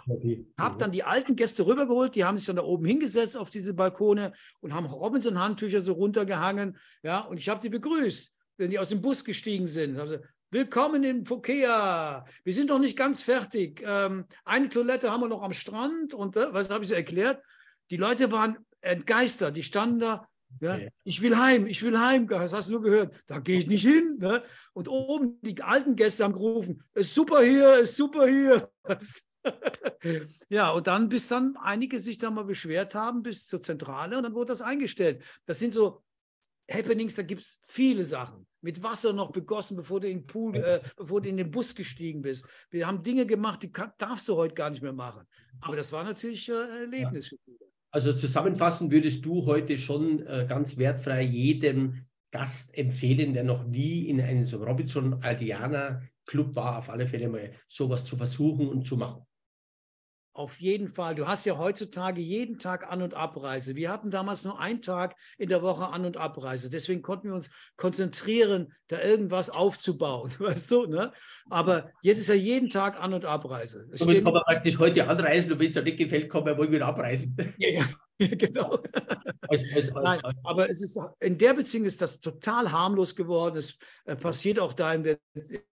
habe 0.59 0.77
dann 0.77 0.91
die 0.91 1.03
alten 1.03 1.35
Gäste 1.35 1.65
rübergeholt, 1.65 2.13
die 2.13 2.25
haben 2.25 2.37
sich 2.37 2.45
dann 2.45 2.57
da 2.57 2.63
oben 2.63 2.85
hingesetzt 2.85 3.35
auf 3.35 3.49
diese 3.49 3.73
Balkone 3.73 4.33
und 4.59 4.73
haben 4.73 4.85
Robinson-Handtücher 4.85 5.81
so 5.81 5.93
runtergehangen. 5.93 6.77
Ja, 7.01 7.21
und 7.21 7.37
ich 7.37 7.49
habe 7.49 7.61
die 7.61 7.69
begrüßt, 7.69 8.33
wenn 8.57 8.69
die 8.69 8.77
aus 8.77 8.89
dem 8.89 9.01
Bus 9.01 9.23
gestiegen 9.23 9.65
sind. 9.65 9.97
Also, 9.97 10.17
Willkommen 10.53 11.03
im 11.03 11.25
Fokea. 11.25 12.27
Wir 12.43 12.53
sind 12.53 12.67
noch 12.67 12.77
nicht 12.77 12.95
ganz 12.95 13.23
fertig. 13.23 13.81
Ähm, 13.83 14.25
eine 14.45 14.69
Toilette 14.69 15.11
haben 15.11 15.21
wir 15.21 15.27
noch 15.27 15.41
am 15.41 15.51
Strand 15.51 16.13
und 16.13 16.37
äh, 16.37 16.53
was 16.53 16.69
habe 16.69 16.83
ich 16.83 16.89
so 16.89 16.93
erklärt? 16.93 17.41
Die 17.89 17.97
Leute 17.97 18.31
waren 18.31 18.59
entgeistert, 18.81 19.55
die 19.55 19.63
standen 19.63 19.99
da. 19.99 20.27
Ja, 20.61 20.79
ich 21.03 21.21
will 21.21 21.37
heim, 21.37 21.67
ich 21.67 21.83
will 21.83 21.99
heim, 21.99 22.27
das 22.27 22.53
hast 22.53 22.69
du 22.69 22.73
nur 22.73 22.81
gehört. 22.81 23.13
Da 23.27 23.39
gehe 23.39 23.59
ich 23.59 23.67
nicht 23.67 23.83
hin. 23.83 24.17
Ne? 24.19 24.43
Und 24.73 24.87
oben 24.87 25.39
die 25.41 25.61
alten 25.61 25.95
Gäste 25.95 26.23
haben 26.23 26.33
gerufen: 26.33 26.83
Ist 26.93 27.13
super 27.13 27.41
hier, 27.41 27.77
ist 27.79 27.95
super 27.95 28.27
hier. 28.27 28.69
ja, 30.49 30.71
und 30.71 30.87
dann, 30.87 31.09
bis 31.09 31.27
dann 31.27 31.57
einige 31.57 31.99
sich 31.99 32.17
da 32.17 32.31
mal 32.31 32.45
beschwert 32.45 32.95
haben, 32.95 33.23
bis 33.23 33.45
zur 33.47 33.61
Zentrale 33.61 34.17
und 34.17 34.23
dann 34.23 34.33
wurde 34.33 34.49
das 34.49 34.61
eingestellt. 34.61 35.23
Das 35.45 35.59
sind 35.59 35.73
so 35.73 36.03
Happenings, 36.71 37.15
da 37.15 37.23
gibt 37.23 37.41
es 37.41 37.59
viele 37.67 38.03
Sachen. 38.03 38.47
Mit 38.61 38.81
Wasser 38.81 39.11
noch 39.11 39.31
begossen, 39.31 39.75
bevor 39.75 39.99
du 39.99 40.07
in 40.07 40.19
den 40.19 40.25
Pool, 40.25 40.55
äh, 40.55 40.81
bevor 40.95 41.21
du 41.21 41.27
in 41.27 41.35
den 41.35 41.51
Bus 41.51 41.75
gestiegen 41.75 42.21
bist. 42.21 42.47
Wir 42.69 42.87
haben 42.87 43.03
Dinge 43.03 43.25
gemacht, 43.25 43.61
die 43.63 43.71
kann, 43.71 43.91
darfst 43.97 44.29
du 44.29 44.37
heute 44.37 44.55
gar 44.55 44.69
nicht 44.69 44.81
mehr 44.81 44.93
machen. 44.93 45.27
Aber 45.59 45.75
das 45.75 45.91
war 45.91 46.05
natürlich 46.05 46.47
äh, 46.47 46.53
ein 46.53 46.69
Erlebnis 46.69 47.31
ja. 47.31 47.37
Also 47.93 48.11
zusammenfassend 48.11 48.91
würdest 48.91 49.23
du 49.23 49.45
heute 49.45 49.77
schon 49.77 50.25
äh, 50.25 50.47
ganz 50.49 50.77
wertfrei 50.77 51.21
jedem 51.21 52.07
Gast 52.31 52.75
empfehlen, 52.75 53.35
der 53.35 53.43
noch 53.43 53.67
nie 53.67 54.07
in 54.07 54.19
einem 54.19 54.45
so 54.45 54.57
Robinson 54.63 55.21
Aldiana 55.21 56.01
Club 56.25 56.55
war, 56.55 56.79
auf 56.79 56.89
alle 56.89 57.05
Fälle 57.05 57.29
mal 57.29 57.51
sowas 57.67 58.03
zu 58.03 58.15
versuchen 58.15 58.67
und 58.67 58.87
zu 58.87 58.97
machen. 58.97 59.21
Auf 60.35 60.59
jeden 60.59 60.87
Fall. 60.87 61.13
Du 61.13 61.27
hast 61.27 61.45
ja 61.45 61.59
heutzutage 61.59 62.19
jeden 62.19 62.57
Tag 62.57 62.91
An- 62.91 63.03
und 63.03 63.13
Abreise. 63.13 63.75
Wir 63.75 63.91
hatten 63.91 64.09
damals 64.09 64.43
nur 64.43 64.59
einen 64.59 64.81
Tag 64.81 65.15
in 65.37 65.47
der 65.47 65.61
Woche 65.61 65.89
An- 65.89 66.05
und 66.05 66.17
Abreise. 66.17 66.71
Deswegen 66.71 67.03
konnten 67.03 67.27
wir 67.27 67.35
uns 67.35 67.51
konzentrieren, 67.77 68.73
da 68.87 68.99
irgendwas 68.99 69.51
aufzubauen. 69.51 70.31
Weißt 70.39 70.71
du? 70.71 70.87
Ne? 70.87 71.13
Aber 71.51 71.91
jetzt 72.01 72.19
ist 72.19 72.29
ja 72.29 72.35
jeden 72.35 72.69
Tag 72.69 72.99
An- 72.99 73.13
und 73.13 73.25
Abreise. 73.25 73.87
Somit 73.91 74.23
kann 74.23 74.33
man 74.33 74.41
praktisch 74.43 74.79
heute 74.79 75.07
anreisen 75.07 75.51
und 75.51 75.59
wenn 75.59 75.67
es 75.67 75.73
dir 75.75 75.83
nicht 75.83 75.97
gefällt, 75.97 76.31
kann 76.31 76.43
man 76.43 76.57
morgen 76.57 76.71
wieder 76.71 76.87
abreisen. 76.87 77.37
Ja, 77.59 77.69
ja. 77.69 77.85
Genau. 78.17 78.79
Nein, 80.03 80.21
aber 80.43 80.69
es 80.69 80.81
ist, 80.81 80.99
in 81.19 81.37
der 81.37 81.53
Beziehung 81.53 81.85
ist 81.85 82.01
das 82.01 82.21
total 82.21 82.71
harmlos 82.71 83.15
geworden. 83.15 83.57
Es 83.57 83.77
äh, 84.05 84.15
passiert 84.15 84.59
auch 84.59 84.73
da 84.73 84.93
in 84.93 85.03
der, 85.03 85.17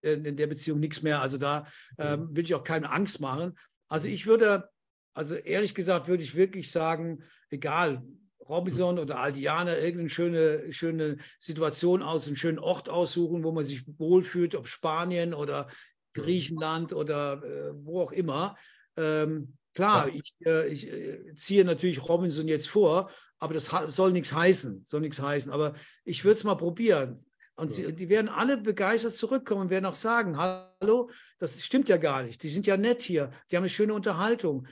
in 0.01 0.35
der 0.35 0.47
Beziehung 0.47 0.79
nichts 0.79 1.01
mehr. 1.01 1.21
Also 1.21 1.37
da 1.37 1.65
ähm, 1.97 2.29
will 2.31 2.43
ich 2.43 2.53
auch 2.53 2.63
keine 2.63 2.91
Angst 2.91 3.21
machen. 3.21 3.57
Also 3.91 4.07
ich 4.07 4.25
würde, 4.25 4.69
also 5.13 5.35
ehrlich 5.35 5.75
gesagt, 5.75 6.07
würde 6.07 6.23
ich 6.23 6.33
wirklich 6.33 6.71
sagen, 6.71 7.23
egal, 7.49 8.01
Robinson 8.39 8.97
oder 8.97 9.19
Aldiana 9.19 9.77
irgendeine 9.77 10.09
schöne, 10.09 10.71
schöne 10.71 11.17
Situation 11.39 12.01
aus, 12.01 12.25
einen 12.25 12.37
schönen 12.37 12.57
Ort 12.57 12.87
aussuchen, 12.87 13.43
wo 13.43 13.51
man 13.51 13.65
sich 13.65 13.83
wohlfühlt, 13.99 14.55
ob 14.55 14.69
Spanien 14.69 15.33
oder 15.33 15.67
Griechenland 16.13 16.93
oder 16.93 17.43
äh, 17.43 17.73
wo 17.83 18.01
auch 18.01 18.13
immer. 18.13 18.55
Ähm, 18.95 19.57
klar, 19.73 20.07
ich, 20.07 20.33
äh, 20.45 20.69
ich 20.69 20.87
äh, 20.89 21.33
ziehe 21.35 21.65
natürlich 21.65 22.07
Robinson 22.07 22.47
jetzt 22.47 22.69
vor, 22.69 23.11
aber 23.39 23.53
das 23.53 23.65
soll 23.87 24.13
nichts 24.13 24.31
heißen, 24.31 24.83
soll 24.85 25.01
nichts 25.01 25.21
heißen. 25.21 25.51
Aber 25.51 25.73
ich 26.05 26.23
würde 26.23 26.35
es 26.35 26.45
mal 26.45 26.55
probieren. 26.55 27.25
Und 27.55 27.73
sie, 27.73 27.93
die 27.93 28.09
werden 28.09 28.29
alle 28.29 28.57
begeistert 28.57 29.15
zurückkommen 29.15 29.61
und 29.61 29.69
werden 29.69 29.85
auch 29.85 29.95
sagen, 29.95 30.37
hallo, 30.37 31.09
das 31.37 31.63
stimmt 31.63 31.89
ja 31.89 31.97
gar 31.97 32.23
nicht. 32.23 32.41
Die 32.43 32.49
sind 32.49 32.65
ja 32.65 32.77
nett 32.77 33.01
hier, 33.01 33.31
die 33.49 33.55
haben 33.55 33.63
eine 33.63 33.69
schöne 33.69 33.93
Unterhaltung. 33.93 34.67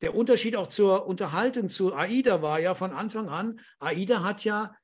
der 0.00 0.14
Unterschied 0.14 0.56
auch 0.56 0.66
zur 0.66 1.06
Unterhaltung 1.06 1.68
zu 1.68 1.94
AIDA 1.94 2.42
war 2.42 2.60
ja 2.60 2.74
von 2.74 2.92
Anfang 2.92 3.28
an, 3.28 3.60
AIDA 3.78 4.22
hat 4.22 4.44
ja 4.44 4.74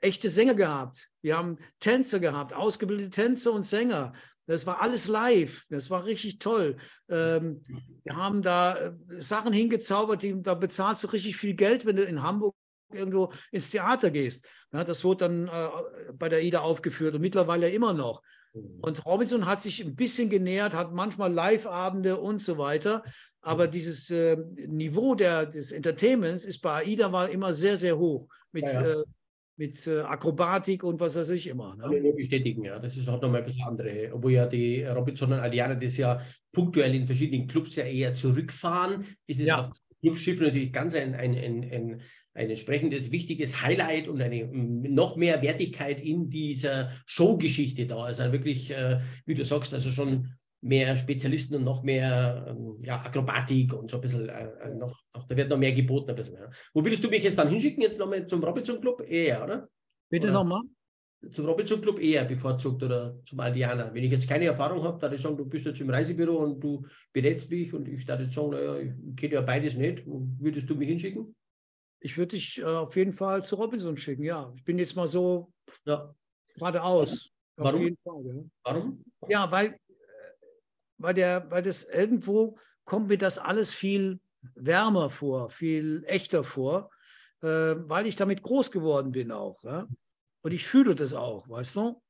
echte 0.00 0.28
Sänger 0.28 0.54
gehabt. 0.54 1.08
Wir 1.22 1.36
haben 1.36 1.58
Tänzer 1.80 2.20
gehabt, 2.20 2.52
ausgebildete 2.52 3.10
Tänzer 3.10 3.52
und 3.52 3.66
Sänger. 3.66 4.12
Das 4.46 4.66
war 4.66 4.80
alles 4.80 5.08
live. 5.08 5.64
Das 5.68 5.90
war 5.90 6.04
richtig 6.04 6.38
toll. 6.38 6.76
Ähm, 7.08 7.62
wir 8.04 8.16
haben 8.16 8.42
da 8.42 8.76
äh, 8.76 8.92
Sachen 9.08 9.52
hingezaubert, 9.52 10.22
die, 10.22 10.40
da 10.40 10.54
bezahlst 10.54 11.02
du 11.02 11.08
richtig 11.08 11.36
viel 11.36 11.54
Geld, 11.54 11.84
wenn 11.84 11.96
du 11.96 12.04
in 12.04 12.22
Hamburg 12.22 12.54
irgendwo 12.92 13.32
ins 13.50 13.70
Theater 13.70 14.10
gehst. 14.10 14.48
Ja, 14.72 14.84
das 14.84 15.04
wurde 15.04 15.28
dann 15.28 15.48
äh, 15.48 15.68
bei 16.14 16.28
der 16.28 16.42
IDA 16.42 16.60
aufgeführt 16.60 17.14
und 17.14 17.20
mittlerweile 17.20 17.70
immer 17.70 17.92
noch. 17.92 18.22
Mhm. 18.54 18.80
Und 18.80 19.06
Robinson 19.06 19.46
hat 19.46 19.62
sich 19.62 19.84
ein 19.84 19.96
bisschen 19.96 20.28
genähert, 20.28 20.74
hat 20.74 20.92
manchmal 20.92 21.32
Live-Abende 21.32 22.18
und 22.18 22.40
so 22.40 22.58
weiter. 22.58 23.04
Aber 23.40 23.66
mhm. 23.66 23.70
dieses 23.70 24.10
äh, 24.10 24.36
Niveau 24.66 25.14
der, 25.14 25.46
des 25.46 25.72
Entertainments 25.72 26.44
ist 26.44 26.60
bei 26.60 26.82
AIDA 26.84 27.12
war 27.12 27.28
immer 27.28 27.54
sehr, 27.54 27.76
sehr 27.76 27.98
hoch. 27.98 28.28
Mit 28.52 28.64
ja, 28.64 28.82
ja. 28.82 29.00
Äh, 29.00 29.04
mit 29.58 29.86
äh, 29.86 30.00
Akrobatik 30.00 30.84
und 30.84 31.00
was 31.00 31.16
weiß 31.16 31.30
ich 31.30 31.46
immer. 31.46 31.74
Ne? 31.76 31.82
Kann 31.82 31.92
ich 31.94 32.02
nur 32.02 32.14
bestätigen, 32.14 32.64
ja. 32.64 32.78
Das 32.78 32.96
ist 32.96 33.08
halt 33.08 33.22
nochmal 33.22 33.40
ein 33.40 33.46
bisschen 33.46 33.66
andere. 33.66 34.10
Obwohl 34.12 34.32
ja 34.32 34.46
die 34.46 34.84
Robinson 34.84 35.32
und 35.32 35.38
Aliana 35.38 35.74
das 35.74 35.96
ja 35.96 36.20
punktuell 36.52 36.94
in 36.94 37.06
verschiedenen 37.06 37.46
Clubs 37.46 37.76
ja 37.76 37.84
eher 37.84 38.12
zurückfahren, 38.12 39.06
ist 39.26 39.40
es 39.40 39.46
ja. 39.46 39.60
auf 39.60 39.70
Clubschiff 40.02 40.40
natürlich 40.40 40.72
ganz 40.72 40.94
ein, 40.94 41.14
ein, 41.14 41.34
ein, 41.34 41.72
ein, 41.72 42.00
ein 42.36 42.50
entsprechendes 42.50 43.10
wichtiges 43.10 43.62
Highlight 43.62 44.08
und 44.08 44.20
eine 44.20 44.46
noch 44.46 45.16
mehr 45.16 45.42
Wertigkeit 45.42 46.00
in 46.00 46.28
dieser 46.28 46.90
Showgeschichte 47.06 47.86
da. 47.86 48.04
Also 48.04 48.30
wirklich, 48.30 48.70
äh, 48.70 49.00
wie 49.24 49.34
du 49.34 49.44
sagst, 49.44 49.72
also 49.72 49.90
schon 49.90 50.32
mehr 50.60 50.96
Spezialisten 50.96 51.56
und 51.56 51.64
noch 51.64 51.82
mehr 51.82 52.46
ähm, 52.48 52.78
ja, 52.82 53.00
Akrobatik 53.00 53.72
und 53.72 53.90
so 53.90 53.98
ein 53.98 54.00
bisschen, 54.00 54.28
äh, 54.28 54.48
äh, 54.62 54.74
noch, 54.74 55.00
noch, 55.14 55.26
da 55.26 55.36
wird 55.36 55.48
noch 55.48 55.58
mehr 55.58 55.72
geboten. 55.72 56.10
Ein 56.10 56.16
bisschen, 56.16 56.34
ja. 56.34 56.50
Wo 56.74 56.84
willst 56.84 57.02
du 57.02 57.08
mich 57.08 57.22
jetzt 57.22 57.38
dann 57.38 57.48
hinschicken? 57.48 57.82
Jetzt 57.82 57.98
nochmal 57.98 58.26
zum 58.26 58.42
Robinson 58.42 58.80
Club? 58.80 59.02
Eher, 59.08 59.42
oder? 59.44 59.68
Bitte 60.10 60.30
nochmal? 60.30 60.62
Zum 61.30 61.46
Robinson 61.46 61.80
Club 61.80 61.98
eher 61.98 62.24
bevorzugt 62.24 62.82
oder 62.82 63.18
zum 63.24 63.40
Aldiana. 63.40 63.92
Wenn 63.92 64.04
ich 64.04 64.12
jetzt 64.12 64.28
keine 64.28 64.44
Erfahrung 64.44 64.82
habe, 64.82 64.98
da 65.00 65.10
ich 65.10 65.20
sagen, 65.20 65.36
du 65.36 65.46
bist 65.46 65.64
jetzt 65.64 65.80
im 65.80 65.90
Reisebüro 65.90 66.36
und 66.36 66.60
du 66.60 66.86
berätst 67.12 67.50
mich 67.50 67.72
und 67.72 67.88
ich 67.88 68.04
da 68.04 68.20
jetzt 68.20 68.34
sagen, 68.34 68.50
naja, 68.50 68.78
ich 68.78 69.16
kenne 69.16 69.34
ja 69.34 69.40
beides 69.40 69.76
nicht, 69.76 70.06
wo 70.06 70.28
würdest 70.38 70.68
du 70.68 70.74
mich 70.74 70.88
hinschicken? 70.88 71.34
Ich 72.00 72.16
würde 72.18 72.36
dich 72.36 72.58
äh, 72.58 72.64
auf 72.64 72.96
jeden 72.96 73.12
Fall 73.12 73.42
zu 73.42 73.56
Robinson 73.56 73.96
schicken, 73.96 74.22
ja. 74.22 74.52
Ich 74.54 74.64
bin 74.64 74.78
jetzt 74.78 74.96
mal 74.96 75.06
so 75.06 75.52
ja. 75.84 76.14
geradeaus. 76.54 77.32
Warum? 77.56 77.96
Fall, 78.04 78.22
ja. 78.24 78.34
Warum? 78.62 79.04
Ja, 79.28 79.50
weil 79.50 79.76
weil, 80.98 81.14
der, 81.14 81.50
weil 81.50 81.62
das 81.62 81.82
irgendwo 81.84 82.58
kommt 82.84 83.08
mir 83.08 83.18
das 83.18 83.38
alles 83.38 83.72
viel 83.72 84.20
wärmer 84.54 85.10
vor, 85.10 85.50
viel 85.50 86.04
echter 86.06 86.44
vor, 86.44 86.90
äh, 87.42 87.48
weil 87.48 88.06
ich 88.06 88.16
damit 88.16 88.42
groß 88.42 88.70
geworden 88.70 89.12
bin 89.12 89.32
auch. 89.32 89.62
Ja? 89.64 89.88
Und 90.42 90.52
ich 90.52 90.66
fühle 90.66 90.94
das 90.94 91.14
auch, 91.14 91.48
weißt 91.48 91.76
du? 91.76 92.00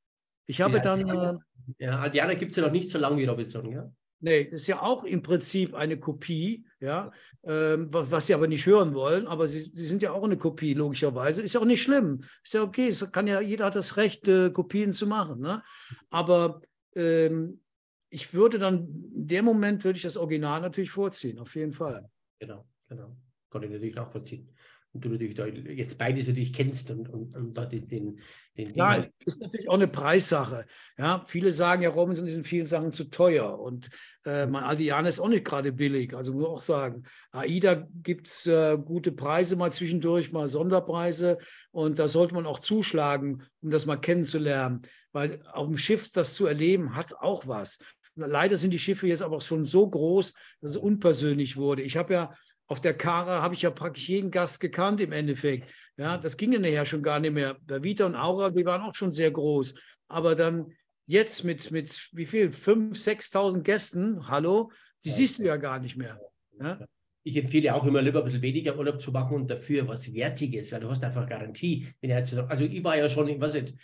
Ich 0.45 0.61
habe 0.61 0.75
ja, 0.75 0.79
dann. 0.79 1.09
Äh, 1.09 1.83
ja, 1.83 1.99
Aldiana 1.99 2.35
gibt 2.35 2.51
es 2.51 2.57
ja 2.57 2.63
noch 2.63 2.71
nicht 2.71 2.89
so 2.89 2.97
lange 2.97 3.17
wie 3.17 3.25
Robinson, 3.25 3.69
ja? 3.71 3.91
Nee, 4.19 4.45
das 4.45 4.61
ist 4.61 4.67
ja 4.67 4.81
auch 4.81 5.03
im 5.03 5.21
Prinzip 5.21 5.75
eine 5.75 5.99
Kopie, 5.99 6.65
ja, 6.79 7.11
ähm, 7.43 7.89
was 7.91 8.27
sie 8.27 8.33
aber 8.33 8.47
nicht 8.47 8.65
hören 8.65 8.95
wollen, 8.95 9.27
aber 9.27 9.47
sie, 9.47 9.59
sie, 9.59 9.85
sind 9.85 10.01
ja 10.01 10.11
auch 10.11 10.23
eine 10.23 10.37
Kopie, 10.37 10.73
logischerweise. 10.73 11.43
Ist 11.43 11.53
ja 11.53 11.61
auch 11.61 11.65
nicht 11.65 11.83
schlimm. 11.83 12.23
Ist 12.43 12.55
ja 12.55 12.63
okay, 12.63 12.89
es 12.89 13.11
kann 13.11 13.27
ja, 13.27 13.39
jeder 13.41 13.65
hat 13.65 13.75
das 13.75 13.95
Recht, 13.95 14.27
äh, 14.27 14.49
Kopien 14.49 14.91
zu 14.91 15.05
machen. 15.05 15.39
Ne? 15.39 15.63
Aber 16.09 16.61
ähm, 16.95 17.61
ich 18.09 18.33
würde 18.33 18.57
dann, 18.57 18.87
in 19.13 19.27
dem 19.27 19.45
Moment 19.45 19.83
würde 19.83 19.97
ich 19.97 20.03
das 20.03 20.17
Original 20.17 20.61
natürlich 20.61 20.91
vorziehen, 20.91 21.37
auf 21.37 21.55
jeden 21.55 21.73
Fall. 21.73 22.09
Genau, 22.39 22.67
genau. 22.87 23.15
Kann 23.51 23.63
ich 23.63 23.69
natürlich 23.69 23.95
nachvollziehen. 23.95 24.49
Und 24.97 25.05
du 25.05 25.09
natürlich 25.09 25.77
jetzt 25.77 25.99
beides 25.99 26.27
natürlich 26.27 26.53
kennst 26.53 26.89
und, 26.89 27.07
und, 27.07 27.35
und 27.35 27.55
da 27.55 27.65
den, 27.65 27.87
den, 27.87 28.19
den 28.57 28.73
Ja, 28.73 29.03
ist 29.25 29.39
natürlich 29.41 29.69
auch 29.69 29.75
eine 29.75 29.87
Preissache. 29.87 30.65
Ja, 30.97 31.23
viele 31.27 31.51
sagen 31.51 31.83
ja, 31.83 31.89
Robinson 31.89 32.25
ist 32.25 32.33
in 32.33 32.43
vielen 32.43 32.65
Sachen 32.65 32.91
zu 32.93 33.03
teuer 33.05 33.59
und 33.59 33.89
äh, 34.25 34.47
mein 34.47 34.63
Aldiana 34.63 35.07
ist 35.07 35.19
auch 35.19 35.27
nicht 35.27 35.45
gerade 35.45 35.71
billig. 35.71 36.15
Also 36.15 36.33
muss 36.33 36.41
man 36.41 36.51
auch 36.51 36.61
sagen, 36.61 37.03
AIDA 37.31 37.87
gibt 38.01 38.27
es 38.27 38.47
äh, 38.47 38.75
gute 38.83 39.11
Preise 39.11 39.55
mal 39.55 39.71
zwischendurch, 39.71 40.31
mal 40.31 40.47
Sonderpreise 40.47 41.37
und 41.69 41.99
da 41.99 42.07
sollte 42.07 42.33
man 42.33 42.47
auch 42.47 42.59
zuschlagen, 42.59 43.43
um 43.61 43.69
das 43.69 43.85
mal 43.85 43.97
kennenzulernen. 43.97 44.81
Weil 45.11 45.43
auf 45.53 45.67
dem 45.67 45.77
Schiff 45.77 46.11
das 46.11 46.33
zu 46.33 46.47
erleben, 46.47 46.95
hat 46.95 47.13
auch 47.19 47.47
was. 47.47 47.77
Leider 48.15 48.57
sind 48.57 48.71
die 48.71 48.79
Schiffe 48.79 49.07
jetzt 49.07 49.21
aber 49.21 49.39
schon 49.41 49.65
so 49.65 49.87
groß, 49.87 50.33
dass 50.61 50.71
es 50.71 50.77
unpersönlich 50.77 51.55
wurde. 51.55 51.83
Ich 51.83 51.97
habe 51.97 52.13
ja 52.13 52.33
auf 52.67 52.81
der 52.81 52.93
Kara 52.93 53.41
habe 53.41 53.55
ich 53.55 53.61
ja 53.61 53.71
praktisch 53.71 54.09
jeden 54.09 54.29
Gast 54.29 54.59
gekannt 54.59 54.99
im 54.99 55.11
Endeffekt. 55.11 55.73
Ja, 55.95 56.17
das 56.17 56.37
ging 56.37 56.51
ja 56.51 56.59
nachher 56.59 56.85
schon 56.85 57.01
gar 57.01 57.19
nicht 57.19 57.33
mehr. 57.33 57.57
Der 57.61 57.83
Vita 57.83 58.05
und 58.05 58.15
Aura, 58.15 58.49
die 58.49 58.65
waren 58.65 58.81
auch 58.81 58.93
schon 58.93 59.11
sehr 59.11 59.31
groß. 59.31 59.73
Aber 60.09 60.35
dann 60.35 60.73
jetzt 61.05 61.43
mit, 61.43 61.71
mit 61.71 62.09
wie 62.11 62.25
viel? 62.25 62.49
5.000, 62.49 63.31
6.000 63.31 63.61
Gästen, 63.61 64.27
hallo, 64.27 64.71
die 65.03 65.09
siehst 65.09 65.39
du 65.39 65.43
ja 65.43 65.55
gar 65.55 65.79
nicht 65.79 65.97
mehr. 65.97 66.19
Ja? 66.59 66.85
Ich 67.23 67.35
empfehle 67.35 67.73
auch 67.73 67.85
immer 67.85 68.01
lieber 68.01 68.19
ein 68.19 68.25
bisschen 68.25 68.41
weniger 68.41 68.77
Urlaub 68.77 69.01
zu 69.01 69.11
machen 69.11 69.35
und 69.35 69.49
dafür 69.49 69.87
was 69.87 70.13
Wertiges, 70.13 70.71
weil 70.71 70.81
du 70.81 70.89
hast 70.89 71.03
einfach 71.03 71.27
Garantie. 71.27 71.87
Also 72.01 72.65
ich 72.65 72.83
war 72.83 72.97
ja 72.97 73.09
schon, 73.09 73.27
ich 73.27 73.39
weiß 73.39 73.55
nicht, 73.55 73.75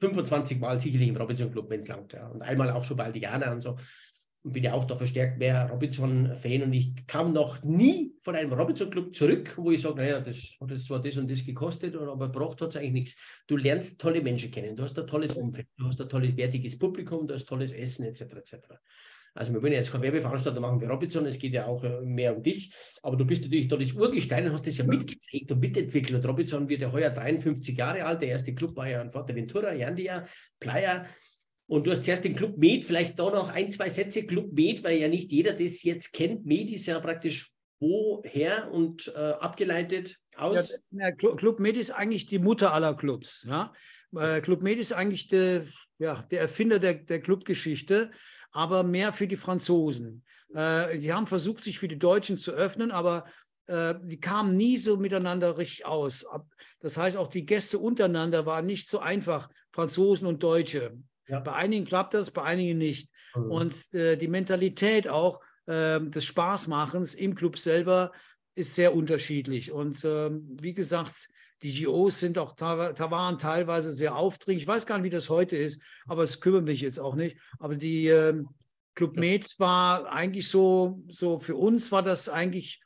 25 0.00 0.58
Mal 0.58 0.78
sicherlich 0.78 1.08
im 1.08 1.16
Robinson 1.16 1.50
Club, 1.50 1.70
wenn 1.70 1.80
es 1.80 1.88
langt. 1.88 2.12
Ja. 2.12 2.28
Und 2.28 2.42
einmal 2.42 2.70
auch 2.70 2.84
schon 2.84 2.96
bei 2.96 3.04
Aldiana 3.04 3.52
und 3.52 3.60
so. 3.60 3.76
Und 4.44 4.52
bin 4.52 4.62
ja 4.62 4.74
auch 4.74 4.84
da 4.84 4.94
verstärkt 4.94 5.38
mehr 5.38 5.70
Robinson-Fan. 5.70 6.62
Und 6.62 6.72
ich 6.74 7.06
kam 7.06 7.32
noch 7.32 7.62
nie 7.64 8.14
von 8.20 8.36
einem 8.36 8.52
Robinson 8.52 8.90
Club 8.90 9.16
zurück, 9.16 9.54
wo 9.56 9.70
ich 9.70 9.80
sage, 9.80 9.96
naja, 9.96 10.20
das 10.20 10.56
hat 10.60 10.70
jetzt 10.70 10.86
zwar 10.86 11.00
das 11.00 11.16
und 11.16 11.30
das 11.30 11.44
gekostet, 11.44 11.96
aber 11.96 12.28
braucht 12.28 12.60
hat 12.60 12.68
es 12.68 12.76
eigentlich 12.76 12.92
nichts. 12.92 13.16
Du 13.46 13.56
lernst 13.56 13.98
tolle 13.98 14.20
Menschen 14.20 14.50
kennen, 14.50 14.76
du 14.76 14.82
hast 14.82 14.98
ein 14.98 15.06
tolles 15.06 15.32
Umfeld, 15.32 15.66
du 15.78 15.86
hast 15.86 16.00
ein 16.00 16.08
tolles, 16.10 16.36
wertiges 16.36 16.78
Publikum, 16.78 17.26
du 17.26 17.34
hast 17.34 17.46
tolles 17.46 17.72
Essen 17.72 18.04
etc. 18.04 18.20
etc. 18.20 18.54
Also 19.36 19.52
wir 19.52 19.60
wollen 19.60 19.72
jetzt 19.72 19.90
keine 19.90 20.04
Werbeveranstaltung 20.04 20.62
machen 20.62 20.78
für 20.78 20.86
Robinson, 20.86 21.26
es 21.26 21.38
geht 21.38 21.54
ja 21.54 21.66
auch 21.66 21.82
äh, 21.82 22.00
mehr 22.02 22.36
um 22.36 22.42
dich, 22.42 22.72
aber 23.02 23.16
du 23.16 23.24
bist 23.24 23.42
natürlich 23.42 23.66
da 23.66 23.76
das 23.76 23.92
Urgestein 23.92 24.46
und 24.46 24.52
hast 24.52 24.66
das 24.66 24.78
ja 24.78 24.84
mitgeprägt 24.84 25.50
und 25.50 25.58
mitentwickelt. 25.58 26.14
Und 26.14 26.28
Robinson 26.28 26.68
wird 26.68 26.82
ja 26.82 26.92
heuer 26.92 27.10
53 27.10 27.76
Jahre 27.76 28.04
alt, 28.04 28.22
der 28.22 28.28
erste 28.28 28.54
Club 28.54 28.76
war 28.76 28.88
ja 28.88 29.00
an 29.00 29.12
Ventura, 29.12 29.74
Jandia, 29.74 30.24
Playa. 30.60 31.06
Und 31.66 31.86
du 31.86 31.90
hast 31.90 32.04
zuerst 32.04 32.24
den 32.24 32.36
Club 32.36 32.58
Med, 32.58 32.84
vielleicht 32.84 33.18
da 33.18 33.30
noch 33.30 33.48
ein, 33.48 33.70
zwei 33.72 33.88
Sätze 33.88 34.24
Club 34.24 34.52
Med, 34.52 34.84
weil 34.84 34.98
ja 34.98 35.08
nicht 35.08 35.32
jeder 35.32 35.52
das 35.52 35.82
jetzt 35.82 36.12
kennt. 36.12 36.44
Med 36.44 36.70
ist 36.70 36.86
ja 36.86 37.00
praktisch 37.00 37.52
woher 37.80 38.70
und 38.70 39.12
äh, 39.14 39.18
abgeleitet 39.18 40.18
aus? 40.36 40.74
Ja, 40.90 41.10
Club 41.12 41.60
Med 41.60 41.76
ist 41.76 41.90
eigentlich 41.90 42.26
die 42.26 42.38
Mutter 42.38 42.72
aller 42.72 42.94
Clubs. 42.94 43.46
Ja? 43.48 43.72
Äh, 44.14 44.40
Club 44.40 44.62
Med 44.62 44.78
ist 44.78 44.92
eigentlich 44.92 45.28
der, 45.28 45.64
ja, 45.98 46.22
der 46.30 46.42
Erfinder 46.42 46.78
der, 46.78 46.94
der 46.94 47.20
Clubgeschichte 47.20 48.10
aber 48.54 48.84
mehr 48.84 49.12
für 49.12 49.26
die 49.26 49.36
Franzosen. 49.36 50.24
Äh, 50.54 50.96
sie 50.96 51.12
haben 51.12 51.26
versucht, 51.26 51.64
sich 51.64 51.78
für 51.78 51.88
die 51.88 51.98
Deutschen 51.98 52.38
zu 52.38 52.52
öffnen, 52.52 52.92
aber 52.92 53.26
äh, 53.66 53.94
sie 54.00 54.20
kamen 54.20 54.56
nie 54.56 54.78
so 54.78 54.96
miteinander 54.96 55.58
richtig 55.58 55.84
aus. 55.84 56.24
Das 56.80 56.96
heißt, 56.96 57.16
auch 57.16 57.28
die 57.28 57.44
Gäste 57.44 57.78
untereinander 57.78 58.46
waren 58.46 58.64
nicht 58.64 58.88
so 58.88 59.00
einfach, 59.00 59.50
Franzosen 59.72 60.28
und 60.28 60.42
Deutsche. 60.42 60.96
Ja. 61.26 61.40
Bei 61.40 61.54
einigen 61.54 61.86
klappt 61.86 62.14
das, 62.14 62.30
bei 62.30 62.42
einigen 62.42 62.78
nicht. 62.78 63.10
Mhm. 63.34 63.50
Und 63.50 63.94
äh, 63.94 64.16
die 64.16 64.28
Mentalität 64.28 65.08
auch 65.08 65.40
äh, 65.66 66.00
des 66.00 66.24
Spaßmachens 66.24 67.14
im 67.14 67.34
Club 67.34 67.58
selber 67.58 68.12
ist 68.54 68.74
sehr 68.74 68.94
unterschiedlich. 68.94 69.72
Und 69.72 70.04
ähm, 70.04 70.56
wie 70.60 70.74
gesagt, 70.74 71.28
die 71.62 71.84
GOs 71.84 72.20
sind 72.20 72.38
auch 72.38 72.54
waren 72.60 73.38
teilweise 73.38 73.90
sehr 73.90 74.16
aufdringlich. 74.16 74.64
Ich 74.64 74.68
weiß 74.68 74.86
gar 74.86 74.98
nicht, 74.98 75.04
wie 75.04 75.10
das 75.10 75.30
heute 75.30 75.56
ist, 75.56 75.82
aber 76.06 76.22
es 76.22 76.40
kümmert 76.40 76.64
mich 76.64 76.80
jetzt 76.80 76.98
auch 76.98 77.14
nicht. 77.14 77.38
Aber 77.58 77.76
die 77.76 78.08
äh, 78.08 78.42
Club 78.94 79.16
Med 79.16 79.48
war 79.58 80.12
eigentlich 80.12 80.48
so, 80.48 81.02
so 81.08 81.38
für 81.38 81.56
uns 81.56 81.90
war 81.90 82.02
das 82.02 82.28
eigentlich 82.28 82.80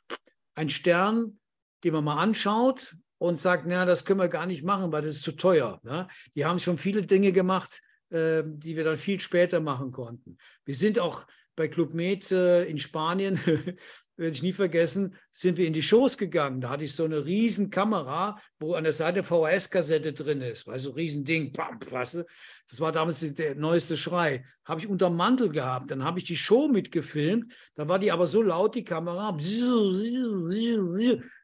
ein 0.55 0.69
Stern, 0.69 1.39
den 1.83 1.93
man 1.93 2.03
mal 2.03 2.17
anschaut 2.17 2.95
und 3.17 3.39
sagt, 3.39 3.65
na, 3.67 3.85
das 3.85 4.05
können 4.05 4.19
wir 4.19 4.29
gar 4.29 4.45
nicht 4.45 4.63
machen, 4.63 4.91
weil 4.91 5.01
das 5.01 5.11
ist 5.11 5.23
zu 5.23 5.33
teuer. 5.33 5.79
Ne? 5.83 6.07
Die 6.35 6.45
haben 6.45 6.59
schon 6.59 6.77
viele 6.77 7.05
Dinge 7.05 7.31
gemacht, 7.31 7.81
äh, 8.09 8.43
die 8.45 8.75
wir 8.75 8.83
dann 8.83 8.97
viel 8.97 9.19
später 9.19 9.59
machen 9.59 9.91
konnten. 9.91 10.37
Wir 10.65 10.75
sind 10.75 10.99
auch 10.99 11.25
bei 11.55 11.67
Club 11.67 11.93
Med 11.93 12.31
äh, 12.31 12.63
in 12.65 12.79
Spanien 12.79 13.39
werde 14.19 14.33
ich 14.33 14.43
nie 14.43 14.53
vergessen, 14.53 15.15
sind 15.31 15.57
wir 15.57 15.65
in 15.65 15.73
die 15.73 15.81
Shows 15.81 16.17
gegangen. 16.17 16.59
Da 16.59 16.69
hatte 16.69 16.83
ich 16.83 16.93
so 16.93 17.05
eine 17.05 17.25
riesen 17.25 17.69
Kamera, 17.69 18.37
wo 18.59 18.73
an 18.73 18.83
der 18.83 18.91
Seite 18.93 19.23
VHS-Kassette 19.23 20.11
drin 20.13 20.41
ist. 20.41 20.67
Du, 20.67 20.77
so 20.77 20.91
riesen 20.91 21.23
Ding, 21.23 21.53
bam, 21.53 21.79
weißt 21.89 22.15
du? 22.15 22.25
Das 22.69 22.81
war 22.81 22.91
damals 22.91 23.21
der 23.33 23.55
neueste 23.55 23.95
Schrei. 23.95 24.43
Habe 24.65 24.81
ich 24.81 24.87
unter 24.87 25.09
Mantel 25.09 25.49
gehabt. 25.49 25.89
Dann 25.89 26.03
habe 26.03 26.19
ich 26.19 26.25
die 26.25 26.35
Show 26.35 26.67
mitgefilmt. 26.67 27.53
Da 27.75 27.87
war 27.87 27.97
die 27.97 28.11
aber 28.11 28.27
so 28.27 28.41
laut, 28.41 28.75
die 28.75 28.83
Kamera. 28.83 29.37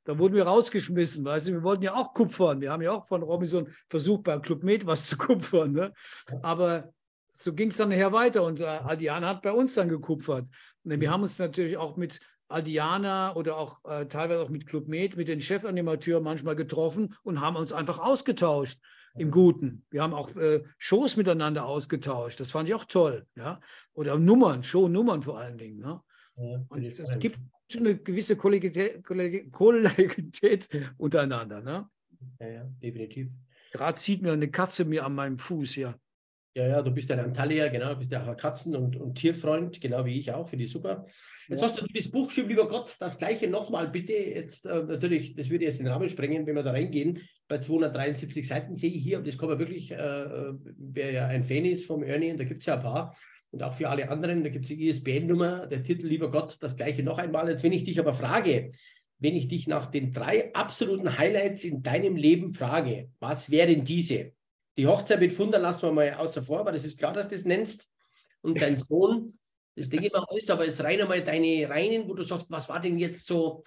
Da 0.05 0.17
wurden 0.17 0.35
wir 0.35 0.43
rausgeschmissen. 0.43 1.25
Weißt 1.25 1.47
du, 1.47 1.53
wir 1.53 1.63
wollten 1.63 1.83
ja 1.83 1.95
auch 1.95 2.13
kupfern. 2.13 2.61
Wir 2.61 2.71
haben 2.71 2.81
ja 2.81 2.91
auch 2.91 3.07
von 3.07 3.23
Robinson 3.23 3.67
versucht, 3.89 4.23
beim 4.23 4.41
Club 4.41 4.63
Med 4.63 4.85
was 4.85 5.05
zu 5.07 5.17
kupfern. 5.17 5.73
Ne? 5.73 5.93
Aber 6.41 6.93
so 7.33 7.53
ging 7.53 7.69
es 7.69 7.77
dann 7.77 7.89
nachher 7.89 8.13
weiter 8.13 8.43
und 8.43 8.61
äh, 8.61 8.65
Aldian 8.65 9.25
hat 9.25 9.41
bei 9.41 9.51
uns 9.51 9.73
dann 9.73 9.89
gekupfert. 9.89 10.45
Wir 10.83 11.11
haben 11.11 11.23
uns 11.23 11.37
natürlich 11.39 11.75
auch 11.77 11.97
mit 11.97 12.21
Aldiana 12.47 13.35
oder 13.35 13.57
auch 13.57 13.83
äh, 13.85 14.05
teilweise 14.05 14.41
auch 14.41 14.49
mit 14.49 14.67
Club 14.67 14.87
Med, 14.87 15.17
mit 15.17 15.27
den 15.27 15.41
Chefanimatoren 15.41 16.23
manchmal 16.23 16.55
getroffen 16.55 17.15
und 17.23 17.41
haben 17.41 17.55
uns 17.55 17.73
einfach 17.73 17.99
ausgetauscht 17.99 18.79
im 19.17 19.31
Guten. 19.31 19.85
Wir 19.89 20.03
haben 20.03 20.13
auch 20.13 20.35
äh, 20.35 20.63
Shows 20.77 21.17
miteinander 21.17 21.65
ausgetauscht. 21.65 22.39
Das 22.39 22.51
fand 22.51 22.69
ich 22.69 22.75
auch 22.75 22.85
toll. 22.85 23.25
Ja? 23.35 23.59
Oder 23.93 24.19
Nummern, 24.19 24.63
Show-Nummern 24.63 25.23
vor 25.23 25.39
allen 25.39 25.57
Dingen. 25.57 25.79
Ne? 25.79 26.01
Ja, 26.37 26.65
und 26.67 26.83
es, 26.83 26.99
es 26.99 27.17
gibt 27.17 27.39
schon 27.72 27.88
eine 27.88 27.97
gewisse 27.97 28.36
Kollegialität, 28.36 29.03
Kollegialität 29.03 30.70
untereinander. 30.97 31.61
Ne? 31.61 31.89
Ja, 32.39 32.47
ja, 32.47 32.63
definitiv. 32.82 33.30
Gerade 33.72 33.97
zieht 33.97 34.22
mir 34.22 34.34
eine 34.34 34.49
Katze 34.49 34.86
mir 34.86 35.05
an 35.05 35.16
meinem 35.16 35.39
Fuß 35.39 35.72
hier. 35.72 35.99
Ja, 36.57 36.68
ja, 36.68 36.82
du 36.82 36.89
bist 36.91 37.11
ein 37.11 37.20
Antalya, 37.20 37.68
genau, 37.68 37.89
du 37.89 37.97
bist 37.97 38.13
ja 38.13 38.24
auch 38.24 38.30
ein 38.30 38.38
Katzen- 38.38 38.78
und, 38.78 38.95
und 38.95 39.16
Tierfreund, 39.16 39.82
genau 39.82 40.05
wie 40.05 40.18
ich 40.18 40.32
auch, 40.32 40.47
finde 40.47 40.63
ich 40.63 40.72
super. 40.72 41.05
Jetzt 41.49 41.61
ja. 41.61 41.68
hast 41.68 41.82
du 41.82 41.86
das 41.86 42.09
Buch 42.09 42.30
geschrieben, 42.30 42.47
lieber 42.47 42.68
Gott, 42.70 42.95
das 42.97 43.20
gleiche 43.20 43.49
nochmal 43.49 43.89
bitte. 43.89 44.13
Jetzt 44.13 44.66
äh, 44.66 44.84
natürlich, 44.84 45.36
das 45.36 45.49
würde 45.49 45.66
jetzt 45.66 45.80
den 45.80 45.88
Rahmen 45.88 46.07
sprengen, 46.07 46.47
wenn 46.47 46.55
wir 46.55 46.63
da 46.63 46.72
reingehen. 46.72 47.22
Bei 47.49 47.59
273 47.59 48.47
Seiten 48.47 48.78
sehe 48.78 48.89
ich 48.89 49.03
hier, 49.03 49.18
und 49.18 49.28
das 49.28 49.38
kann 49.38 49.49
man 49.49 49.59
wirklich, 49.59 49.91
äh, 49.91 49.95
äh, 49.95 50.53
wer 50.78 51.11
ja 51.11 51.28
ein 51.28 51.43
Fan 51.43 51.66
ist 51.66 51.86
vom 51.86 52.03
Ernie, 52.03 52.32
und 52.32 52.39
da 52.39 52.45
gibt 52.45 52.61
es 52.61 52.68
ja 52.68 52.76
ein 52.76 52.82
paar, 52.82 53.18
und 53.55 53.63
auch 53.63 53.73
für 53.73 53.87
alle 53.87 54.09
anderen, 54.09 54.43
da 54.43 54.49
gibt 54.49 54.65
es 54.65 54.69
die 54.69 54.89
ISBN-Nummer, 54.89 55.67
der 55.67 55.81
Titel, 55.81 56.07
lieber 56.07 56.29
Gott, 56.29 56.57
das 56.59 56.75
gleiche 56.75 57.03
noch 57.03 57.17
einmal. 57.17 57.49
Jetzt, 57.49 57.63
wenn 57.63 57.71
ich 57.71 57.85
dich 57.85 57.97
aber 57.99 58.13
frage, 58.13 58.73
wenn 59.19 59.33
ich 59.33 59.47
dich 59.47 59.65
nach 59.65 59.85
den 59.85 60.11
drei 60.11 60.53
absoluten 60.53 61.17
Highlights 61.17 61.63
in 61.63 61.81
deinem 61.81 62.17
Leben 62.17 62.53
frage, 62.53 63.11
was 63.19 63.49
wären 63.49 63.85
diese? 63.85 64.33
Die 64.77 64.87
Hochzeit 64.87 65.21
mit 65.21 65.33
Funder 65.33 65.57
lassen 65.57 65.83
wir 65.83 65.93
mal 65.93 66.15
außer 66.15 66.43
vor, 66.43 66.59
aber 66.59 66.73
das 66.73 66.83
ist 66.83 66.99
klar, 66.99 67.13
dass 67.13 67.29
du 67.29 67.35
das 67.35 67.45
nennst. 67.45 67.89
Und 68.41 68.61
dein 68.61 68.75
Sohn, 68.75 69.31
das 69.75 69.87
denke 69.87 70.07
ich 70.07 70.11
mal 70.11 70.25
alles, 70.27 70.49
aber 70.49 70.65
jetzt 70.65 70.83
rein 70.83 70.99
einmal 70.99 71.23
deine 71.23 71.69
Reinen, 71.69 72.09
wo 72.09 72.13
du 72.13 72.23
sagst, 72.23 72.51
was 72.51 72.67
war 72.67 72.81
denn 72.81 72.99
jetzt 72.99 73.25
so, 73.25 73.63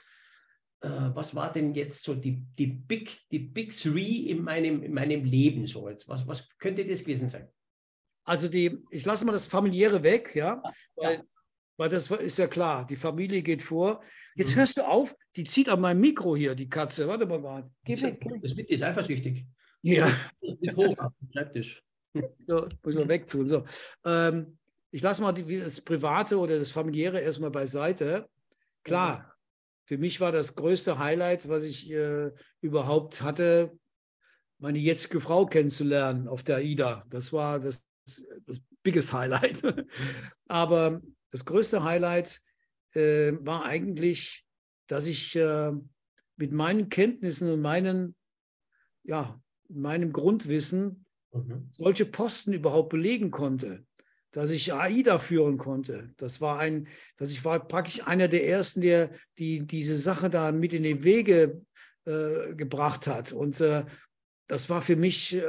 äh, 0.82 0.88
was 1.14 1.34
war 1.34 1.50
denn 1.50 1.74
jetzt 1.74 2.04
so 2.04 2.14
die, 2.14 2.44
die, 2.58 2.66
Big, 2.66 3.16
die 3.30 3.38
Big 3.38 3.74
Three 3.74 4.28
in 4.28 4.42
meinem, 4.42 4.82
in 4.82 4.92
meinem 4.92 5.24
Leben 5.24 5.66
so 5.66 5.88
jetzt? 5.88 6.10
Was, 6.10 6.26
was 6.26 6.46
könnte 6.58 6.84
das 6.84 7.00
gewesen 7.00 7.30
sein? 7.30 7.48
Also 8.28 8.48
die, 8.48 8.78
ich 8.90 9.04
lasse 9.04 9.24
mal 9.24 9.32
das 9.32 9.46
Familiäre 9.46 10.02
weg, 10.02 10.32
ja, 10.34 10.62
weil, 10.96 11.14
ja. 11.14 11.22
weil 11.76 11.88
das 11.88 12.10
ist 12.10 12.38
ja 12.38 12.46
klar, 12.46 12.86
die 12.86 12.96
Familie 12.96 13.42
geht 13.42 13.62
vor. 13.62 14.02
Jetzt 14.34 14.54
mhm. 14.54 14.60
hörst 14.60 14.76
du 14.76 14.82
auf, 14.82 15.14
die 15.36 15.44
zieht 15.44 15.68
an 15.68 15.80
meinem 15.80 16.00
Mikro 16.00 16.36
hier, 16.36 16.54
die 16.54 16.68
Katze. 16.68 17.08
Warte 17.08 17.26
mal, 17.26 17.40
mal. 17.40 17.70
Geh 17.84 18.00
weg. 18.00 18.24
Das 18.42 18.52
ist 18.52 18.82
eifersüchtig. 18.82 19.46
Ja. 19.82 20.10
Mit 20.40 20.76
hoch 20.76 20.98
auf 20.98 21.12
dem 21.20 21.32
Schreibtisch. 21.32 21.82
So, 22.46 22.66
muss 22.82 22.94
man 22.94 23.08
wegtun. 23.08 23.48
So. 23.48 23.64
Ähm, 24.04 24.58
ich 24.90 25.02
lasse 25.02 25.22
mal 25.22 25.32
die, 25.32 25.60
das 25.60 25.80
Private 25.80 26.38
oder 26.38 26.58
das 26.58 26.70
Familiäre 26.70 27.20
erstmal 27.20 27.50
beiseite. 27.50 28.28
Klar, 28.82 29.34
für 29.84 29.98
mich 29.98 30.20
war 30.20 30.32
das 30.32 30.54
größte 30.54 30.98
Highlight, 30.98 31.48
was 31.48 31.64
ich 31.64 31.90
äh, 31.90 32.30
überhaupt 32.60 33.22
hatte, 33.22 33.78
meine 34.58 34.78
jetzige 34.78 35.20
Frau 35.20 35.46
kennenzulernen 35.46 36.28
auf 36.28 36.42
der 36.42 36.56
AIDA. 36.56 37.04
Das 37.08 37.32
war 37.32 37.60
das, 37.60 37.87
das 38.46 38.60
biggest 38.82 39.12
Highlight. 39.12 39.62
Aber 40.48 41.00
das 41.30 41.44
größte 41.44 41.84
Highlight 41.84 42.40
äh, 42.94 43.32
war 43.40 43.64
eigentlich, 43.64 44.44
dass 44.86 45.06
ich 45.06 45.36
äh, 45.36 45.72
mit 46.36 46.52
meinen 46.52 46.88
Kenntnissen 46.88 47.50
und 47.50 47.60
meinen 47.60 48.14
ja, 49.08 49.40
meinem 49.68 50.12
Grundwissen 50.12 51.06
mhm. 51.32 51.70
solche 51.76 52.06
Posten 52.06 52.52
überhaupt 52.52 52.90
belegen 52.90 53.30
konnte, 53.30 53.84
dass 54.30 54.50
ich 54.50 54.72
AIDA 54.72 55.18
führen 55.18 55.56
konnte. 55.56 56.12
Das 56.18 56.40
war 56.40 56.58
ein, 56.58 56.88
dass 57.16 57.30
ich 57.30 57.44
war 57.44 57.66
praktisch 57.66 58.06
einer 58.06 58.28
der 58.28 58.46
ersten, 58.46 58.82
der 58.82 59.10
die 59.38 59.66
diese 59.66 59.96
Sache 59.96 60.30
da 60.30 60.52
mit 60.52 60.72
in 60.72 60.82
die 60.82 61.02
Wege 61.04 61.62
äh, 62.04 62.54
gebracht 62.54 63.06
hat. 63.06 63.32
Und 63.32 63.60
äh, 63.60 63.84
das 64.46 64.68
war 64.70 64.82
für 64.82 64.96
mich 64.96 65.34
äh, 65.34 65.42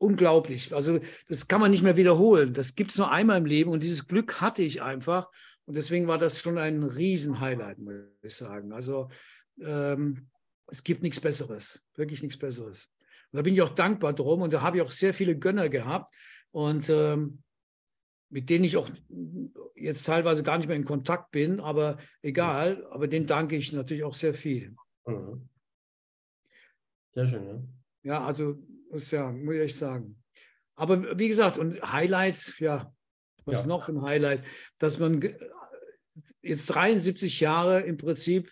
unglaublich. 0.00 0.74
Also 0.74 1.00
das 1.28 1.46
kann 1.46 1.60
man 1.60 1.70
nicht 1.70 1.82
mehr 1.82 1.96
wiederholen. 1.96 2.54
Das 2.54 2.74
gibt 2.74 2.90
es 2.90 2.98
nur 2.98 3.10
einmal 3.10 3.38
im 3.38 3.44
Leben 3.44 3.70
und 3.70 3.82
dieses 3.82 4.08
Glück 4.08 4.40
hatte 4.40 4.62
ich 4.62 4.82
einfach. 4.82 5.30
Und 5.66 5.76
deswegen 5.76 6.08
war 6.08 6.18
das 6.18 6.40
schon 6.40 6.58
ein 6.58 6.82
Riesenhighlight, 6.82 7.78
muss 7.78 7.94
ich 8.22 8.34
sagen. 8.34 8.72
Also 8.72 9.08
ähm, 9.60 10.28
es 10.66 10.82
gibt 10.82 11.02
nichts 11.02 11.20
Besseres, 11.20 11.86
wirklich 11.94 12.22
nichts 12.22 12.38
Besseres. 12.38 12.90
Und 13.30 13.36
da 13.36 13.42
bin 13.42 13.54
ich 13.54 13.62
auch 13.62 13.68
dankbar 13.68 14.14
drum 14.14 14.42
und 14.42 14.52
da 14.52 14.62
habe 14.62 14.78
ich 14.78 14.82
auch 14.82 14.90
sehr 14.90 15.12
viele 15.14 15.38
Gönner 15.38 15.68
gehabt 15.68 16.14
und 16.50 16.88
ähm, 16.88 17.42
mit 18.30 18.48
denen 18.48 18.64
ich 18.64 18.76
auch 18.76 18.88
jetzt 19.74 20.06
teilweise 20.06 20.42
gar 20.42 20.56
nicht 20.56 20.66
mehr 20.66 20.76
in 20.76 20.84
Kontakt 20.84 21.30
bin, 21.30 21.60
aber 21.60 21.98
egal, 22.22 22.86
aber 22.90 23.06
denen 23.06 23.26
danke 23.26 23.56
ich 23.56 23.72
natürlich 23.72 24.04
auch 24.04 24.14
sehr 24.14 24.34
viel. 24.34 24.74
Mhm. 25.06 25.48
Sehr 27.12 27.26
schön, 27.26 27.44
ja. 27.44 27.62
Ja, 28.02 28.24
also 28.24 28.56
muss, 28.90 29.10
ja, 29.10 29.30
muss 29.30 29.54
ich 29.54 29.60
echt 29.60 29.76
sagen. 29.76 30.22
Aber 30.76 31.18
wie 31.18 31.28
gesagt, 31.28 31.58
und 31.58 31.80
Highlights, 31.92 32.58
ja, 32.58 32.92
was 33.44 33.62
ja. 33.62 33.66
noch 33.66 33.88
ein 33.88 34.02
Highlight, 34.02 34.44
dass 34.78 34.98
man 34.98 35.20
jetzt 36.42 36.66
73 36.66 37.40
Jahre 37.40 37.80
im 37.80 37.96
Prinzip 37.96 38.50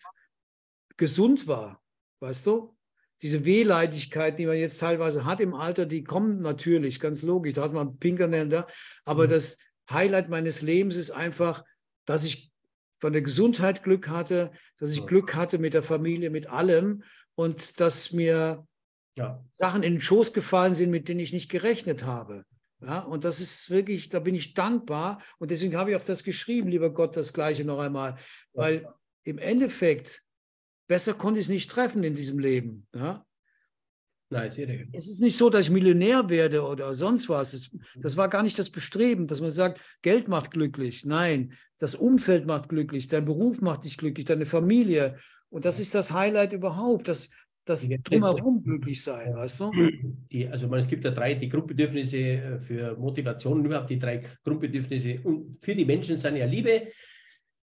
gesund 0.96 1.46
war, 1.46 1.82
weißt 2.20 2.46
du? 2.46 2.78
diese 3.22 3.44
Wehleidigkeit, 3.44 4.38
die 4.38 4.46
man 4.46 4.56
jetzt 4.56 4.78
teilweise 4.78 5.24
hat 5.24 5.40
im 5.40 5.54
Alter, 5.54 5.86
die 5.86 6.04
kommen 6.04 6.40
natürlich, 6.40 7.00
ganz 7.00 7.22
logisch. 7.22 7.54
Da 7.54 7.62
hat 7.62 7.72
man 7.72 7.98
Pinkernänder. 7.98 8.68
Aber 9.04 9.26
mhm. 9.26 9.30
das 9.30 9.58
Highlight 9.90 10.28
meines 10.28 10.62
Lebens 10.62 10.96
ist 10.96 11.10
einfach, 11.10 11.64
dass 12.04 12.24
ich 12.24 12.52
von 13.00 13.12
der 13.12 13.22
Gesundheit 13.22 13.82
Glück 13.82 14.08
hatte, 14.08 14.52
dass 14.78 14.92
ich. 14.92 15.06
Glück 15.06 15.34
hatte 15.34 15.58
mit 15.58 15.74
der 15.74 15.82
Familie, 15.82 16.30
mit 16.30 16.48
allem 16.48 17.02
und 17.34 17.80
dass 17.80 18.12
mir 18.12 18.66
ja. 19.18 19.44
Sachen 19.50 19.82
in 19.82 19.94
den 19.94 20.00
Schoß 20.00 20.32
gefallen 20.32 20.74
sind, 20.74 20.90
mit 20.90 21.08
denen 21.08 21.20
ich 21.20 21.32
nicht 21.32 21.50
gerechnet 21.50 22.04
habe. 22.04 22.44
Ja, 22.80 23.00
und 23.00 23.24
das 23.24 23.40
ist 23.40 23.70
wirklich, 23.70 24.08
da 24.08 24.20
bin 24.20 24.34
ich 24.34 24.54
dankbar. 24.54 25.20
Und 25.38 25.50
deswegen 25.50 25.76
habe 25.76 25.90
ich 25.90 25.96
auch 25.96 26.04
das 26.04 26.22
geschrieben, 26.22 26.68
lieber 26.68 26.92
Gott, 26.92 27.16
das 27.16 27.32
Gleiche 27.32 27.64
noch 27.64 27.80
einmal. 27.80 28.16
Weil 28.52 28.86
im 29.24 29.38
Endeffekt 29.38 30.22
Besser 30.88 31.12
konnte 31.12 31.38
ich 31.38 31.46
es 31.46 31.50
nicht 31.50 31.70
treffen 31.70 32.02
in 32.02 32.14
diesem 32.14 32.38
Leben. 32.38 32.88
Ja? 32.94 33.24
Nein, 34.30 34.48
es 34.92 35.08
ist 35.08 35.20
nicht 35.20 35.36
so, 35.36 35.48
dass 35.48 35.64
ich 35.64 35.70
Millionär 35.70 36.28
werde 36.28 36.62
oder 36.62 36.92
sonst 36.94 37.28
was. 37.28 37.52
Das, 37.52 37.70
das, 37.96 38.16
war 38.16 38.28
gar 38.28 38.42
nicht 38.42 38.58
das 38.58 38.70
Bestreben, 38.70 39.26
dass 39.26 39.40
man 39.40 39.50
sagt, 39.50 39.80
Geld 40.02 40.28
macht 40.28 40.50
glücklich. 40.50 41.04
Nein, 41.04 41.54
das 41.78 41.94
Umfeld 41.94 42.46
macht 42.46 42.68
glücklich, 42.68 43.08
dein 43.08 43.24
Beruf 43.24 43.60
macht 43.60 43.84
dich 43.84 43.96
glücklich, 43.96 44.26
deine 44.26 44.46
Familie. 44.46 45.18
Und 45.50 45.64
das 45.64 45.78
ist 45.78 45.94
das 45.94 46.12
Highlight 46.12 46.52
überhaupt, 46.52 47.08
das, 47.08 47.30
das 47.68 47.88
drumherum 48.04 48.62
glücklich 48.62 49.02
sein, 49.02 49.34
weißt 49.34 49.60
du? 49.60 49.72
Die, 50.32 50.48
also 50.48 50.68
man, 50.68 50.80
es 50.80 50.88
gibt 50.88 51.04
ja 51.04 51.10
drei, 51.10 51.34
die 51.34 51.48
Grundbedürfnisse 51.48 52.16
äh, 52.16 52.60
für 52.60 52.96
Motivation, 52.96 53.64
überhaupt 53.64 53.90
die 53.90 53.98
drei 53.98 54.22
Grundbedürfnisse 54.44 55.20
für 55.60 55.74
die 55.74 55.84
Menschen 55.84 56.16
sind 56.16 56.36
ja 56.36 56.46
Liebe, 56.46 56.88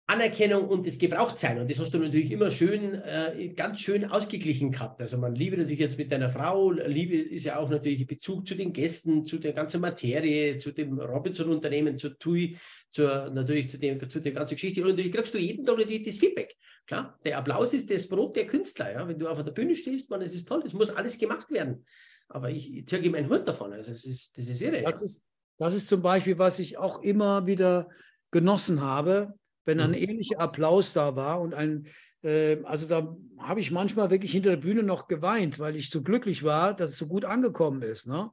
Anerkennung 0.08 0.66
und 0.68 0.86
das 0.86 0.96
Gebrauchtsein. 0.96 1.58
Und 1.58 1.70
das 1.70 1.78
hast 1.78 1.92
du 1.92 1.98
natürlich 1.98 2.32
immer 2.32 2.50
schön, 2.50 2.94
äh, 2.94 3.52
ganz 3.54 3.80
schön 3.80 4.06
ausgeglichen 4.06 4.72
gehabt. 4.72 5.02
Also 5.02 5.18
man 5.18 5.34
liebe 5.34 5.58
natürlich 5.58 5.80
jetzt 5.80 5.98
mit 5.98 6.10
deiner 6.10 6.30
Frau, 6.30 6.70
Liebe 6.70 7.18
ist 7.18 7.44
ja 7.44 7.58
auch 7.58 7.68
natürlich 7.68 8.06
Bezug 8.06 8.48
zu 8.48 8.54
den 8.54 8.72
Gästen, 8.72 9.26
zu 9.26 9.36
der 9.36 9.52
ganzen 9.52 9.82
Materie, 9.82 10.56
zu 10.56 10.72
dem 10.72 10.98
Robinson-Unternehmen, 10.98 11.98
zur 11.98 12.18
TUI, 12.18 12.56
zur, 12.90 13.28
natürlich 13.28 13.68
zu, 13.68 13.78
dem, 13.78 14.00
zu 14.08 14.20
der 14.20 14.32
ganzen 14.32 14.54
Geschichte. 14.54 14.80
Und 14.80 14.88
natürlich 14.88 15.12
kriegst 15.12 15.34
du 15.34 15.38
jeden 15.38 15.66
Tag 15.66 15.76
natürlich 15.76 16.04
das 16.04 16.16
Feedback. 16.16 16.56
Klar, 16.86 17.18
der 17.22 17.36
Applaus 17.36 17.74
ist 17.74 17.90
das 17.90 18.08
Brot 18.08 18.34
der 18.34 18.46
Künstler. 18.46 18.90
Ja? 18.90 19.06
Wenn 19.06 19.18
du 19.18 19.28
auf 19.28 19.44
der 19.44 19.52
Bühne 19.52 19.74
stehst, 19.74 20.08
man, 20.08 20.22
es 20.22 20.34
ist 20.34 20.48
toll, 20.48 20.62
es 20.64 20.72
muss 20.72 20.88
alles 20.88 21.18
gemacht 21.18 21.50
werden. 21.50 21.84
Aber 22.28 22.48
ich, 22.48 22.74
ich 22.74 22.86
ziehe 22.86 23.10
meinen 23.10 23.28
Hut 23.28 23.46
davon. 23.46 23.74
Also 23.74 23.90
das 23.90 24.06
ist, 24.06 24.38
das 24.38 24.46
ist 24.46 24.62
irre. 24.62 24.80
Das, 24.84 25.02
ja. 25.02 25.04
ist, 25.04 25.24
das 25.58 25.74
ist 25.74 25.86
zum 25.86 26.00
Beispiel, 26.00 26.38
was 26.38 26.60
ich 26.60 26.78
auch 26.78 27.02
immer 27.02 27.46
wieder 27.46 27.90
genossen 28.30 28.80
habe 28.80 29.34
wenn 29.68 29.80
ein 29.80 29.90
mhm. 29.90 29.96
ähnlicher 29.96 30.40
Applaus 30.40 30.94
da 30.94 31.14
war 31.14 31.40
und 31.40 31.52
ein, 31.52 31.86
äh, 32.22 32.56
also 32.64 32.88
da 32.88 33.14
habe 33.38 33.60
ich 33.60 33.70
manchmal 33.70 34.10
wirklich 34.10 34.32
hinter 34.32 34.50
der 34.50 34.56
Bühne 34.56 34.82
noch 34.82 35.08
geweint, 35.08 35.58
weil 35.58 35.76
ich 35.76 35.90
so 35.90 36.02
glücklich 36.02 36.42
war, 36.42 36.74
dass 36.74 36.90
es 36.90 36.96
so 36.96 37.06
gut 37.06 37.26
angekommen 37.26 37.82
ist. 37.82 38.06
Ne? 38.06 38.30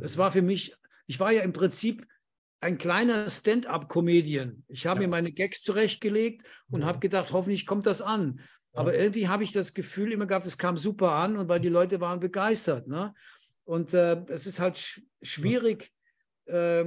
Das 0.00 0.16
mhm. 0.16 0.20
war 0.20 0.32
für 0.32 0.42
mich, 0.42 0.76
ich 1.08 1.18
war 1.18 1.32
ja 1.32 1.42
im 1.42 1.52
Prinzip 1.52 2.06
ein 2.60 2.78
kleiner 2.78 3.28
Stand-up-Comedian. 3.28 4.64
Ich 4.68 4.86
habe 4.86 5.00
ja. 5.02 5.06
mir 5.06 5.10
meine 5.10 5.32
Gags 5.32 5.62
zurechtgelegt 5.62 6.46
und 6.70 6.82
ja. 6.82 6.86
habe 6.86 7.00
gedacht, 7.00 7.32
hoffentlich 7.32 7.66
kommt 7.66 7.84
das 7.86 8.00
an. 8.00 8.40
Aber 8.72 8.94
irgendwie 8.94 9.26
habe 9.26 9.42
ich 9.42 9.52
das 9.52 9.74
Gefühl 9.74 10.12
immer 10.12 10.26
gehabt, 10.26 10.46
es 10.46 10.58
kam 10.58 10.76
super 10.76 11.12
an 11.12 11.36
und 11.36 11.48
weil 11.48 11.60
die 11.60 11.68
Leute 11.68 12.00
waren 12.00 12.20
begeistert. 12.20 12.86
Ne? 12.86 13.12
Und 13.64 13.92
äh, 13.92 14.22
es 14.28 14.46
ist 14.46 14.60
halt 14.60 14.78
sch 14.78 15.02
schwierig, 15.22 15.90
äh, 16.44 16.84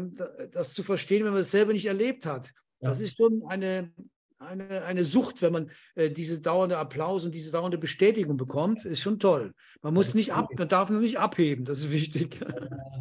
das 0.51 0.73
zu 0.73 0.83
verstehen, 0.83 1.25
wenn 1.25 1.31
man 1.31 1.41
es 1.41 1.51
selber 1.51 1.73
nicht 1.73 1.87
erlebt 1.87 2.25
hat. 2.25 2.53
Das 2.81 3.01
ist 3.01 3.17
schon 3.17 3.43
eine, 3.47 3.91
eine, 4.39 4.83
eine 4.83 5.03
Sucht, 5.03 5.41
wenn 5.41 5.53
man 5.53 5.71
äh, 5.95 6.09
diese 6.09 6.39
dauernde 6.39 6.77
Applaus 6.77 7.25
und 7.25 7.35
diese 7.35 7.51
dauernde 7.51 7.77
Bestätigung 7.77 8.37
bekommt. 8.37 8.85
Ist 8.85 9.01
schon 9.01 9.19
toll. 9.19 9.53
Man 9.81 9.93
muss 9.93 10.13
nicht 10.13 10.33
ab, 10.33 10.47
man 10.57 10.67
darf 10.67 10.89
nur 10.89 11.01
nicht 11.01 11.19
abheben, 11.19 11.65
das 11.65 11.79
ist 11.79 11.91
wichtig. 11.91 12.39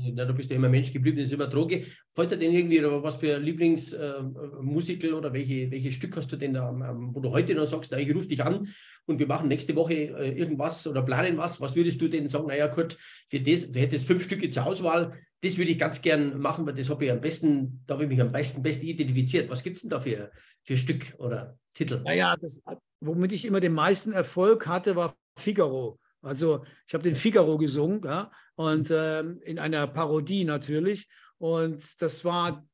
Ja, 0.01 0.25
du 0.25 0.35
bist 0.35 0.51
ja 0.51 0.57
immer 0.57 0.69
Mensch 0.69 0.93
geblieben, 0.93 1.19
das 1.19 1.27
ist 1.27 1.33
immer 1.33 1.49
Droge. 1.49 1.87
Fällt 2.13 2.31
dir 2.31 2.37
denn 2.37 2.53
irgendwie 2.53 2.83
was 2.83 3.17
für 3.17 3.39
Lieblingsmusical 3.39 5.11
äh, 5.11 5.13
oder 5.13 5.33
welche, 5.33 5.71
welche 5.71 5.93
Stück 5.93 6.17
hast 6.17 6.31
du 6.33 6.37
denn 6.37 6.55
da, 6.55 6.73
wo 6.73 7.21
du 7.21 7.31
heute 7.31 7.55
noch 7.55 7.67
sagst, 7.67 7.91
na, 7.93 7.99
ich 7.99 8.15
rufe 8.15 8.29
dich 8.29 8.43
an 8.43 8.69
und 9.09 9.19
wir 9.19 9.27
machen 9.27 9.49
nächste 9.49 9.75
Woche 9.75 9.95
äh, 9.95 10.39
irgendwas 10.39 10.87
oder 10.87 11.03
planen 11.03 11.39
was, 11.39 11.61
was 11.61 11.75
würdest 11.75 12.01
du 12.01 12.09
denn 12.09 12.29
sagen, 12.29 12.47
naja 12.47 12.69
Kurt, 12.69 12.97
für 13.29 13.41
das, 13.41 13.71
du 13.71 13.81
hättest 13.81 14.07
fünf 14.07 14.25
Stücke 14.25 14.49
zur 14.49 14.67
Auswahl, 14.67 15.19
das 15.41 15.57
würde 15.57 15.71
ich 15.71 15.79
ganz 15.79 16.03
gern 16.03 16.39
machen, 16.41 16.67
weil 16.67 16.75
das 16.75 16.91
habe 16.91 17.05
ich 17.05 17.11
am 17.11 17.21
besten, 17.21 17.83
da 17.87 17.95
habe 17.95 18.05
ich 18.05 18.11
mich 18.11 18.21
am 18.21 18.33
besten, 18.33 18.63
besten 18.63 18.87
identifiziert. 18.87 19.49
Was 19.49 19.63
gibt 19.63 19.77
es 19.77 19.83
denn 19.83 19.91
da 19.91 20.01
für, 20.01 20.31
für 20.65 20.77
Stück 20.77 21.15
oder 21.19 21.59
Titel? 21.75 22.03
Naja, 22.05 22.37
das, 22.37 22.63
womit 23.01 23.33
ich 23.33 23.45
immer 23.45 23.61
den 23.61 23.73
meisten 23.73 24.13
Erfolg 24.13 24.67
hatte, 24.67 24.97
war 24.97 25.15
Figaro. 25.39 25.99
Also 26.23 26.65
ich 26.87 26.95
habe 26.95 27.05
den 27.05 27.15
Figaro 27.15 27.57
gesungen 27.57 28.03
ja, 28.05 28.31
und 28.57 28.91
ähm, 28.91 29.41
in 29.45 29.59
einer 29.59 29.87
Parodie 29.87 30.45
natürlich. 30.45 31.09
Und 31.39 32.03
das 32.03 32.25
war, 32.25 32.67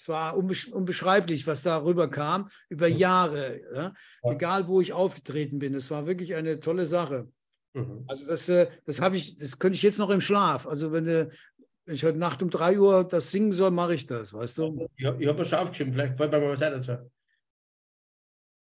es 0.00 0.08
war 0.08 0.34
unbeschreiblich, 0.34 1.46
was 1.46 1.62
darüber 1.62 2.08
kam, 2.08 2.48
über 2.70 2.88
Jahre, 2.88 3.60
ja? 3.74 3.94
ja. 4.24 4.32
egal 4.32 4.66
wo 4.66 4.80
ich 4.80 4.94
aufgetreten 4.94 5.58
bin. 5.58 5.74
Es 5.74 5.90
war 5.90 6.06
wirklich 6.06 6.34
eine 6.34 6.58
tolle 6.58 6.86
Sache. 6.86 7.28
Mhm. 7.74 8.04
Also 8.08 8.28
das, 8.28 8.48
äh, 8.48 8.68
das 8.86 9.02
habe 9.02 9.18
ich, 9.18 9.36
das 9.36 9.58
könnte 9.58 9.76
ich 9.76 9.82
jetzt 9.82 9.98
noch 9.98 10.08
im 10.08 10.22
Schlaf. 10.22 10.66
Also 10.66 10.90
wenn, 10.92 11.04
wenn 11.04 11.30
ich 11.94 12.02
heute 12.02 12.16
Nacht 12.16 12.42
um 12.42 12.48
3 12.48 12.80
Uhr 12.80 13.04
das 13.04 13.30
singen 13.30 13.52
soll, 13.52 13.72
mache 13.72 13.94
ich 13.94 14.06
das, 14.06 14.32
weißt 14.32 14.56
du? 14.56 14.88
Ja, 14.96 15.14
ich 15.18 15.26
habe 15.26 15.38
mir 15.38 15.44
schon 15.44 15.58
aufgeschrieben, 15.58 15.92
vielleicht 15.92 16.16
fällt 16.16 16.32
mir 16.32 16.40
mal 16.40 16.52
was 16.52 16.62
ein 16.62 16.72
dazu. 16.72 17.10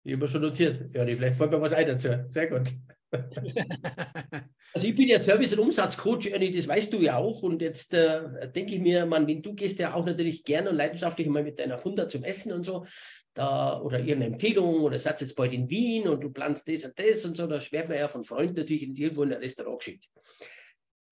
Ich 0.03 0.13
habe 0.13 0.23
mir 0.23 0.27
schon 0.29 0.41
notiert. 0.41 0.95
Ja, 0.95 1.05
vielleicht 1.05 1.35
fällt 1.35 1.51
mir 1.51 1.59
was 1.59 1.73
ein 1.73 1.87
dazu. 1.87 2.25
Sehr 2.29 2.47
gut. 2.47 2.71
Also 4.73 4.85
ich 4.85 4.95
bin 4.95 5.07
ja 5.07 5.17
Service- 5.17 5.53
und 5.53 5.59
Umsatzcoach, 5.59 6.27
Ernie, 6.27 6.53
das 6.53 6.67
weißt 6.67 6.93
du 6.93 7.01
ja 7.01 7.17
auch. 7.17 7.41
Und 7.41 7.63
jetzt 7.63 7.95
äh, 7.95 8.51
denke 8.51 8.75
ich 8.75 8.79
mir, 8.79 9.07
man, 9.07 9.25
wenn 9.25 9.41
du 9.41 9.55
gehst 9.55 9.79
ja 9.79 9.95
auch 9.95 10.05
natürlich 10.05 10.43
gerne 10.43 10.69
und 10.69 10.75
leidenschaftlich 10.75 11.27
mal 11.27 11.41
mit 11.41 11.57
deiner 11.57 11.79
Funda 11.79 12.07
zum 12.07 12.23
Essen 12.23 12.53
und 12.53 12.63
so, 12.63 12.85
da, 13.33 13.81
oder 13.81 13.97
irgendeine 13.97 14.33
Empfehlung 14.33 14.81
oder 14.81 14.99
seid 14.99 15.21
jetzt 15.21 15.35
bald 15.35 15.53
in 15.53 15.67
Wien 15.69 16.07
und 16.07 16.23
du 16.23 16.29
planst 16.31 16.67
das 16.67 16.85
und 16.85 16.99
das 16.99 17.25
und 17.25 17.37
so, 17.37 17.47
da 17.47 17.59
wird 17.59 17.89
man 17.89 17.97
ja 17.97 18.07
von 18.07 18.23
Freunden 18.23 18.55
natürlich 18.55 18.83
in 18.83 18.95
irgendwo 18.95 19.23
in 19.23 19.33
ein 19.33 19.39
Restaurant 19.39 19.79
geschickt 19.79 20.09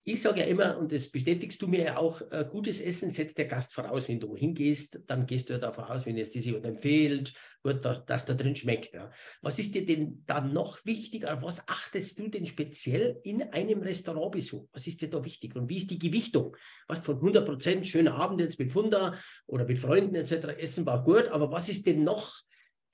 ich 0.08 0.22
sage 0.22 0.38
ja 0.38 0.46
immer, 0.46 0.78
und 0.78 0.92
das 0.92 1.08
bestätigst 1.08 1.60
du 1.60 1.66
mir 1.66 1.82
ja 1.82 1.96
auch, 1.96 2.20
äh, 2.30 2.46
gutes 2.48 2.80
Essen 2.80 3.10
setzt 3.10 3.38
der 3.38 3.46
Gast 3.46 3.74
voraus. 3.74 4.08
Wenn 4.08 4.20
du 4.20 4.36
hingehst, 4.36 5.00
dann 5.08 5.26
gehst 5.26 5.48
du 5.48 5.54
ja 5.54 5.58
davon 5.58 5.82
aus, 5.82 6.06
wenn 6.06 6.16
es 6.16 6.30
dir 6.30 6.40
jemand 6.40 6.64
empfiehlt, 6.64 7.34
gut, 7.60 7.84
dass, 7.84 8.06
dass 8.06 8.24
da 8.24 8.34
drin 8.34 8.54
schmeckt. 8.54 8.94
Ja. 8.94 9.10
Was 9.42 9.58
ist 9.58 9.74
dir 9.74 9.84
denn 9.84 10.22
dann 10.24 10.52
noch 10.52 10.78
wichtig? 10.86 11.24
Was 11.24 11.66
achtest 11.66 12.20
du 12.20 12.28
denn 12.28 12.46
speziell 12.46 13.18
in 13.24 13.42
einem 13.52 13.82
Restaurantbesuch? 13.82 14.68
Was 14.70 14.86
ist 14.86 15.00
dir 15.00 15.10
da 15.10 15.24
wichtig? 15.24 15.56
Und 15.56 15.68
wie 15.68 15.78
ist 15.78 15.90
die 15.90 15.98
Gewichtung? 15.98 16.56
Was 16.86 17.00
von 17.00 17.16
100 17.16 17.44
Prozent, 17.44 17.84
schöner 17.84 18.14
Abend 18.14 18.40
jetzt 18.40 18.60
mit 18.60 18.70
Funda 18.70 19.18
oder 19.48 19.64
mit 19.64 19.80
Freunden 19.80 20.14
etc. 20.14 20.56
Essen 20.56 20.86
war 20.86 21.02
gut, 21.02 21.26
aber 21.26 21.50
was 21.50 21.68
ist 21.68 21.84
denn 21.84 22.04
noch 22.04 22.42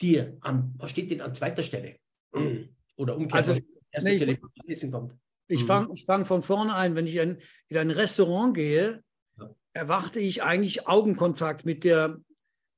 dir 0.01 0.39
an, 0.41 0.73
was 0.79 0.91
steht 0.91 1.11
denn 1.11 1.21
an 1.21 1.35
zweiter 1.35 1.63
Stelle? 1.63 1.97
Oder 2.97 3.17
umgekehrt, 3.17 3.49
also, 3.49 3.61
nee, 4.03 4.17
Stelle, 4.17 4.39
was 4.41 4.69
Essen 4.69 4.91
kommt? 4.91 5.15
Ich 5.53 5.63
mhm. 5.63 5.67
fange 5.67 5.97
fang 5.99 6.25
von 6.25 6.43
vorne 6.43 6.75
ein. 6.75 6.95
Wenn 6.95 7.07
ich 7.07 7.17
in, 7.17 7.39
in 7.69 7.77
ein 7.77 7.91
Restaurant 7.91 8.55
gehe, 8.55 9.03
ja. 9.39 9.51
erwarte 9.73 10.19
ich 10.21 10.43
eigentlich 10.43 10.89
Augenkontakt 10.89 11.65
mit, 11.67 11.85
der, 11.85 12.19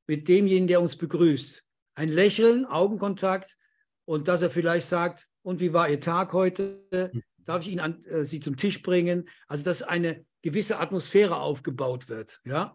mit 0.06 0.28
demjenigen, 0.28 0.68
der 0.68 0.80
uns 0.80 0.96
begrüßt. 0.96 1.62
Ein 1.94 2.08
Lächeln, 2.08 2.66
Augenkontakt 2.66 3.56
und 4.04 4.28
dass 4.28 4.42
er 4.42 4.50
vielleicht 4.50 4.88
sagt, 4.88 5.28
und 5.42 5.60
wie 5.60 5.72
war 5.72 5.88
Ihr 5.88 6.00
Tag 6.00 6.32
heute? 6.32 6.82
Mhm. 7.12 7.22
Darf 7.38 7.62
ich 7.62 7.72
Ihnen 7.72 7.80
an, 7.80 8.02
äh, 8.04 8.24
Sie 8.24 8.40
zum 8.40 8.56
Tisch 8.56 8.82
bringen? 8.82 9.28
Also, 9.46 9.64
dass 9.64 9.82
eine 9.82 10.24
gewisse 10.42 10.80
Atmosphäre 10.80 11.36
aufgebaut 11.36 12.08
wird. 12.08 12.40
Ja? 12.44 12.74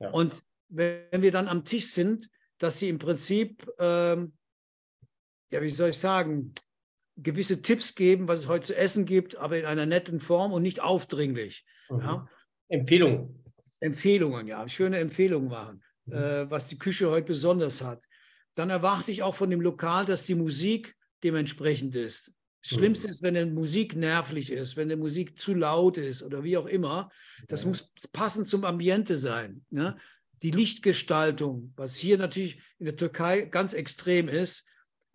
ja. 0.00 0.10
Und 0.10 0.42
wenn 0.68 1.22
wir 1.22 1.30
dann 1.30 1.48
am 1.48 1.64
Tisch 1.64 1.86
sind, 1.86 2.28
dass 2.58 2.78
Sie 2.78 2.88
im 2.88 2.98
Prinzip, 2.98 3.66
ähm, 3.78 4.32
ja, 5.52 5.62
wie 5.62 5.70
soll 5.70 5.90
ich 5.90 5.98
sagen, 5.98 6.54
gewisse 7.16 7.62
Tipps 7.62 7.94
geben, 7.94 8.28
was 8.28 8.40
es 8.40 8.48
heute 8.48 8.66
zu 8.66 8.76
essen 8.76 9.06
gibt, 9.06 9.36
aber 9.36 9.58
in 9.58 9.64
einer 9.64 9.86
netten 9.86 10.20
Form 10.20 10.52
und 10.52 10.62
nicht 10.62 10.80
aufdringlich. 10.80 11.64
Mhm. 11.88 12.00
Ja? 12.00 12.28
Empfehlungen. 12.68 13.42
Empfehlungen, 13.80 14.46
ja, 14.46 14.66
schöne 14.68 14.98
Empfehlungen 14.98 15.48
machen, 15.48 15.82
mhm. 16.06 16.12
äh, 16.14 16.50
was 16.50 16.66
die 16.68 16.78
Küche 16.78 17.10
heute 17.10 17.26
besonders 17.26 17.82
hat. 17.82 18.02
Dann 18.54 18.70
erwarte 18.70 19.10
ich 19.10 19.22
auch 19.22 19.34
von 19.34 19.50
dem 19.50 19.60
Lokal, 19.60 20.06
dass 20.06 20.24
die 20.24 20.34
Musik 20.34 20.96
dementsprechend 21.22 21.94
ist. 21.94 22.32
Das 22.62 22.72
mhm. 22.72 22.76
Schlimmste 22.78 23.08
ist, 23.08 23.22
wenn 23.22 23.34
die 23.34 23.44
Musik 23.44 23.96
nervlich 23.96 24.50
ist, 24.50 24.76
wenn 24.76 24.88
die 24.88 24.96
Musik 24.96 25.38
zu 25.38 25.54
laut 25.54 25.98
ist 25.98 26.22
oder 26.22 26.42
wie 26.42 26.56
auch 26.56 26.66
immer. 26.66 27.10
Das 27.48 27.62
ja. 27.62 27.68
muss 27.68 27.92
passend 28.12 28.48
zum 28.48 28.64
Ambiente 28.64 29.16
sein. 29.16 29.64
Ne? 29.70 29.96
Die 30.42 30.50
Lichtgestaltung, 30.50 31.72
was 31.76 31.96
hier 31.96 32.18
natürlich 32.18 32.60
in 32.78 32.86
der 32.86 32.96
Türkei 32.96 33.42
ganz 33.42 33.72
extrem 33.72 34.28
ist, 34.28 34.66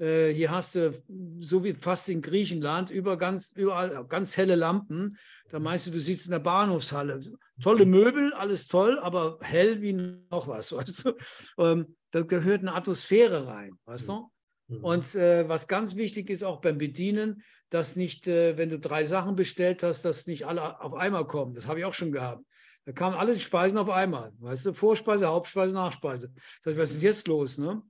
äh, 0.02 0.34
hier 0.34 0.50
hast 0.50 0.76
du, 0.76 0.94
so 1.38 1.64
wie 1.64 1.74
fast 1.74 2.10
in 2.10 2.22
Griechenland, 2.22 2.90
über 2.90 3.18
ganz, 3.18 3.52
überall 3.52 4.06
ganz 4.08 4.36
helle 4.36 4.56
Lampen. 4.56 5.18
Da 5.50 5.60
meinst 5.60 5.86
du, 5.86 5.92
du 5.92 6.00
sitzt 6.00 6.26
in 6.26 6.32
der 6.32 6.40
Bahnhofshalle. 6.40 7.20
Tolle 7.62 7.86
Möbel, 7.86 8.34
alles 8.34 8.68
toll, 8.68 8.98
aber 9.00 9.38
hell 9.42 9.82
wie 9.82 9.94
noch 9.94 10.48
was, 10.48 10.72
weißt 10.76 11.06
du? 11.06 11.14
Ähm, 11.60 11.96
da 12.10 12.22
gehört 12.22 12.62
eine 12.62 12.74
Atmosphäre 12.74 13.46
rein, 13.46 13.78
weißt 13.86 14.10
du? 14.10 14.32
Mhm. 14.68 14.84
Und 14.84 15.16
äh, 15.16 15.48
was 15.48 15.68
ganz 15.68 15.96
wichtig 15.96 16.30
ist 16.30 16.44
auch 16.44 16.62
beim 16.62 16.80
Bedienen, 16.80 17.44
dass 17.70 17.96
nicht, 17.96 18.28
äh, 18.28 18.58
wenn 18.58 18.70
du 18.70 18.80
drei 18.80 19.06
Sachen 19.06 19.36
bestellt 19.36 19.84
hast, 19.84 20.04
dass 20.04 20.26
nicht 20.26 20.48
alle 20.48 20.82
auf 20.82 20.96
einmal 20.96 21.28
kommen. 21.28 21.54
Das 21.54 21.68
habe 21.68 21.80
ich 21.80 21.86
auch 21.86 21.94
schon 21.94 22.12
gehabt. 22.12 22.44
Da 22.86 22.92
kamen 22.92 23.16
alle 23.16 23.38
Speisen 23.38 23.78
auf 23.78 23.90
einmal. 23.92 24.34
Weißt 24.40 24.66
du, 24.66 24.74
Vorspeise, 24.74 25.28
Hauptspeise, 25.28 25.76
Nachspeise. 25.76 26.34
Das 26.64 26.72
heißt, 26.72 26.82
was 26.82 26.92
ist 26.92 27.04
jetzt 27.04 27.28
los? 27.28 27.60
Ne? 27.60 27.84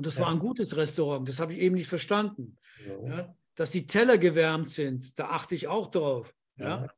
Und 0.00 0.06
das 0.06 0.16
ja. 0.16 0.24
war 0.24 0.30
ein 0.30 0.38
gutes 0.38 0.78
Restaurant, 0.78 1.28
das 1.28 1.40
habe 1.40 1.52
ich 1.52 1.58
eben 1.58 1.74
nicht 1.74 1.86
verstanden. 1.86 2.56
Ja. 3.04 3.34
Dass 3.54 3.70
die 3.70 3.86
Teller 3.86 4.16
gewärmt 4.16 4.70
sind, 4.70 5.18
da 5.18 5.26
achte 5.26 5.54
ich 5.54 5.68
auch 5.68 5.90
drauf. 5.90 6.34
Ja? 6.56 6.88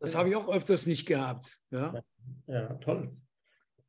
Das 0.00 0.14
habe 0.14 0.30
ich 0.30 0.36
auch 0.36 0.48
öfters 0.48 0.86
nicht 0.86 1.04
gehabt. 1.04 1.60
Ja, 1.70 2.02
ja 2.46 2.72
toll. 2.76 3.14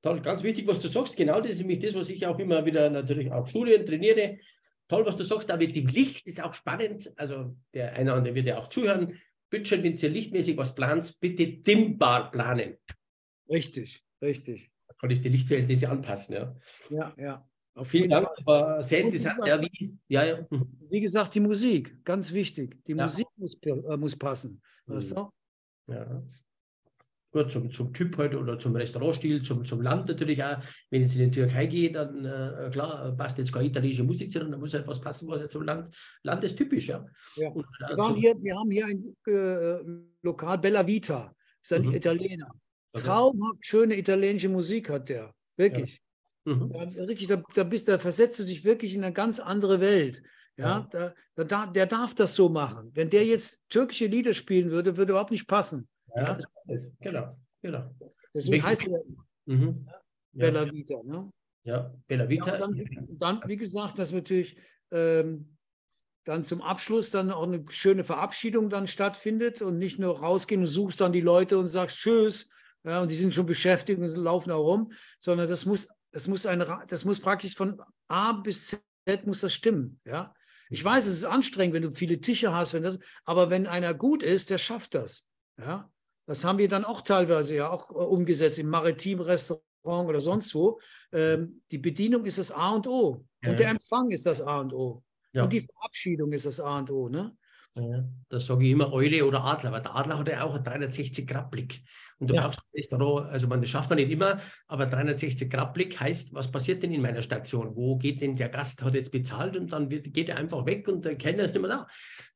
Toll, 0.01 0.21
ganz 0.21 0.43
wichtig, 0.43 0.67
was 0.67 0.79
du 0.79 0.89
sagst. 0.89 1.15
Genau 1.15 1.39
das 1.39 1.51
ist 1.51 1.59
nämlich 1.59 1.79
das, 1.79 1.95
was 1.95 2.09
ich 2.09 2.27
auch 2.27 2.37
immer 2.37 2.65
wieder 2.65 2.89
natürlich 2.89 3.31
auch 3.31 3.47
Studien 3.47 3.85
trainiere. 3.85 4.37
Toll, 4.89 5.05
was 5.05 5.15
du 5.15 5.23
sagst, 5.23 5.49
aber 5.49 5.63
mit 5.63 5.77
dem 5.77 5.87
Licht 5.87 6.27
ist 6.27 6.43
auch 6.43 6.53
spannend. 6.53 7.13
Also 7.15 7.55
der 7.73 7.93
eine 7.93 8.11
oder 8.11 8.17
andere 8.17 8.35
wird 8.35 8.47
ja 8.47 8.57
auch 8.57 8.67
zuhören. 8.67 9.17
Bitte 9.49 9.69
schön, 9.69 9.81
wenn 9.81 9.95
du 9.95 10.07
lichtmäßig 10.09 10.57
was 10.57 10.75
planst, 10.75 11.21
bitte 11.21 11.47
dimmbar 11.47 12.31
planen. 12.31 12.75
Richtig, 13.49 14.03
richtig. 14.21 14.71
Da 14.89 14.93
kann 14.95 15.09
ich 15.09 15.21
die 15.21 15.29
Lichtverhältnisse 15.29 15.89
anpassen. 15.89 16.35
Ja, 16.35 16.55
ja. 16.89 17.13
ja. 17.17 17.49
Auf 17.75 17.89
Vielen 17.89 18.09
Dank, 18.09 18.29
war 18.45 18.81
sehr 18.81 19.01
interessant. 19.01 19.45
Ja, 19.45 19.61
wie, 19.61 19.97
ja, 20.07 20.23
ja. 20.23 20.47
wie, 20.89 21.01
gesagt, 21.01 21.35
die 21.35 21.41
Musik, 21.41 22.03
ganz 22.05 22.31
wichtig. 22.31 22.81
Die 22.85 22.93
ja. 22.93 23.03
Musik 23.03 23.27
muss, 23.35 23.57
äh, 23.63 23.97
muss 23.97 24.15
passen. 24.15 24.61
Weißt 24.85 25.11
mhm. 25.11 25.15
du? 25.15 25.93
Ja. 25.93 26.23
Gut, 27.31 27.51
zum, 27.51 27.69
zum 27.69 27.93
Typ 27.93 28.17
heute 28.17 28.39
oder 28.39 28.57
zum 28.57 28.73
Restaurantstil, 28.77 29.41
zum, 29.41 29.65
zum 29.65 29.81
Land 29.81 30.07
natürlich 30.07 30.41
auch. 30.41 30.57
Wenn 30.89 31.01
jetzt 31.01 31.17
in 31.17 31.29
die 31.29 31.31
Türkei 31.31 31.65
geht, 31.65 31.95
dann 31.95 32.23
äh, 32.23 32.69
klar, 32.71 33.13
passt 33.17 33.37
jetzt 33.37 33.51
keine 33.51 33.67
italienische 33.67 34.05
Musik, 34.05 34.31
sondern 34.31 34.53
da 34.53 34.57
muss 34.57 34.73
halt 34.73 34.87
was 34.87 35.01
passen, 35.01 35.27
was 35.27 35.41
jetzt 35.41 35.51
zum 35.51 35.63
Land, 35.63 35.89
Land 36.23 36.45
ist 36.45 36.55
typisch. 36.55 36.87
Ja. 36.87 37.05
ja. 37.35 37.49
Und, 37.49 37.65
äh, 37.81 37.97
wir, 37.97 38.15
hier, 38.15 38.35
wir 38.41 38.55
haben 38.55 38.71
hier 38.71 38.85
ein 38.85 39.15
äh, 39.27 39.79
Lokal 40.21 40.59
Bella 40.59 40.87
Vita, 40.87 41.35
ist 41.61 41.73
ein 41.73 41.81
mhm. 41.81 41.95
Italiener. 41.95 42.55
Okay. 42.93 43.03
Traumhaft 43.03 43.65
schöne 43.65 43.97
italienische 43.97 44.47
Musik 44.47 44.89
hat 44.89 45.09
der, 45.09 45.35
wirklich. 45.57 46.01
Mhm. 46.45 46.71
Da, 46.71 47.03
richtig, 47.03 47.27
da, 47.27 47.43
da, 47.53 47.63
bist, 47.63 47.87
da 47.87 47.99
versetzt 47.99 48.39
du 48.39 48.43
dich 48.43 48.63
wirklich 48.63 48.95
in 48.95 49.03
eine 49.03 49.13
ganz 49.13 49.39
andere 49.39 49.79
Welt. 49.79 50.23
Ja, 50.57 50.87
ja. 50.93 51.13
Da, 51.35 51.43
da, 51.43 51.65
der 51.65 51.85
darf 51.85 52.15
das 52.15 52.35
so 52.35 52.47
machen. 52.49 52.91
Wenn 52.93 53.09
der 53.09 53.25
jetzt 53.25 53.67
türkische 53.69 54.05
Lieder 54.05 54.33
spielen 54.33 54.71
würde, 54.71 54.95
würde 54.95 55.11
überhaupt 55.11 55.31
nicht 55.31 55.47
passen. 55.47 55.87
Ja, 56.15 56.37
ja? 56.67 56.79
genau, 57.01 57.37
genau. 57.61 57.93
Deswegen 58.33 58.63
heißt 58.63 58.87
er 58.87 59.01
mhm. 59.45 59.87
Bella 60.31 60.71
Vita. 60.71 61.01
Ne? 61.03 61.29
Ja, 61.63 61.93
Bella 62.07 62.29
Vita. 62.29 62.57
Dann, 62.57 63.07
dann, 63.19 63.41
wie 63.47 63.57
gesagt, 63.57 63.99
dass 63.99 64.11
natürlich 64.11 64.57
ähm, 64.91 65.57
dann 66.25 66.43
zum 66.43 66.61
Abschluss 66.61 67.11
dann 67.11 67.31
auch 67.31 67.43
eine 67.43 67.65
schöne 67.69 68.03
Verabschiedung 68.03 68.69
dann 68.69 68.87
stattfindet 68.87 69.61
und 69.61 69.77
nicht 69.77 69.99
nur 69.99 70.19
rausgehen 70.19 70.61
und 70.61 70.67
suchst 70.67 71.01
dann 71.01 71.11
die 71.11 71.21
Leute 71.21 71.57
und 71.57 71.67
sagst 71.67 71.97
Tschüss. 71.97 72.49
Ja, 72.83 73.01
und 73.01 73.09
die 73.09 73.15
sind 73.15 73.33
schon 73.33 73.47
beschäftigt 73.47 73.99
und 73.99 74.07
laufen 74.15 74.51
auch 74.51 74.63
rum, 74.63 74.91
sondern 75.17 75.47
das 75.47 75.65
muss 75.65 75.89
das 76.15 76.29
muss, 76.29 76.45
ein, 76.45 76.63
das 76.87 77.03
muss 77.03 77.19
praktisch 77.19 77.55
von 77.55 77.77
A 78.07 78.31
bis 78.31 78.67
Z 78.69 79.27
muss 79.27 79.41
das 79.41 79.53
stimmen. 79.53 79.99
Ja? 80.05 80.33
Ich 80.69 80.81
weiß, 80.81 81.05
es 81.05 81.11
ist 81.11 81.25
anstrengend, 81.25 81.73
wenn 81.73 81.81
du 81.81 81.91
viele 81.91 82.21
Tische 82.21 82.53
hast, 82.53 82.73
wenn 82.73 82.83
das, 82.83 82.99
aber 83.25 83.49
wenn 83.49 83.67
einer 83.67 83.93
gut 83.93 84.23
ist, 84.23 84.49
der 84.49 84.57
schafft 84.57 84.95
das. 84.95 85.27
Ja? 85.59 85.91
Das 86.25 86.45
haben 86.45 86.57
wir 86.57 86.69
dann 86.69 86.85
auch 86.85 87.01
teilweise 87.01 87.57
ja 87.57 87.69
auch 87.69 87.91
äh, 87.91 87.95
umgesetzt 87.95 88.59
im 88.59 88.69
maritimen 88.69 89.25
Restaurant 89.25 89.61
oder 89.83 90.21
sonst 90.21 90.55
wo. 90.55 90.79
Ähm, 91.11 91.61
die 91.69 91.79
Bedienung 91.79 92.23
ist 92.23 92.37
das 92.37 92.49
A 92.49 92.69
und 92.69 92.87
O. 92.87 93.25
Ja. 93.43 93.51
Und 93.51 93.59
der 93.59 93.67
Empfang 93.71 94.09
ist 94.09 94.25
das 94.25 94.39
A 94.39 94.61
und 94.61 94.71
O. 94.71 95.03
Ja. 95.33 95.43
Und 95.43 95.51
die 95.51 95.67
Verabschiedung 95.67 96.31
ist 96.31 96.45
das 96.45 96.61
A 96.61 96.77
und 96.77 96.91
O. 96.91 97.09
Ne? 97.09 97.35
Ja, 97.77 98.05
das 98.29 98.45
sage 98.45 98.65
ich 98.65 98.71
immer 98.71 98.93
Eule 98.93 99.25
oder 99.25 99.43
Adler, 99.43 99.73
weil 99.73 99.81
der 99.81 99.95
Adler 99.95 100.19
hat 100.19 100.29
ja 100.29 100.43
auch 100.43 100.55
einen 100.55 100.63
360-Grad-Blick. 100.63 101.83
Und 102.19 102.29
du 102.29 102.35
ja. 102.35 102.43
brauchst 102.43 102.59
ein 102.59 102.77
Restaurant, 102.77 103.29
also 103.29 103.47
man, 103.47 103.59
das 103.59 103.69
schafft 103.69 103.89
man 103.89 103.97
nicht 103.97 104.09
immer, 104.09 104.39
aber 104.67 104.85
360-Grad-Blick 104.85 105.99
heißt, 105.99 106.33
was 106.33 106.49
passiert 106.49 106.81
denn 106.83 106.93
in 106.93 107.01
meiner 107.01 107.21
Station? 107.21 107.75
Wo 107.75 107.97
geht 107.97 108.21
denn 108.21 108.37
der 108.37 108.47
Gast, 108.47 108.81
hat 108.81 108.93
jetzt 108.93 109.11
bezahlt 109.11 109.57
und 109.57 109.73
dann 109.73 109.91
wird, 109.91 110.13
geht 110.13 110.29
er 110.29 110.37
einfach 110.37 110.65
weg 110.65 110.87
und 110.87 111.03
der 111.03 111.15
Kellner 111.17 111.43
ist 111.43 111.53
nicht 111.53 111.61
mehr 111.61 111.71
da. 111.71 111.87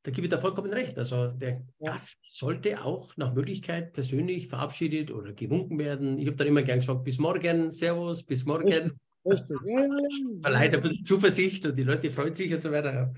Da 0.04 0.12
gebe 0.12 0.28
ich 0.28 0.32
da 0.32 0.40
vollkommen 0.40 0.74
recht. 0.74 0.98
Also 0.98 1.28
der. 1.28 1.62
Gast 1.80 2.18
sollte 2.34 2.84
auch 2.84 3.16
nach 3.16 3.34
Möglichkeit 3.34 3.94
persönlich 3.94 4.50
verabschiedet 4.50 5.12
oder 5.12 5.32
gewunken 5.32 5.80
werden. 5.80 6.18
Ich 6.18 6.28
habe 6.28 6.36
dann 6.36 6.48
immer 6.48 6.64
gern 6.64 6.80
gesagt, 6.80 7.06
bis 7.06 7.18
morgen, 7.18 7.72
Servus, 7.72 8.24
bis 8.24 8.44
morgen. 8.44 8.68
Richtig. 8.68 8.92
Richtig. 9.26 9.58
Verleiht 10.42 10.74
ein 10.74 10.82
bisschen 10.82 11.06
Zuversicht 11.06 11.66
und 11.66 11.78
die 11.78 11.84
Leute 11.84 12.12
freuen 12.12 12.36
sich 12.36 12.54
und 12.54 12.62
so 12.62 12.72
weiter. 12.72 13.14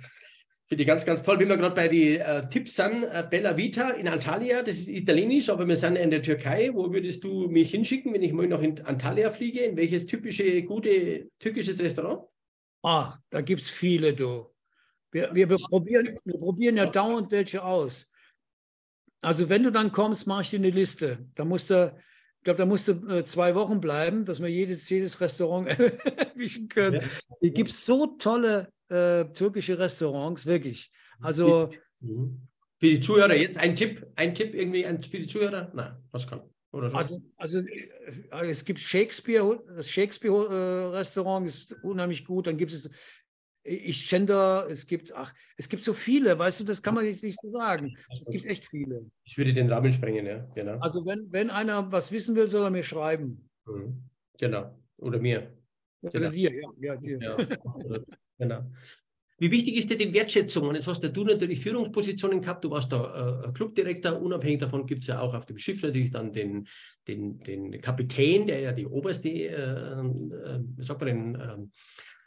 Finde 0.71 0.83
ich 0.83 0.87
ganz, 0.87 1.03
ganz 1.03 1.21
toll. 1.21 1.37
Wenn 1.37 1.49
wir 1.49 1.57
gerade 1.57 1.75
bei 1.75 1.89
den 1.89 2.21
äh, 2.21 2.47
Tipps 2.49 2.77
sind, 2.77 3.03
äh, 3.03 3.27
Bella 3.29 3.57
Vita 3.57 3.89
in 3.89 4.07
Antalya, 4.07 4.63
das 4.63 4.77
ist 4.77 4.87
italienisch, 4.87 5.49
aber 5.49 5.67
wir 5.67 5.75
sind 5.75 5.97
in 5.97 6.09
der 6.09 6.21
Türkei. 6.21 6.69
Wo 6.73 6.89
würdest 6.93 7.25
du 7.25 7.49
mich 7.49 7.71
hinschicken, 7.71 8.13
wenn 8.13 8.23
ich 8.23 8.31
mal 8.31 8.47
nach 8.47 8.61
Antalya 8.85 9.31
fliege? 9.31 9.65
In 9.65 9.75
welches 9.75 10.05
typische, 10.05 10.63
gute 10.63 11.29
türkisches 11.39 11.81
Restaurant? 11.81 12.21
Ah, 12.83 13.17
da 13.29 13.41
gibt 13.41 13.63
es 13.63 13.69
viele, 13.69 14.13
du. 14.13 14.49
Wir, 15.11 15.35
wir, 15.35 15.49
wir, 15.49 15.57
probieren, 15.57 16.17
wir 16.23 16.37
probieren 16.37 16.77
ja 16.77 16.85
dauernd 16.85 17.29
welche 17.31 17.61
aus. 17.61 18.09
Also 19.19 19.49
wenn 19.49 19.63
du 19.63 19.71
dann 19.73 19.91
kommst, 19.91 20.25
mache 20.25 20.43
ich 20.43 20.51
dir 20.51 20.59
eine 20.59 20.69
Liste. 20.69 21.27
Da 21.35 21.43
musst 21.43 21.69
du, 21.69 21.93
ich 22.37 22.43
glaube, 22.45 22.59
da 22.59 22.65
musst 22.65 22.87
du 22.87 22.93
äh, 23.09 23.25
zwei 23.25 23.55
Wochen 23.55 23.81
bleiben, 23.81 24.23
dass 24.23 24.41
wir 24.41 24.47
jedes, 24.47 24.89
jedes 24.89 25.19
Restaurant 25.19 25.67
erwischen 26.17 26.69
können. 26.69 27.01
Ja. 27.01 27.09
Hier 27.41 27.51
gibt 27.51 27.71
es 27.71 27.85
so 27.85 28.05
tolle 28.05 28.71
äh, 28.91 29.25
türkische 29.33 29.79
Restaurants, 29.79 30.45
wirklich. 30.45 30.91
Also. 31.21 31.69
Mhm. 31.99 32.47
Für 32.79 32.87
die 32.87 32.99
Zuhörer 32.99 33.35
jetzt 33.35 33.59
ein 33.59 33.75
Tipp, 33.75 34.07
ein 34.15 34.33
Tipp 34.33 34.55
irgendwie 34.55 34.83
für 35.07 35.19
die 35.19 35.27
Zuhörer? 35.27 35.71
Nein, 35.75 35.97
was 36.11 36.25
kann? 36.25 36.41
Also, 36.71 37.21
also 37.37 37.59
äh, 37.59 38.49
es 38.49 38.65
gibt 38.65 38.79
Shakespeare, 38.79 39.61
das 39.75 39.89
Shakespeare-Restaurant 39.89 41.45
ist 41.45 41.75
unheimlich 41.83 42.25
gut. 42.25 42.47
Dann 42.47 42.57
gibt 42.57 42.71
es 42.71 42.89
ich 43.63 44.09
gender, 44.09 44.67
es 44.69 44.87
gibt, 44.87 45.13
ach, 45.13 45.33
es 45.57 45.69
gibt 45.69 45.83
so 45.83 45.93
viele, 45.93 46.37
weißt 46.39 46.61
du, 46.61 46.63
das 46.63 46.81
kann 46.81 46.95
man 46.95 47.05
nicht, 47.05 47.21
nicht 47.21 47.39
so 47.39 47.49
sagen. 47.49 47.95
Es 48.19 48.27
gibt 48.27 48.45
echt 48.45 48.67
viele. 48.67 49.05
Ich 49.23 49.37
würde 49.37 49.53
den 49.53 49.71
Rahmen 49.71 49.91
sprengen, 49.91 50.25
ja, 50.25 50.39
genau. 50.55 50.79
Also 50.79 51.05
wenn, 51.05 51.31
wenn 51.31 51.49
einer 51.49 51.91
was 51.91 52.11
wissen 52.11 52.35
will, 52.35 52.49
soll 52.49 52.63
er 52.63 52.71
mir 52.71 52.83
schreiben. 52.83 53.47
Mhm. 53.65 54.03
Genau. 54.39 54.75
Oder 54.97 55.19
mir. 55.19 55.53
Oder 56.01 56.11
genau. 56.11 56.29
dir, 56.31 56.51
ja. 56.53 56.69
ja, 56.79 56.95
dir. 56.95 57.19
ja. 57.21 57.37
genau. 58.41 58.63
Wie 59.37 59.49
wichtig 59.49 59.75
ist 59.75 59.89
dir 59.89 59.97
die 59.97 60.13
Wertschätzung? 60.13 60.67
Und 60.67 60.75
jetzt 60.75 60.87
hast 60.87 61.01
du 61.01 61.23
natürlich 61.23 61.61
Führungspositionen 61.61 62.41
gehabt, 62.41 62.63
du 62.63 62.69
warst 62.69 62.91
da 62.91 63.43
äh, 63.43 63.51
Clubdirektor, 63.53 64.21
unabhängig 64.21 64.59
davon 64.59 64.85
gibt 64.85 65.01
es 65.01 65.07
ja 65.07 65.19
auch 65.19 65.33
auf 65.33 65.47
dem 65.47 65.57
Schiff 65.57 65.81
natürlich 65.81 66.11
dann 66.11 66.31
den, 66.31 66.67
den, 67.07 67.39
den 67.39 67.81
Kapitän, 67.81 68.45
der 68.45 68.59
ja 68.59 68.71
die 68.71 68.85
oberste, 68.85 69.29
äh, 69.29 69.49
äh, 69.49 70.59
sagt 70.77 71.01
man 71.01 71.07
den, 71.07 71.35
äh, 71.35 71.57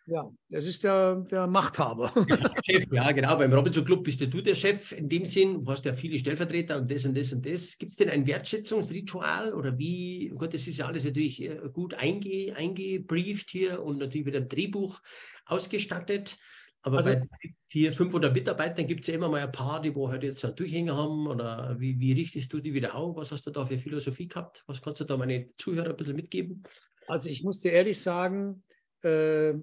ja, 0.06 0.30
das 0.50 0.66
ist 0.66 0.84
der, 0.84 1.16
der 1.30 1.46
Machthaber. 1.46 2.12
Chef, 2.64 2.86
ja, 2.92 3.10
genau. 3.12 3.36
Beim 3.36 3.52
Robinson 3.52 3.84
Club 3.84 4.04
bist 4.04 4.20
ja 4.20 4.26
du 4.26 4.40
der 4.40 4.54
Chef 4.54 4.92
in 4.92 5.08
dem 5.08 5.24
Sinn. 5.24 5.64
Du 5.64 5.70
hast 5.70 5.84
ja 5.84 5.94
viele 5.94 6.18
Stellvertreter 6.18 6.78
und 6.78 6.90
das 6.90 7.04
und 7.04 7.16
das 7.16 7.32
und 7.32 7.44
das. 7.46 7.78
Gibt 7.78 7.92
es 7.92 7.96
denn 7.96 8.10
ein 8.10 8.26
Wertschätzungsritual 8.26 9.54
oder 9.54 9.78
wie? 9.78 10.30
Oh 10.32 10.36
Gott, 10.36 10.52
das 10.52 10.66
ist 10.66 10.76
ja 10.76 10.86
alles 10.86 11.04
natürlich 11.04 11.42
äh, 11.42 11.58
gut 11.72 11.94
einge, 11.94 12.54
eingebrieft 12.54 13.50
hier 13.50 13.82
und 13.82 13.98
natürlich 13.98 14.26
mit 14.26 14.36
einem 14.36 14.48
Drehbuch 14.48 15.00
ausgestattet. 15.46 16.36
Aber 16.82 16.98
also, 16.98 17.14
bei 17.14 17.54
vier, 17.68 17.94
500 17.94 18.34
Mitarbeitern 18.34 18.86
gibt 18.86 19.00
es 19.00 19.06
ja 19.06 19.14
immer 19.14 19.30
mal 19.30 19.40
ein 19.40 19.50
paar, 19.50 19.80
die 19.80 19.94
wo 19.94 20.10
halt 20.10 20.22
jetzt 20.22 20.44
einen 20.44 20.54
Durchhänger 20.54 20.94
haben. 20.94 21.26
Oder 21.26 21.76
wie, 21.80 21.98
wie 21.98 22.12
richtest 22.12 22.52
du 22.52 22.60
die 22.60 22.74
wieder 22.74 22.94
auf? 22.94 23.16
Was 23.16 23.32
hast 23.32 23.46
du 23.46 23.50
da 23.50 23.64
für 23.64 23.78
Philosophie 23.78 24.28
gehabt? 24.28 24.62
Was 24.66 24.82
kannst 24.82 25.00
du 25.00 25.04
da 25.04 25.16
meine 25.16 25.46
Zuhörer 25.56 25.90
ein 25.90 25.96
bisschen 25.96 26.14
mitgeben? 26.14 26.62
Also 27.06 27.30
ich 27.30 27.42
muss 27.42 27.60
dir 27.60 27.72
ehrlich 27.72 27.98
sagen, 27.98 28.62
äh, 29.02 29.54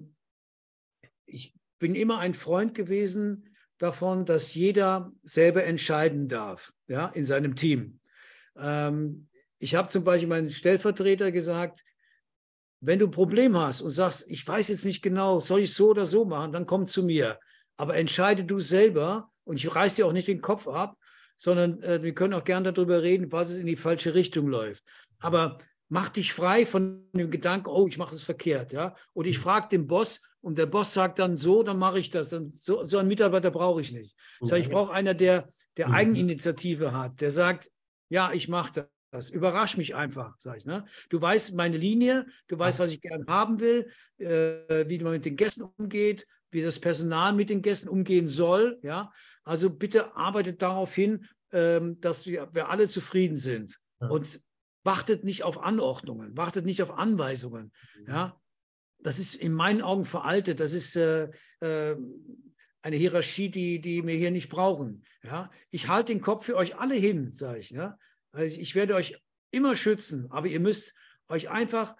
ich 1.32 1.54
bin 1.78 1.94
immer 1.94 2.18
ein 2.18 2.34
Freund 2.34 2.74
gewesen 2.74 3.48
davon, 3.78 4.24
dass 4.24 4.54
jeder 4.54 5.12
selber 5.22 5.64
entscheiden 5.64 6.28
darf, 6.28 6.72
ja, 6.86 7.06
in 7.08 7.24
seinem 7.24 7.56
Team. 7.56 8.00
Ähm, 8.56 9.28
ich 9.58 9.74
habe 9.74 9.88
zum 9.88 10.04
Beispiel 10.04 10.28
meinen 10.28 10.50
Stellvertreter 10.50 11.32
gesagt, 11.32 11.84
wenn 12.80 12.98
du 12.98 13.06
ein 13.06 13.12
Problem 13.12 13.56
hast 13.56 13.80
und 13.80 13.92
sagst, 13.92 14.28
ich 14.28 14.46
weiß 14.46 14.68
jetzt 14.68 14.84
nicht 14.84 15.02
genau, 15.02 15.38
soll 15.38 15.60
ich 15.60 15.72
so 15.72 15.90
oder 15.90 16.06
so 16.06 16.24
machen, 16.24 16.52
dann 16.52 16.66
komm 16.66 16.86
zu 16.86 17.04
mir. 17.04 17.38
Aber 17.76 17.96
entscheide 17.96 18.44
du 18.44 18.58
selber 18.58 19.30
und 19.44 19.56
ich 19.56 19.74
reiß 19.74 19.94
dir 19.94 20.06
auch 20.06 20.12
nicht 20.12 20.28
den 20.28 20.40
Kopf 20.40 20.68
ab, 20.68 20.96
sondern 21.36 21.82
äh, 21.82 22.02
wir 22.02 22.14
können 22.14 22.34
auch 22.34 22.44
gerne 22.44 22.72
darüber 22.72 23.02
reden, 23.02 23.30
was 23.32 23.50
es 23.50 23.58
in 23.58 23.66
die 23.66 23.76
falsche 23.76 24.14
Richtung 24.14 24.48
läuft. 24.48 24.84
Aber 25.20 25.58
mach 25.88 26.08
dich 26.08 26.32
frei 26.32 26.66
von 26.66 27.08
dem 27.12 27.30
Gedanken, 27.30 27.68
oh, 27.68 27.86
ich 27.86 27.98
mache 27.98 28.14
es 28.14 28.22
verkehrt, 28.22 28.72
ja. 28.72 28.96
Und 29.12 29.26
ich 29.26 29.38
frage 29.38 29.68
den 29.68 29.86
Boss, 29.86 30.20
und 30.42 30.58
der 30.58 30.66
Boss 30.66 30.92
sagt 30.92 31.20
dann 31.20 31.38
so, 31.38 31.62
dann 31.62 31.78
mache 31.78 32.00
ich 32.00 32.10
das. 32.10 32.30
Dann, 32.30 32.52
so, 32.52 32.84
so 32.84 32.98
einen 32.98 33.08
Mitarbeiter 33.08 33.50
brauche 33.50 33.80
ich 33.80 33.92
nicht. 33.92 34.16
Ich, 34.40 34.48
sage, 34.48 34.60
ich 34.60 34.68
brauche 34.68 34.92
einer, 34.92 35.14
der, 35.14 35.48
der 35.76 35.88
mhm. 35.88 35.94
Eigeninitiative 35.94 36.92
hat, 36.92 37.20
der 37.20 37.30
sagt, 37.30 37.70
ja, 38.08 38.32
ich 38.32 38.48
mache 38.48 38.88
das. 39.12 39.30
Überrasch 39.30 39.76
mich 39.76 39.94
einfach, 39.94 40.34
sage 40.38 40.58
ich. 40.58 40.66
Ne? 40.66 40.84
Du 41.10 41.20
weißt 41.20 41.54
meine 41.54 41.76
Linie, 41.76 42.26
du 42.48 42.58
weißt, 42.58 42.80
was 42.80 42.90
ich 42.90 43.00
gerne 43.00 43.24
haben 43.28 43.60
will, 43.60 43.90
äh, 44.18 44.88
wie 44.88 44.98
man 44.98 45.12
mit 45.12 45.24
den 45.24 45.36
Gästen 45.36 45.62
umgeht, 45.76 46.26
wie 46.50 46.62
das 46.62 46.80
Personal 46.80 47.32
mit 47.34 47.48
den 47.48 47.62
Gästen 47.62 47.88
umgehen 47.88 48.26
soll. 48.26 48.80
Ja? 48.82 49.12
Also 49.44 49.70
bitte 49.70 50.16
arbeitet 50.16 50.60
darauf 50.60 50.94
hin, 50.94 51.26
ähm, 51.52 52.00
dass 52.00 52.26
wir, 52.26 52.48
wir 52.52 52.68
alle 52.68 52.88
zufrieden 52.88 53.36
sind. 53.36 53.78
Ja. 54.00 54.08
Und 54.08 54.40
wartet 54.82 55.22
nicht 55.24 55.44
auf 55.44 55.62
Anordnungen, 55.62 56.36
wartet 56.36 56.64
nicht 56.64 56.82
auf 56.82 56.98
Anweisungen. 56.98 57.70
Mhm. 58.00 58.08
Ja? 58.08 58.41
Das 59.02 59.18
ist 59.18 59.34
in 59.34 59.52
meinen 59.52 59.82
Augen 59.82 60.04
veraltet. 60.04 60.60
Das 60.60 60.72
ist 60.72 60.96
äh, 60.96 61.28
äh, 61.60 61.96
eine 62.82 62.96
Hierarchie, 62.96 63.48
die, 63.48 63.80
die 63.80 64.06
wir 64.06 64.14
hier 64.14 64.30
nicht 64.30 64.48
brauchen. 64.48 65.04
Ja? 65.22 65.50
Ich 65.70 65.88
halte 65.88 66.12
den 66.12 66.20
Kopf 66.20 66.46
für 66.46 66.56
euch 66.56 66.76
alle 66.76 66.94
hin, 66.94 67.32
sage 67.32 67.60
ich. 67.60 67.70
Ja? 67.70 67.98
Also 68.32 68.58
ich 68.58 68.74
werde 68.74 68.94
euch 68.94 69.16
immer 69.50 69.76
schützen, 69.76 70.30
aber 70.30 70.46
ihr 70.46 70.60
müsst 70.60 70.94
euch 71.28 71.50
einfach 71.50 71.96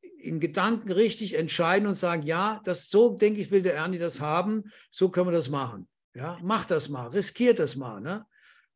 in 0.00 0.40
Gedanken 0.40 0.92
richtig 0.92 1.34
entscheiden 1.34 1.88
und 1.88 1.96
sagen, 1.96 2.22
ja, 2.22 2.60
das 2.64 2.88
so 2.88 3.16
denke 3.16 3.40
ich, 3.40 3.50
will 3.50 3.62
der 3.62 3.74
Ernie 3.74 3.98
das 3.98 4.20
haben, 4.20 4.64
so 4.90 5.08
können 5.08 5.28
wir 5.28 5.32
das 5.32 5.50
machen. 5.50 5.88
Ja, 6.14 6.38
macht 6.42 6.70
das 6.70 6.88
mal, 6.88 7.08
riskiert 7.08 7.58
das 7.58 7.76
mal. 7.76 8.00
Ne? 8.00 8.24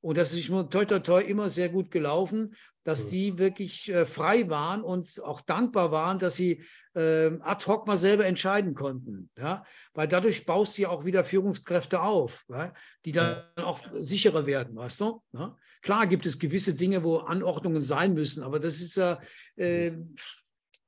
Und 0.07 0.17
das 0.17 0.33
ist 0.33 0.47
toi, 0.47 0.85
toi, 0.85 1.01
toi 1.01 1.21
immer 1.21 1.51
sehr 1.51 1.69
gut 1.69 1.91
gelaufen, 1.91 2.55
dass 2.85 3.09
die 3.09 3.39
wirklich 3.39 3.89
äh, 3.89 4.07
frei 4.07 4.49
waren 4.49 4.85
und 4.85 5.21
auch 5.25 5.41
dankbar 5.41 5.91
waren, 5.91 6.21
dass 6.21 6.37
sie 6.37 6.63
äh, 6.95 7.33
ad 7.41 7.67
hoc 7.67 7.89
mal 7.89 7.97
selber 7.97 8.25
entscheiden 8.25 8.75
konnten. 8.75 9.31
Ja? 9.37 9.65
Weil 9.95 10.07
dadurch 10.07 10.47
baust 10.47 10.79
du 10.79 10.83
ja 10.83 10.91
auch 10.91 11.05
wieder 11.05 11.25
Führungskräfte 11.25 12.01
auf, 12.03 12.45
ja? 12.49 12.73
die 13.05 13.11
dann 13.11 13.43
auch 13.57 13.81
sicherer 13.99 14.47
werden, 14.47 14.77
weißt 14.77 15.01
du? 15.01 15.25
Ja? 15.33 15.57
Klar 15.83 16.07
gibt 16.07 16.25
es 16.25 16.39
gewisse 16.39 16.75
Dinge, 16.75 17.03
wo 17.03 17.17
Anordnungen 17.17 17.83
sein 17.83 18.15
müssen, 18.15 18.45
aber 18.45 18.61
das 18.61 18.81
ist 18.81 18.97
ja, 18.97 19.21
äh, 19.57 19.91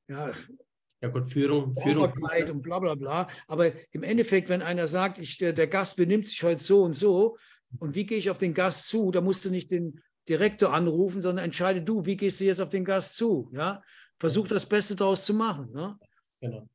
ja, 0.06 0.30
ja 1.00 1.08
gut, 1.08 1.26
Führung, 1.26 1.74
Führung. 1.74 2.12
und 2.50 2.62
bla 2.62 2.78
bla 2.78 2.94
bla. 2.94 3.28
Aber 3.48 3.72
im 3.90 4.04
Endeffekt, 4.04 4.48
wenn 4.48 4.62
einer 4.62 4.86
sagt, 4.86 5.18
ich, 5.18 5.38
der, 5.38 5.52
der 5.52 5.66
Gast 5.66 5.96
benimmt 5.96 6.28
sich 6.28 6.40
heute 6.44 6.62
so 6.62 6.84
und 6.84 6.94
so, 6.94 7.36
und 7.78 7.94
wie 7.94 8.06
gehe 8.06 8.18
ich 8.18 8.30
auf 8.30 8.38
den 8.38 8.54
Gast 8.54 8.88
zu, 8.88 9.10
da 9.10 9.20
musst 9.20 9.44
du 9.44 9.50
nicht 9.50 9.70
den 9.70 10.00
Direktor 10.28 10.72
anrufen, 10.72 11.22
sondern 11.22 11.44
entscheide 11.44 11.82
du, 11.82 12.04
wie 12.04 12.16
gehst 12.16 12.40
du 12.40 12.44
jetzt 12.44 12.60
auf 12.60 12.70
den 12.70 12.84
Gast 12.84 13.16
zu. 13.16 13.50
Ja? 13.54 13.82
versucht 14.18 14.50
das 14.50 14.66
Beste 14.66 14.96
daraus 14.96 15.24
zu 15.24 15.34
machen. 15.34 15.70
Ne? 15.72 15.98
Genau. 16.40 16.68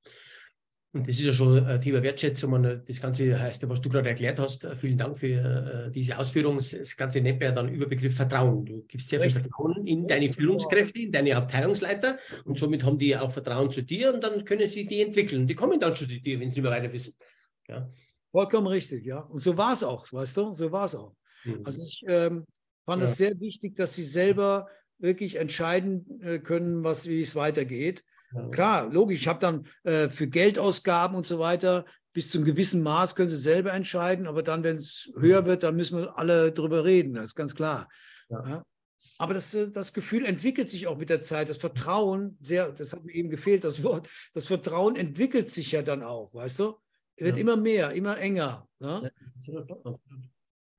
Und 0.95 1.07
das 1.07 1.15
ist 1.15 1.25
ja 1.25 1.33
schon 1.33 1.65
ein 1.65 1.81
Thema 1.81 2.03
Wertschätzung. 2.03 2.53
Und 2.53 2.63
das 2.87 3.01
Ganze 3.01 3.39
heißt, 3.39 3.67
was 3.67 3.81
du 3.81 3.89
gerade 3.89 4.09
erklärt 4.09 4.39
hast, 4.39 4.67
vielen 4.75 4.97
Dank 4.97 5.17
für 5.17 5.87
äh, 5.87 5.91
diese 5.91 6.17
Ausführung. 6.19 6.57
Das 6.57 6.95
Ganze 6.95 7.19
nennt 7.19 7.39
man 7.39 7.49
ja 7.49 7.55
dann 7.55 7.67
Überbegriff 7.67 8.15
Vertrauen. 8.15 8.63
Du 8.63 8.85
gibst 8.87 9.09
sehr 9.09 9.19
Richtig. 9.19 9.41
viel 9.41 9.49
Vertrauen 9.49 9.87
in 9.87 10.07
deine 10.07 10.29
Führungskräfte, 10.29 10.99
in 10.99 11.11
deine 11.11 11.35
Abteilungsleiter 11.35 12.19
und 12.45 12.59
somit 12.59 12.83
haben 12.83 12.99
die 12.99 13.17
auch 13.17 13.31
Vertrauen 13.31 13.71
zu 13.71 13.81
dir 13.81 14.13
und 14.13 14.23
dann 14.23 14.45
können 14.45 14.67
sie 14.67 14.85
die 14.85 15.01
entwickeln. 15.01 15.47
Die 15.47 15.55
kommen 15.55 15.79
dann 15.79 15.95
schon 15.95 16.07
zu 16.07 16.19
dir, 16.19 16.39
wenn 16.39 16.51
sie 16.51 16.57
nicht 16.57 16.63
mehr 16.63 16.71
weiter 16.71 16.93
wissen. 16.93 17.15
Ja. 17.67 17.89
Vollkommen 18.33 18.67
richtig, 18.67 19.05
ja. 19.05 19.19
Und 19.19 19.43
so 19.43 19.55
war 19.57 19.71
es 19.71 19.83
auch, 19.83 20.11
weißt 20.11 20.37
du? 20.37 20.53
So 20.53 20.71
war 20.71 20.85
es 20.85 20.95
auch. 20.95 21.15
Mhm. 21.45 21.61
Also 21.63 21.83
ich 21.83 22.03
ähm, 22.07 22.45
fand 22.85 23.03
es 23.03 23.19
ja. 23.19 23.27
sehr 23.27 23.39
wichtig, 23.39 23.75
dass 23.75 23.93
sie 23.93 24.03
selber 24.03 24.67
wirklich 24.97 25.35
entscheiden 25.35 26.19
äh, 26.21 26.39
können, 26.39 26.83
was, 26.83 27.07
wie 27.07 27.21
es 27.21 27.35
weitergeht. 27.35 28.03
Ja. 28.33 28.49
Klar, 28.49 28.91
logisch, 28.91 29.21
ich 29.21 29.27
habe 29.27 29.39
dann 29.39 29.67
äh, 29.83 30.09
für 30.09 30.27
Geldausgaben 30.27 31.15
und 31.15 31.27
so 31.27 31.37
weiter 31.37 31.85
bis 32.13 32.29
zum 32.29 32.43
gewissen 32.43 32.81
Maß 32.81 33.15
können 33.15 33.29
sie 33.29 33.37
selber 33.37 33.71
entscheiden, 33.71 34.27
aber 34.27 34.43
dann, 34.43 34.63
wenn 34.63 34.77
es 34.77 35.11
höher 35.15 35.45
wird, 35.45 35.63
dann 35.63 35.75
müssen 35.75 35.99
wir 35.99 36.17
alle 36.17 36.51
drüber 36.51 36.85
reden, 36.85 37.13
das 37.13 37.25
ist 37.25 37.35
ganz 37.35 37.55
klar. 37.55 37.87
Ja. 38.29 38.47
Ja. 38.47 38.65
Aber 39.17 39.33
das, 39.33 39.53
äh, 39.53 39.69
das 39.69 39.93
Gefühl 39.93 40.25
entwickelt 40.25 40.69
sich 40.69 40.87
auch 40.87 40.97
mit 40.97 41.09
der 41.09 41.21
Zeit. 41.21 41.49
Das 41.49 41.57
Vertrauen, 41.57 42.37
sehr, 42.41 42.71
das 42.71 42.93
hat 42.93 43.03
mir 43.03 43.13
eben 43.13 43.29
gefehlt, 43.29 43.63
das 43.63 43.83
Wort. 43.83 44.09
Das 44.33 44.47
Vertrauen 44.47 44.95
entwickelt 44.95 45.49
sich 45.49 45.71
ja 45.71 45.81
dann 45.81 46.03
auch, 46.03 46.33
weißt 46.33 46.59
du? 46.59 46.75
Wird 47.17 47.35
ja. 47.35 47.41
immer 47.41 47.57
mehr, 47.57 47.91
immer 47.91 48.17
enger. 48.17 48.67
Ne? 48.79 49.11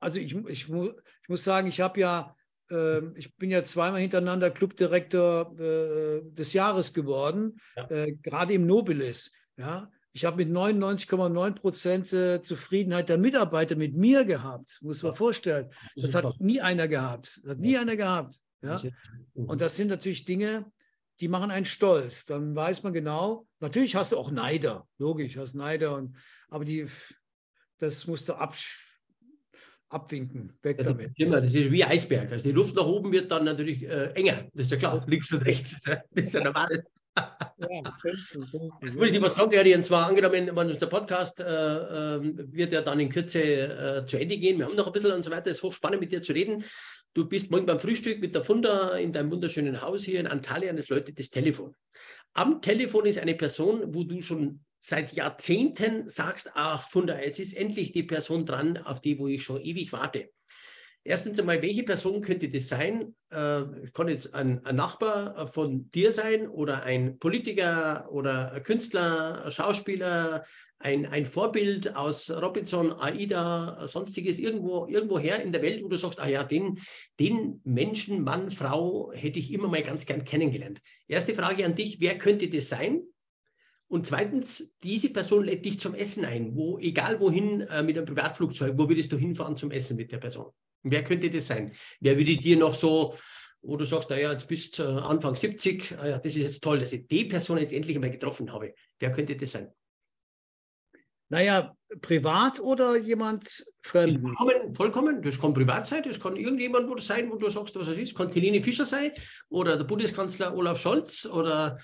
Also 0.01 0.21
ich, 0.21 0.35
ich, 0.35 0.69
ich 0.69 1.29
muss 1.29 1.45
sagen, 1.45 1.69
ich 1.69 1.81
habe 1.81 2.01
ja, 2.01 2.37
äh, 2.71 3.01
ich 3.17 3.35
bin 3.37 3.51
ja 3.51 3.63
zweimal 3.63 4.01
hintereinander 4.01 4.51
Clubdirektor 4.51 5.59
äh, 5.59 6.21
des 6.25 6.53
Jahres 6.53 6.93
geworden, 6.93 7.59
ja. 7.77 7.91
äh, 7.91 8.13
gerade 8.13 8.55
im 8.55 8.67
Nobilis. 8.67 9.33
Ja? 9.57 9.91
Ich 10.13 10.25
habe 10.25 10.45
mit 10.45 10.49
99,9 10.49 11.55
Prozent 11.55 12.13
äh, 12.13 12.43
Zufriedenheit 12.43 13.09
der 13.09 13.19
Mitarbeiter 13.19 13.77
mit 13.77 13.95
mir 13.97 14.25
gehabt. 14.25 14.79
Muss 14.83 15.03
man 15.03 15.15
vorstellen. 15.15 15.71
Das 15.97 16.15
hat 16.15 16.41
nie 16.41 16.61
einer 16.61 16.87
gehabt. 16.87 17.41
Das 17.43 17.53
hat 17.53 17.59
nie 17.59 17.77
einer 17.79 17.97
gehabt. 17.97 18.41
Ja? 18.63 18.81
Und 19.35 19.61
das 19.61 19.77
sind 19.77 19.89
natürlich 19.89 20.25
Dinge, 20.25 20.71
die 21.21 21.29
machen 21.29 21.51
einen 21.51 21.65
stolz. 21.65 22.27
Dann 22.27 22.55
weiß 22.55 22.83
man 22.83 22.93
genau, 22.93 23.47
natürlich 23.61 23.97
hast 23.97 24.13
du 24.13 24.19
auch 24.19 24.31
Neider, 24.31 24.87
logisch, 24.99 25.37
hast 25.37 25.55
Neider, 25.55 25.97
und, 25.97 26.17
aber 26.49 26.65
die, 26.65 26.87
das 27.79 28.07
musst 28.07 28.29
du 28.29 28.35
ab, 28.35 28.55
abwinken, 29.89 30.53
weg 30.63 30.79
ja, 30.79 30.85
damit. 30.85 31.13
Das 31.19 31.55
ist 31.55 31.71
wie 31.71 31.85
Eisberg. 31.85 32.33
Also 32.33 32.45
die 32.45 32.53
Luft 32.53 32.75
nach 32.75 32.87
oben 32.87 33.13
wird 33.13 33.31
dann 33.31 33.45
natürlich 33.45 33.85
äh, 33.85 34.13
enger, 34.15 34.49
das 34.53 34.67
ist 34.67 34.73
ja 34.73 34.77
klar, 34.77 35.05
links 35.07 35.33
und 35.33 35.45
rechts, 35.45 35.83
das 35.85 36.03
ist 36.13 36.35
ja 36.35 36.45
normal. 36.45 36.85
Jetzt 38.83 38.97
muss 38.97 39.07
ich 39.07 39.13
dir 39.13 39.23
was 39.23 39.35
fragen, 39.35 39.57
Harry, 39.57 39.75
und 39.75 39.85
zwar 39.85 40.09
angenommen, 40.09 40.51
unser 40.51 40.89
Podcast 40.89 41.39
äh, 41.41 41.45
äh, 41.45 42.21
wird 42.53 42.73
ja 42.73 42.83
dann 42.83 42.99
in 42.99 43.09
Kürze 43.09 43.41
äh, 43.41 44.07
zu 44.07 44.19
Ende 44.19 44.37
gehen. 44.37 44.59
Wir 44.59 44.67
haben 44.67 44.75
noch 44.75 44.89
ein 44.89 44.93
bisschen 44.93 45.13
und 45.13 45.25
so 45.25 45.31
weiter. 45.31 45.51
Es 45.51 45.59
ist 45.59 45.63
hochspannend, 45.63 46.01
mit 46.01 46.11
dir 46.11 46.23
zu 46.23 46.33
reden. 46.33 46.65
Du 47.15 47.29
bist 47.29 47.49
morgen 47.53 47.65
beim 47.65 47.79
Frühstück 47.79 48.21
mit 48.21 48.35
der 48.35 48.43
Funda 48.43 48.97
in 48.97 49.13
deinem 49.13 49.31
wunderschönen 49.31 49.81
Haus 49.81 50.03
hier 50.03 50.19
in 50.19 50.27
Antalya 50.27 50.73
und 50.73 50.79
es 50.79 50.89
läutet 50.89 51.17
das 51.17 51.31
Telefon. 51.31 51.77
Am 52.33 52.61
Telefon 52.61 53.07
ist 53.07 53.21
eine 53.21 53.37
Person, 53.37 53.95
wo 53.95 54.03
du 54.03 54.21
schon 54.21 54.65
seit 54.81 55.13
Jahrzehnten 55.13 56.11
sagst, 56.11 56.51
ach 56.55 56.91
Funda, 56.91 57.21
jetzt 57.21 57.39
ist 57.39 57.57
endlich 57.57 57.93
die 57.93 58.03
Person 58.03 58.45
dran, 58.45 58.79
auf 58.79 59.01
die, 59.01 59.17
wo 59.21 59.29
ich 59.29 59.45
schon 59.45 59.61
ewig 59.61 59.93
warte. 59.93 60.31
Erstens 61.05 61.39
einmal, 61.39 61.63
welche 61.63 61.85
Person 61.85 62.21
könnte 62.21 62.49
das 62.49 62.67
sein? 62.67 63.15
Äh, 63.31 63.63
kann 63.93 64.09
jetzt 64.09 64.35
ein, 64.35 64.65
ein, 64.67 64.75
Nachbar 64.75 65.47
von 65.47 65.89
dir 65.91 66.11
sein 66.11 66.49
oder 66.49 66.83
ein 66.83 67.21
Politiker 67.21 68.09
oder 68.11 68.51
ein 68.51 68.63
Künstler, 68.65 69.45
ein 69.45 69.53
Schauspieler, 69.53 70.45
ein, 70.79 71.07
ein 71.07 71.25
Vorbild 71.25 71.97
aus 71.97 72.31
Robinson, 72.31 72.93
AIDA, 72.93 73.87
sonstiges, 73.87 74.39
irgendwo, 74.39 74.87
irgendwo 74.87 75.19
her 75.19 75.43
in 75.43 75.53
der 75.53 75.63
Welt, 75.63 75.83
wo 75.83 75.89
du 75.89 75.97
sagst, 75.97 76.21
ah 76.21 76.29
ja, 76.29 76.45
den, 76.45 76.79
den 77.19 77.61
Menschen, 77.65 78.23
Mann, 78.23 78.51
Frau 78.51 79.13
hätte 79.13 79.39
ich 79.39 79.53
immer 79.53 79.69
mal 79.69 79.83
ganz 79.83 80.05
gern 80.05 80.25
kennengelernt. 80.25 80.81
Erste 81.09 81.35
Frage 81.35 81.65
an 81.65 81.75
dich, 81.75 82.01
wer 82.01 82.19
könnte 82.19 82.49
das 82.49 82.69
sein? 82.69 83.03
Und 83.89 84.07
zweitens, 84.07 84.75
diese 84.83 85.11
Person 85.11 85.45
lädt 85.45 85.65
dich 85.65 85.79
zum 85.79 85.95
Essen 85.95 86.25
ein, 86.25 86.55
wo, 86.57 86.79
egal 86.79 87.21
wohin, 87.21 87.61
äh, 87.63 87.83
mit 87.83 87.97
einem 87.97 88.07
Privatflugzeug, 88.07 88.75
wo 88.77 88.89
würdest 88.89 89.13
du 89.13 89.17
hinfahren 89.17 89.57
zum 89.57 89.71
Essen 89.71 89.97
mit 89.97 90.11
der 90.11 90.19
Person? 90.19 90.51
Wer 90.83 91.05
könnte 91.05 91.31
das 91.31 91.47
sein? 91.47 91.73
Wer 92.01 92.19
würde 92.19 92.37
dir 92.37 92.57
noch 92.57 92.75
so, 92.75 93.15
wo 93.63 93.77
du 93.77 93.85
sagst, 93.85 94.11
naja, 94.11 94.33
jetzt 94.33 94.49
bist 94.49 94.79
du 94.79 94.85
Anfang 94.85 95.35
70, 95.35 95.91
ja, 95.93 96.19
das 96.19 96.37
ist 96.37 96.43
jetzt 96.43 96.63
toll, 96.63 96.79
dass 96.79 96.93
ich 96.93 97.07
die 97.07 97.25
Person 97.25 97.59
jetzt 97.59 97.73
endlich 97.73 97.97
einmal 97.97 98.11
getroffen 98.11 98.53
habe. 98.53 98.75
Wer 98.99 99.13
könnte 99.13 99.37
das 99.37 99.53
sein? 99.53 99.71
Naja, 101.31 101.75
privat 102.03 102.61
oder 102.61 102.97
jemand 102.97 103.65
fremd? 103.83 104.21
Vollkommen, 104.21 104.75
vollkommen. 104.75 105.23
Das 105.23 105.41
kann 105.41 105.55
privat 105.55 105.87
sein, 105.87 106.03
das 106.03 106.21
kann 106.21 106.37
irgendjemand 106.37 106.89
wo 106.89 106.99
sein, 106.99 107.31
wo 107.31 107.37
du 107.37 107.49
sagst, 107.49 107.77
was 107.77 107.89
es 107.89 107.99
ist. 107.99 108.15
Kann 108.15 108.31
Helene 108.31 108.61
Fischer 108.61 108.85
sein 108.85 109.11
oder 109.49 109.77
der 109.77 109.85
Bundeskanzler 109.85 110.55
Olaf 110.55 110.81
Scholz 110.81 111.27
oder, 111.27 111.79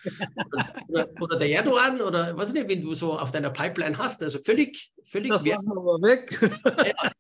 oder, 0.89 1.09
oder, 1.21 1.39
der 1.39 1.49
Erdogan 1.49 2.01
oder 2.01 2.37
was 2.37 2.53
nicht, 2.53 2.69
wenn 2.69 2.81
du 2.81 2.93
so 2.93 3.19
auf 3.19 3.33
deiner 3.33 3.51
Pipeline 3.51 3.97
hast. 3.97 4.23
Also 4.23 4.39
völlig, 4.41 4.93
völlig. 5.05 5.31
Das 5.31 5.47
lassen 5.47 5.71
wir 5.71 5.79
aber 5.79 5.99
weg. 6.03 6.39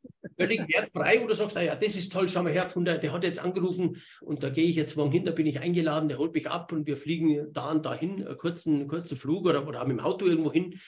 Ja, 0.41 0.47
völlig 0.47 0.61
wertfrei, 0.69 1.21
wo 1.23 1.27
du 1.27 1.35
sagst, 1.35 1.57
ah 1.57 1.63
ja, 1.63 1.75
das 1.75 1.97
ist 1.97 2.13
toll, 2.13 2.27
schau 2.27 2.43
mal 2.43 2.53
her, 2.53 2.71
der, 2.75 2.99
der 2.99 3.13
hat 3.13 3.25
jetzt 3.25 3.39
angerufen 3.39 3.99
und 4.23 4.43
da 4.43 4.49
gehe 4.49 4.65
ich 4.65 4.77
jetzt 4.77 4.97
morgen 4.97 5.13
hin, 5.13 5.25
da 5.25 5.33
bin 5.33 5.47
ich 5.47 5.61
eingeladen, 5.61 6.09
der 6.09 6.17
holt 6.17 6.33
mich 6.33 6.49
ab 6.49 6.73
und 6.73 6.87
wir 6.87 6.97
fliegen 6.97 7.53
da 7.53 7.71
und 7.71 7.85
dahin, 7.85 8.27
einen 8.27 8.37
kurzen, 8.39 8.89
kurzen 8.89 9.19
Flug 9.19 9.47
oder, 9.47 9.67
oder 9.67 9.85
mit 9.85 9.99
dem 9.99 10.01
Auto 10.01 10.27
irgendwo 10.27 10.51
hin. 10.51 10.81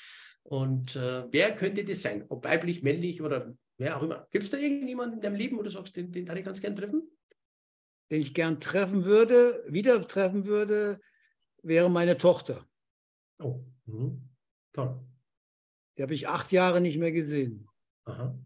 Und 0.43 0.97
äh, 0.97 1.30
wer 1.32 1.55
könnte 1.55 1.84
das 1.84 2.03
sein? 2.03 2.24
Ob 2.28 2.45
weiblich, 2.45 2.82
männlich 2.82 3.22
oder 3.22 3.55
wer 3.78 3.97
auch 3.97 4.03
immer. 4.03 4.26
Gibt 4.30 4.45
es 4.45 4.51
da 4.51 4.59
irgendjemanden 4.59 5.18
in 5.18 5.22
deinem 5.22 5.36
Leben, 5.36 5.57
wo 5.57 5.62
du 5.62 5.70
sagst, 5.70 5.97
den, 5.97 6.12
den 6.12 6.26
darf 6.26 6.36
ich 6.36 6.45
ganz 6.45 6.61
gern 6.61 6.76
treffen? 6.76 7.09
Den 8.11 8.20
ich 8.20 8.34
gern 8.34 8.61
treffen 8.61 9.05
würde, 9.05 9.64
wieder 9.68 10.01
treffen 10.07 10.47
würde, 10.47 11.01
wäre 11.62 11.90
meine 11.90 12.18
Tochter. 12.18 12.66
Oh, 13.38 13.64
mhm. 13.86 14.28
toll. 14.72 15.01
Die 15.97 16.03
habe 16.03 16.14
ich 16.14 16.28
acht 16.28 16.53
Jahre 16.53 16.80
nicht 16.80 16.99
mehr 16.99 17.12
gesehen. 17.12 17.68
Aha. 18.05 18.38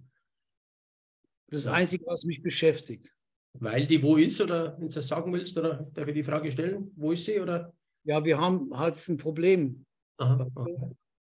Das 1.48 1.64
das 1.64 1.72
Einzige, 1.72 2.04
was 2.06 2.24
mich 2.24 2.42
beschäftigt. 2.42 3.14
Weil 3.54 3.86
die 3.86 4.02
wo 4.02 4.16
ist 4.16 4.40
oder 4.40 4.76
wenn 4.78 4.88
du 4.88 4.94
das 4.94 5.08
sagen 5.08 5.32
willst 5.32 5.56
oder 5.56 5.88
darf 5.94 6.08
ich 6.08 6.14
die 6.14 6.24
Frage 6.24 6.52
stellen, 6.52 6.92
wo 6.96 7.12
ist 7.12 7.24
sie 7.24 7.40
oder? 7.40 7.72
Ja, 8.04 8.24
wir 8.24 8.38
haben 8.38 8.76
halt 8.76 9.08
ein 9.08 9.16
Problem. 9.16 9.84
Aha, 10.18 10.46
okay. 10.54 10.76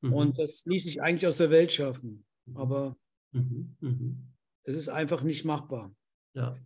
Mhm. 0.05 0.13
Und 0.13 0.39
das 0.39 0.65
ließ 0.67 0.85
sich 0.85 1.03
eigentlich 1.03 1.27
aus 1.27 1.39
der 1.39 1.51
Welt 1.51 1.73
schaffen. 1.73 2.25
Aber 2.55 2.97
mhm. 3.33 3.77
Mhm. 3.81 4.33
es 4.65 4.77
ist 4.77 4.89
einfach 4.89 5.23
nicht 5.23 5.45
machbar. 5.45 5.95
Ja. 6.35 6.57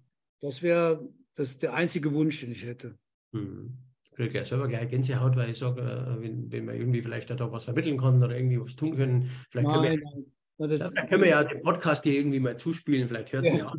Das 0.41 0.63
wäre 0.63 1.09
das 1.35 1.59
der 1.59 1.75
einzige 1.75 2.13
Wunsch, 2.13 2.41
den 2.41 2.53
ich 2.53 2.65
hätte. 2.65 2.99
Mhm. 3.33 3.79
Ich 4.17 4.33
ja 4.33 4.45
selber 4.45 4.67
gleich 4.67 4.89
Gänsehaut, 4.89 5.37
weil 5.37 5.51
ich 5.51 5.59
sage, 5.59 5.81
äh, 5.81 6.21
wenn, 6.21 6.51
wenn 6.51 6.65
man 6.65 6.75
irgendwie 6.75 7.03
vielleicht 7.03 7.31
da 7.31 7.53
was 7.53 7.65
vermitteln 7.65 7.99
kann 7.99 8.21
oder 8.21 8.37
irgendwie 8.37 8.61
was 8.61 8.75
tun 8.75 8.97
können, 8.97 9.31
vielleicht 9.51 9.69
nein, 9.69 9.81
können 9.81 10.03
wir, 10.03 10.25
na, 10.59 10.67
das 10.67 10.93
da 10.93 11.07
können 11.07 11.23
wir 11.23 11.29
ja 11.29 11.45
den 11.45 11.63
Podcast 11.63 12.03
hier 12.03 12.15
irgendwie 12.15 12.41
mal 12.41 12.57
zuspielen, 12.57 13.07
vielleicht 13.07 13.33
hört 13.33 13.47
es 13.47 13.53
ja. 13.53 13.73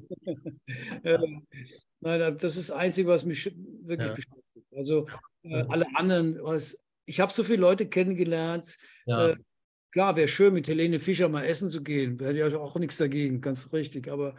ja 1.03 1.20
Nein, 1.99 2.38
das 2.38 2.55
ist 2.55 2.70
das 2.70 2.72
Einzige, 2.72 3.10
was 3.10 3.26
mich 3.26 3.53
wirklich 3.84 4.07
ja. 4.07 4.14
beschäftigt. 4.14 4.74
Also 4.74 5.07
äh, 5.43 5.66
alle 5.68 5.86
anderen, 5.95 6.38
was, 6.41 6.86
ich 7.05 7.20
habe 7.20 7.34
so 7.34 7.43
viele 7.43 7.60
Leute 7.60 7.89
kennengelernt. 7.89 8.78
Ja. 9.05 9.30
Äh, 9.30 9.38
klar, 9.92 10.16
wäre 10.16 10.28
schön, 10.28 10.54
mit 10.54 10.68
Helene 10.68 11.00
Fischer 11.00 11.30
mal 11.30 11.44
essen 11.44 11.70
zu 11.70 11.84
gehen. 11.84 12.20
Wäre 12.20 12.34
ja 12.34 12.58
auch 12.58 12.76
nichts 12.76 12.98
dagegen, 12.98 13.42
ganz 13.42 13.72
richtig. 13.74 14.10
Aber 14.10 14.36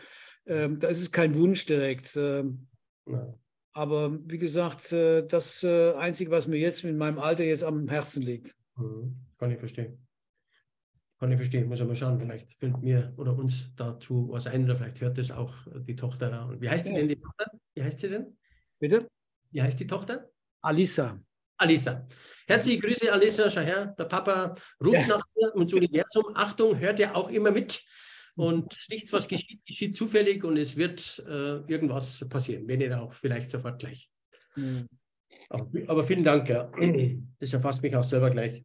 ähm, 0.47 0.79
da 0.79 0.89
ist 0.89 1.01
es 1.01 1.13
kein 1.13 1.35
Wunsch 1.35 1.67
direkt. 1.67 2.17
Ähm, 2.17 2.69
aber 3.73 4.19
wie 4.25 4.39
gesagt, 4.39 4.93
äh, 4.93 5.27
das 5.27 5.63
äh, 5.63 5.93
Einzige, 5.95 6.31
was 6.31 6.47
mir 6.47 6.59
jetzt 6.59 6.85
mit 6.85 6.97
meinem 6.97 7.19
Alter 7.19 7.45
jetzt 7.45 7.65
am 7.65 7.89
Herzen 7.89 8.23
liegt. 8.23 8.55
Mhm. 8.77 9.17
Kann 9.39 9.51
ich 9.51 9.59
verstehen. 9.59 10.07
Kann 11.19 11.31
ich 11.33 11.37
verstehen, 11.37 11.69
muss 11.69 11.85
mal 11.85 11.95
schauen. 11.95 12.19
Vielleicht 12.19 12.53
fällt 12.55 12.83
mir 12.83 13.13
oder 13.17 13.37
uns 13.37 13.75
dazu 13.77 14.29
was 14.31 14.47
ein 14.47 14.65
oder 14.65 14.77
vielleicht 14.77 15.01
hört 15.01 15.19
es 15.19 15.31
auch 15.31 15.55
die 15.87 15.95
Tochter. 15.95 16.57
Wie 16.59 16.69
heißt 16.69 16.87
sie 16.87 16.95
denn, 16.95 17.09
die 17.09 17.21
Tochter? 17.21 17.51
Wie 17.75 17.83
heißt 17.83 18.01
sie 18.01 18.09
denn? 18.09 18.39
Bitte? 18.79 19.07
Wie 19.51 19.61
heißt 19.61 19.79
die 19.79 19.87
Tochter? 19.87 20.31
Alisa. 20.63 21.21
Alisa. 21.61 22.07
Herzliche 22.47 22.81
Grüße, 22.81 23.13
Alisa. 23.13 23.51
Schau 23.51 23.61
her, 23.61 23.95
der 23.99 24.05
Papa 24.05 24.55
ruft 24.83 25.01
ja. 25.01 25.07
nach 25.07 25.23
dir 25.37 25.55
ins 25.55 25.75
Universum. 25.75 26.25
Achtung, 26.35 26.79
hört 26.79 26.99
er 27.01 27.15
auch 27.15 27.31
immer 27.31 27.51
mit. 27.51 27.85
Und 28.35 28.75
nichts, 28.89 29.13
was 29.13 29.29
geschieht, 29.29 29.65
geschieht 29.67 29.95
zufällig 29.95 30.45
und 30.45 30.57
es 30.57 30.77
wird 30.77 31.23
äh, 31.29 31.59
irgendwas 31.71 32.27
passieren, 32.29 32.67
wenn 32.67 32.79
nicht 32.79 32.93
auch 32.93 33.13
vielleicht 33.13 33.51
sofort 33.51 33.79
gleich. 33.79 34.11
Mhm. 34.57 34.89
Aber, 35.49 35.69
aber, 35.87 36.05
vielen 36.05 36.25
Dank, 36.25 36.49
ja. 36.49 36.71
Das 37.39 37.53
erfasst 37.53 37.83
mich 37.83 37.95
auch 37.95 38.05
selber 38.05 38.31
gleich. 38.31 38.65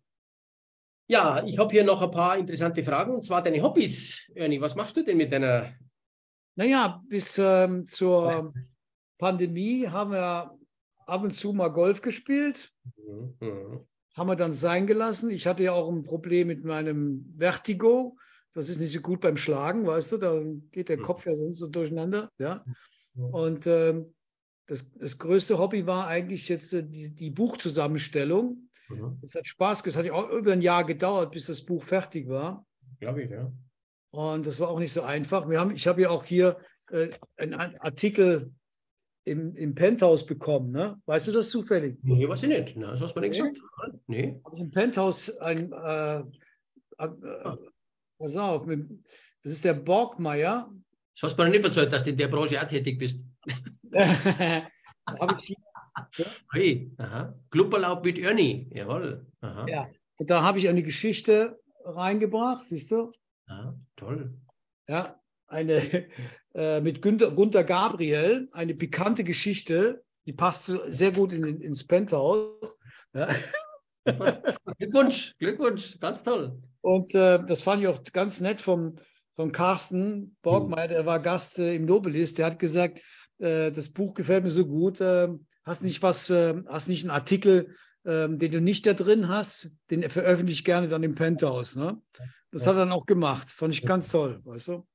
Ja, 1.08 1.44
ich 1.46 1.60
habe 1.60 1.72
hier 1.72 1.84
noch 1.84 2.02
ein 2.02 2.10
paar 2.10 2.38
interessante 2.38 2.84
Fragen, 2.84 3.16
und 3.16 3.26
zwar 3.26 3.44
deine 3.44 3.62
Hobbys. 3.62 4.32
Ernie, 4.34 4.62
was 4.62 4.76
machst 4.76 4.96
du 4.98 5.04
denn 5.04 5.18
mit 5.18 5.32
deiner? 5.32 5.74
Naja, 6.56 7.04
bis 7.08 7.38
ähm, 7.38 7.86
zur 7.86 8.54
Pandemie 9.18 9.88
haben 9.88 10.12
wir 10.12 10.55
ab 11.06 11.24
und 11.24 11.32
zu 11.32 11.54
mal 11.54 11.70
Golf 11.70 12.02
gespielt. 12.02 12.74
Mhm. 13.40 13.82
Haben 14.16 14.30
wir 14.30 14.36
dann 14.36 14.54
sein 14.54 14.88
gelassen. 14.88 15.30
Ich 15.30 15.46
hatte 15.46 15.64
ja 15.64 15.74
auch 15.74 15.92
ein 15.92 16.04
Problem 16.04 16.48
mit 16.48 16.64
meinem 16.64 17.36
Vertigo. 17.38 18.18
Das 18.54 18.70
ist 18.70 18.80
nicht 18.80 18.94
so 18.94 19.02
gut 19.02 19.20
beim 19.20 19.36
Schlagen, 19.36 19.86
weißt 19.86 20.14
du, 20.14 20.18
da 20.18 20.42
geht 20.72 20.88
der 20.88 20.98
mhm. 20.98 21.02
Kopf 21.02 21.26
ja 21.26 21.36
sonst 21.36 21.60
so 21.60 21.68
durcheinander. 21.68 22.32
Ja? 22.38 22.64
Mhm. 23.14 23.26
Und 23.26 23.68
ähm, 23.68 24.14
das, 24.68 24.92
das 24.94 25.18
größte 25.18 25.60
Hobby 25.60 25.86
war 25.86 26.08
eigentlich 26.08 26.48
jetzt 26.48 26.74
äh, 26.74 26.84
die, 26.84 27.14
die 27.14 27.30
Buchzusammenstellung. 27.30 28.70
Mhm. 28.90 29.20
Es 29.24 29.36
hat 29.36 29.46
Spaß 29.46 29.84
gemacht. 29.84 29.96
Es 29.96 30.00
hat 30.00 30.06
ja 30.06 30.14
auch 30.14 30.30
über 30.30 30.54
ein 30.54 30.62
Jahr 30.62 30.86
gedauert, 30.86 31.32
bis 31.32 31.48
das 31.48 31.62
Buch 31.62 31.84
fertig 31.84 32.30
war. 32.30 32.66
Glaube 33.00 33.24
ich, 33.24 33.32
ja. 33.32 33.52
Und 34.12 34.46
das 34.46 34.62
war 34.62 34.70
auch 34.70 34.80
nicht 34.80 34.94
so 34.94 35.02
einfach. 35.02 35.50
Wir 35.50 35.60
haben, 35.60 35.72
ich 35.72 35.88
habe 35.88 36.02
ja 36.02 36.10
auch 36.10 36.24
hier 36.24 36.58
äh, 36.90 37.10
einen 37.36 37.54
Artikel 37.80 38.54
im, 39.26 39.56
im 39.56 39.76
Penthouse 39.76 40.26
bekommen. 40.26 40.72
Ne? 40.72 41.02
Weißt 41.06 41.28
du 41.28 41.32
das 41.32 41.50
zufällig? 41.50 41.98
Nee, 42.04 42.28
weiß 42.28 42.44
ich 42.44 42.50
nicht. 42.50 42.76
Na, 42.78 42.92
das 42.92 43.02
hast 43.02 43.14
du 43.14 43.20
mir 43.20 43.28
nicht 43.28 43.40
gesagt. 43.40 43.60
Nee. 44.08 44.40
Also 44.44 44.64
im 44.64 44.72
Penthouse 44.72 45.38
ein, 45.40 45.72
äh, 45.72 46.20
äh, 46.20 46.24
ah. 46.98 47.58
pass 48.18 48.38
auf, 48.38 48.68
das 49.44 49.52
ist 49.52 49.66
der 49.66 49.74
Borgmeier. 49.74 50.72
Das 51.16 51.32
hast 51.32 51.38
du 51.38 51.44
mir 51.44 51.50
nicht 51.50 51.64
erzählt, 51.64 51.92
dass 51.92 52.04
du 52.04 52.12
in 52.12 52.18
der 52.18 52.28
Branche 52.28 52.62
auch 52.62 52.68
tätig 52.68 53.00
bist. 53.00 53.26
habe 53.94 55.36
ich 55.40 55.56
ja. 56.18 56.26
Hey, 56.52 56.92
aha. 56.98 57.34
Cluburlaub 57.50 58.04
mit 58.04 58.20
Ernie, 58.20 58.70
jawohl. 58.74 59.26
Aha. 59.42 59.66
Ja, 59.70 59.90
und 60.18 60.30
da 60.30 60.44
habe 60.44 60.60
ich 60.60 60.68
eine 60.68 60.84
Geschichte 60.84 61.60
reingebracht, 61.84 62.68
siehst 62.68 62.92
du? 62.92 63.12
Ja, 63.48 63.76
toll. 63.96 64.38
Ja, 64.88 65.20
eine 65.56 66.06
äh, 66.54 66.82
mit 66.82 67.02
Günter, 67.02 67.32
Gunter 67.32 67.64
Gabriel, 67.64 68.50
eine 68.52 68.76
pikante 68.76 69.24
Geschichte, 69.24 70.04
die 70.26 70.34
passt 70.34 70.66
sehr 70.88 71.12
gut 71.12 71.34
in, 71.34 71.62
ins 71.62 71.86
Penthouse. 71.86 72.78
Ja. 73.14 73.28
Glückwunsch, 74.78 75.36
Glückwunsch, 75.40 76.00
ganz 76.00 76.24
toll. 76.24 76.62
Und 76.82 77.14
äh, 77.16 77.44
das 77.44 77.64
fand 77.64 77.82
ich 77.82 77.88
auch 77.88 78.04
ganz 78.14 78.40
nett 78.40 78.62
vom, 78.62 78.96
vom 79.34 79.52
Carsten 79.52 80.36
Borgmeier, 80.44 80.88
der 80.88 81.06
war 81.06 81.20
Gast 81.20 81.58
äh, 81.58 81.76
im 81.76 81.86
Nobelis, 81.86 82.34
der 82.34 82.46
hat 82.46 82.60
gesagt, 82.60 83.02
äh, 83.40 83.72
das 83.72 83.90
Buch 83.90 84.14
gefällt 84.14 84.44
mir 84.44 84.52
so 84.52 84.66
gut, 84.66 85.02
äh, 85.02 85.30
hast 85.64 85.84
nicht 85.84 86.04
was, 86.04 86.30
äh, 86.30 86.56
hast 86.68 86.88
nicht 86.88 87.04
einen 87.04 87.12
Artikel, 87.12 87.76
ähm, 88.06 88.38
den 88.38 88.52
du 88.52 88.62
nicht 88.62 88.86
da 88.86 88.94
drin 88.94 89.28
hast, 89.28 89.72
den 89.90 90.08
veröffentliche 90.10 90.60
ich 90.60 90.66
gerne 90.66 90.88
dann 90.88 91.04
im 91.04 91.16
Penthouse. 91.16 91.76
Ne? 91.76 92.00
Das 92.52 92.68
hat 92.68 92.76
er 92.76 92.80
dann 92.80 92.92
auch 92.92 93.06
gemacht, 93.06 93.50
fand 93.50 93.74
ich 93.74 93.84
ganz 93.84 94.10
toll, 94.10 94.40
weißt 94.44 94.68
du? 94.70 94.88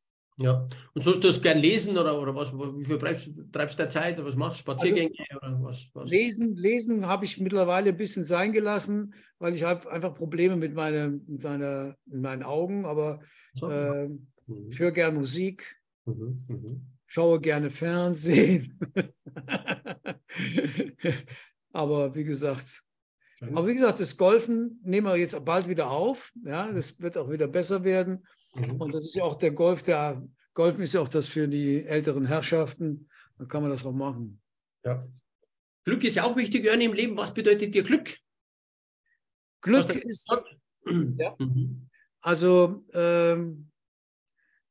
Ja, 0.42 0.66
und 0.94 1.04
sollst 1.04 1.22
du 1.22 1.28
das 1.28 1.42
gern 1.42 1.58
lesen 1.58 1.98
oder, 1.98 2.18
oder 2.20 2.34
was? 2.34 2.52
Wie 2.52 2.84
viel 2.84 2.96
treibst, 2.96 3.30
treibst 3.52 3.78
du 3.78 3.82
der 3.82 3.90
Zeit 3.90 4.18
oder 4.18 4.26
was 4.26 4.36
machst 4.36 4.60
du? 4.60 4.62
Spaziergänge 4.62 5.12
also, 5.28 5.36
oder 5.36 5.62
was, 5.62 5.90
was? 5.92 6.10
Lesen, 6.10 6.56
lesen 6.56 7.06
habe 7.06 7.26
ich 7.26 7.38
mittlerweile 7.38 7.90
ein 7.90 7.96
bisschen 7.96 8.24
sein 8.24 8.52
gelassen, 8.52 9.14
weil 9.38 9.52
ich 9.52 9.64
habe 9.64 9.90
einfach 9.90 10.14
Probleme 10.14 10.56
mit, 10.56 10.74
meine, 10.74 11.20
mit, 11.26 11.44
meiner, 11.44 11.94
mit 12.06 12.22
meinen 12.22 12.42
Augen, 12.42 12.86
aber 12.86 13.20
so. 13.54 13.70
äh, 13.70 14.08
mhm. 14.08 14.70
ich 14.70 14.78
höre 14.78 14.92
gern 14.92 15.14
Musik, 15.14 15.76
mhm. 16.06 16.44
Mhm. 16.48 16.86
schaue 17.06 17.38
gerne 17.38 17.68
Fernsehen. 17.68 18.78
aber 21.72 22.14
wie 22.14 22.24
gesagt, 22.24 22.82
aber 23.40 23.66
wie 23.66 23.74
gesagt, 23.74 24.00
das 24.00 24.16
Golfen 24.16 24.80
nehmen 24.82 25.06
wir 25.06 25.16
jetzt 25.16 25.44
bald 25.44 25.68
wieder 25.68 25.90
auf. 25.90 26.32
Ja, 26.44 26.70
das 26.72 27.00
wird 27.00 27.16
auch 27.16 27.30
wieder 27.30 27.48
besser 27.48 27.84
werden. 27.84 28.26
Mhm. 28.54 28.80
Und 28.80 28.94
das 28.94 29.06
ist 29.06 29.14
ja 29.14 29.24
auch 29.24 29.36
der 29.36 29.52
Golf, 29.52 29.82
der 29.82 30.22
Golfen 30.54 30.82
ist 30.82 30.94
ja 30.94 31.00
auch 31.00 31.08
das 31.08 31.26
für 31.26 31.48
die 31.48 31.84
älteren 31.84 32.26
Herrschaften. 32.26 33.08
Dann 33.38 33.48
kann 33.48 33.62
man 33.62 33.70
das 33.70 33.84
auch 33.84 33.92
machen. 33.92 34.40
Ja. 34.84 35.06
Glück 35.84 36.04
ist 36.04 36.16
ja 36.16 36.24
auch 36.24 36.36
wichtig, 36.36 36.66
Ernie, 36.66 36.84
im 36.86 36.92
Leben. 36.92 37.16
Was 37.16 37.32
bedeutet 37.32 37.74
dir 37.74 37.82
Glück? 37.82 38.16
Glück 39.62 39.94
ist. 39.94 40.30
Ja. 41.16 41.34
Mhm. 41.38 41.88
Also 42.20 42.84
ähm, 42.92 43.70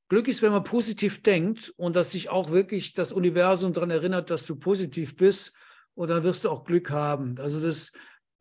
Glück 0.08 0.28
ist, 0.28 0.42
wenn 0.42 0.52
man 0.52 0.64
positiv 0.64 1.22
denkt 1.22 1.74
und 1.78 1.96
dass 1.96 2.12
sich 2.12 2.30
auch 2.30 2.50
wirklich 2.50 2.94
das 2.94 3.12
Universum 3.12 3.74
daran 3.74 3.92
erinnert, 3.92 4.30
dass 4.30 4.44
du 4.44 4.56
positiv 4.56 5.16
bist 5.16 5.56
und 5.94 6.10
dann 6.10 6.24
wirst 6.24 6.46
du 6.46 6.50
auch 6.50 6.64
Glück 6.64 6.90
haben. 6.90 7.38
Also 7.40 7.62
das 7.62 7.92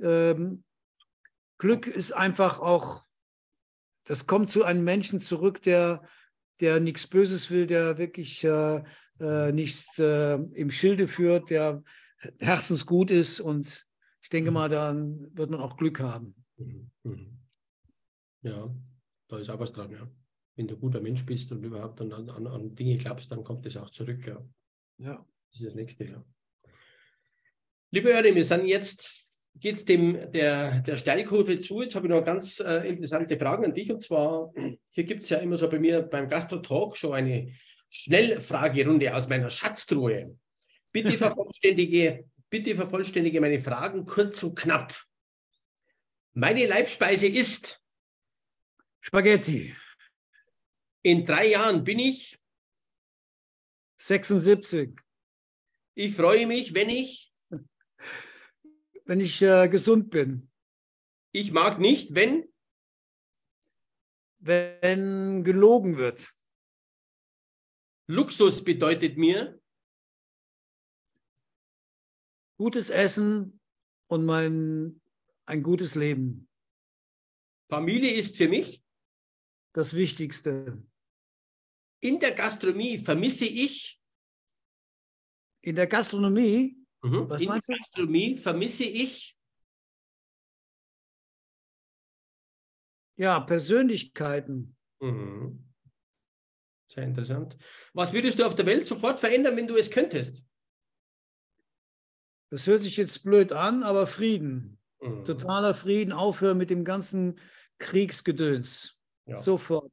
ähm, 0.01 0.65
Glück 1.59 1.87
ist 1.87 2.13
einfach 2.13 2.59
auch 2.59 3.05
das 4.09 4.27
kommt 4.27 4.51
zu 4.51 4.65
einem 4.65 4.85
Menschen 4.85 5.21
zurück, 5.21 5.61
der, 5.63 6.03
der 6.61 6.81
nichts 6.81 7.07
Böses 7.07 7.51
will, 7.51 7.67
der 7.67 7.99
wirklich 7.99 8.43
äh, 8.43 8.83
äh, 9.21 9.53
nichts 9.53 9.99
äh, 9.99 10.35
im 10.35 10.71
Schilde 10.71 11.07
führt, 11.07 11.51
der 11.51 11.83
herzensgut 12.39 13.11
ist. 13.11 13.39
Und 13.39 13.87
ich 14.23 14.31
denke 14.31 14.51
mal, 14.51 14.71
dann 14.71 15.29
wird 15.37 15.51
man 15.51 15.61
auch 15.61 15.77
Glück 15.77 16.01
haben. 16.01 16.35
Mhm. 16.57 16.91
Mhm. 17.03 17.39
Ja, 18.41 18.75
da 19.29 19.39
ist 19.39 19.51
auch 19.51 19.61
was 19.61 19.73
dran, 19.73 19.91
ja. 19.91 20.11
Wenn 20.57 20.67
du 20.67 20.75
ein 20.75 20.81
guter 20.81 21.03
Mensch 21.03 21.27
bist 21.27 21.53
und 21.53 21.63
überhaupt 21.63 22.01
an, 22.01 22.11
an, 22.13 22.47
an 22.47 22.75
Dinge 22.75 22.97
klappst, 22.97 23.31
dann 23.31 23.45
kommt 23.45 23.67
das 23.67 23.77
auch 23.77 23.91
zurück, 23.91 24.27
ja. 24.27 24.43
Ja. 24.97 25.27
Das 25.51 25.61
ist 25.61 25.67
das 25.67 25.75
Nächste, 25.75 26.05
ja. 26.05 26.25
Liebe 27.91 28.09
Hörer, 28.09 28.35
wir 28.35 28.45
sind 28.45 28.65
jetzt 28.65 29.28
geht 29.55 29.77
es 29.77 29.85
dem 29.85 30.31
der, 30.33 30.81
der 30.81 30.97
Steilkurve 30.97 31.61
zu. 31.61 31.83
Jetzt 31.83 31.95
habe 31.95 32.07
ich 32.07 32.11
noch 32.11 32.25
ganz 32.25 32.61
äh, 32.61 32.89
interessante 32.89 33.37
Fragen 33.39 33.65
an 33.65 33.75
dich. 33.75 33.91
Und 33.91 34.03
zwar, 34.03 34.53
hier 34.91 35.05
gibt 35.05 35.23
es 35.23 35.31
ja 35.31 35.39
immer 35.39 35.57
so 35.57 35.69
bei 35.69 35.79
mir 35.79 36.03
beim 36.03 36.29
Gastro-Talk 36.29 36.97
schon 36.97 37.15
eine 37.15 37.53
Schnellfragerunde 37.91 39.15
aus 39.15 39.29
meiner 39.29 39.51
Schatztruhe. 39.51 40.37
Bitte 40.93 41.13
vervollständige, 41.19 42.25
bitte 42.51 42.75
vervollständige 42.75 43.41
meine 43.41 43.61
Fragen 43.61 44.05
kurz 44.05 44.43
und 44.43 44.55
knapp. 44.55 44.95
Meine 46.35 46.67
Leibspeise 46.67 47.27
ist 47.27 47.83
Spaghetti. 49.01 49.75
In 51.03 51.25
drei 51.25 51.49
Jahren 51.49 51.85
bin 51.85 51.99
ich 51.99 52.39
76. 53.99 54.91
Ich 55.95 56.15
freue 56.15 56.47
mich, 56.47 56.75
wenn 56.75 56.91
ich 56.91 57.28
wenn 59.09 59.21
ich 59.21 59.41
äh, 59.41 59.69
gesund 59.69 60.11
bin. 60.11 60.51
Ich 61.33 61.51
mag 61.51 61.81
nicht, 61.81 62.15
wenn? 62.15 62.47
Wenn 64.39 65.43
gelogen 65.43 65.97
wird. 65.97 66.35
Luxus 68.07 68.63
bedeutet 68.63 69.17
mir? 69.17 69.61
Gutes 72.59 72.91
Essen 72.91 73.61
und 74.09 74.27
mein, 74.27 75.01
ein 75.47 75.63
gutes 75.63 75.95
Leben. 75.95 76.49
Familie 77.71 78.13
ist 78.13 78.37
für 78.37 78.49
mich? 78.49 78.85
Das 79.73 79.95
Wichtigste. 79.95 80.87
In 82.01 82.21
der 82.21 82.33
Gastronomie 82.33 82.99
vermisse 82.99 83.47
ich? 83.47 84.03
In 85.63 85.77
der 85.77 85.87
Gastronomie 85.87 86.78
Mhm. 87.09 87.31
Was 87.31 87.43
In 87.43 87.49
meinst 87.49 87.69
du? 87.69 87.73
Gastronomie 87.73 88.37
vermisse 88.37 88.85
ich. 88.85 89.37
Ja, 93.17 93.41
Persönlichkeiten. 93.41 94.77
Mhm. 95.01 95.65
Sehr 96.93 97.05
interessant. 97.05 97.57
Was 97.93 98.13
würdest 98.13 98.39
du 98.39 98.47
auf 98.47 98.55
der 98.55 98.67
Welt 98.67 98.87
sofort 98.87 99.21
verändern, 99.21 99.57
wenn 99.57 99.67
du 99.67 99.77
es 99.77 99.91
könntest? 99.91 100.45
Das 102.51 102.67
hört 102.67 102.83
sich 102.83 102.97
jetzt 102.97 103.25
blöd 103.25 103.53
an, 103.53 103.83
aber 103.83 104.07
Frieden. 104.07 104.81
Mhm. 105.01 105.25
Totaler 105.25 105.75
Frieden, 105.75 106.13
aufhören 106.13 106.59
mit 106.59 106.71
dem 106.71 106.85
ganzen 106.85 107.39
Kriegsgedöns. 107.79 108.99
Ja. 109.27 109.37
Sofort. 109.37 109.93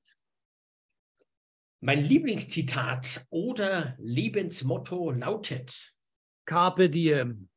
Mein 1.81 2.01
Lieblingszitat 2.01 3.27
oder 3.29 3.95
Lebensmotto 3.99 5.11
lautet: 5.11 5.94
Carpe 6.45 6.89
diem. 6.89 7.49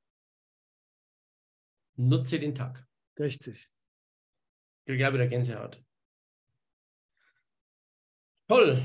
Nutze 1.97 2.39
den 2.39 2.55
Tag. 2.55 2.87
Richtig. 3.19 3.71
Ich 4.87 4.97
glaube, 4.97 5.19
der 5.19 5.29
Gänsehaut. 5.29 5.83
Toll. 8.49 8.83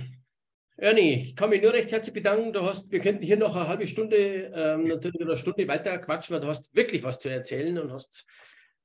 Ernie, 0.75 1.13
ich 1.13 1.35
kann 1.35 1.51
mich 1.51 1.61
nur 1.61 1.71
recht 1.71 1.91
herzlich 1.91 2.13
bedanken. 2.13 2.51
Du 2.51 2.63
hast, 2.63 2.91
wir 2.91 2.99
könnten 2.99 3.23
hier 3.23 3.37
noch 3.37 3.55
eine 3.55 3.67
halbe 3.67 3.87
Stunde, 3.87 4.51
ähm, 4.53 4.85
natürlich 4.85 5.21
eine 5.21 5.37
Stunde 5.37 5.67
weiter 5.67 5.97
quatschen, 5.99 6.33
weil 6.33 6.41
du 6.41 6.47
hast 6.47 6.75
wirklich 6.75 7.03
was 7.03 7.19
zu 7.19 7.29
erzählen 7.29 7.77
und 7.77 7.91
hast 7.91 8.25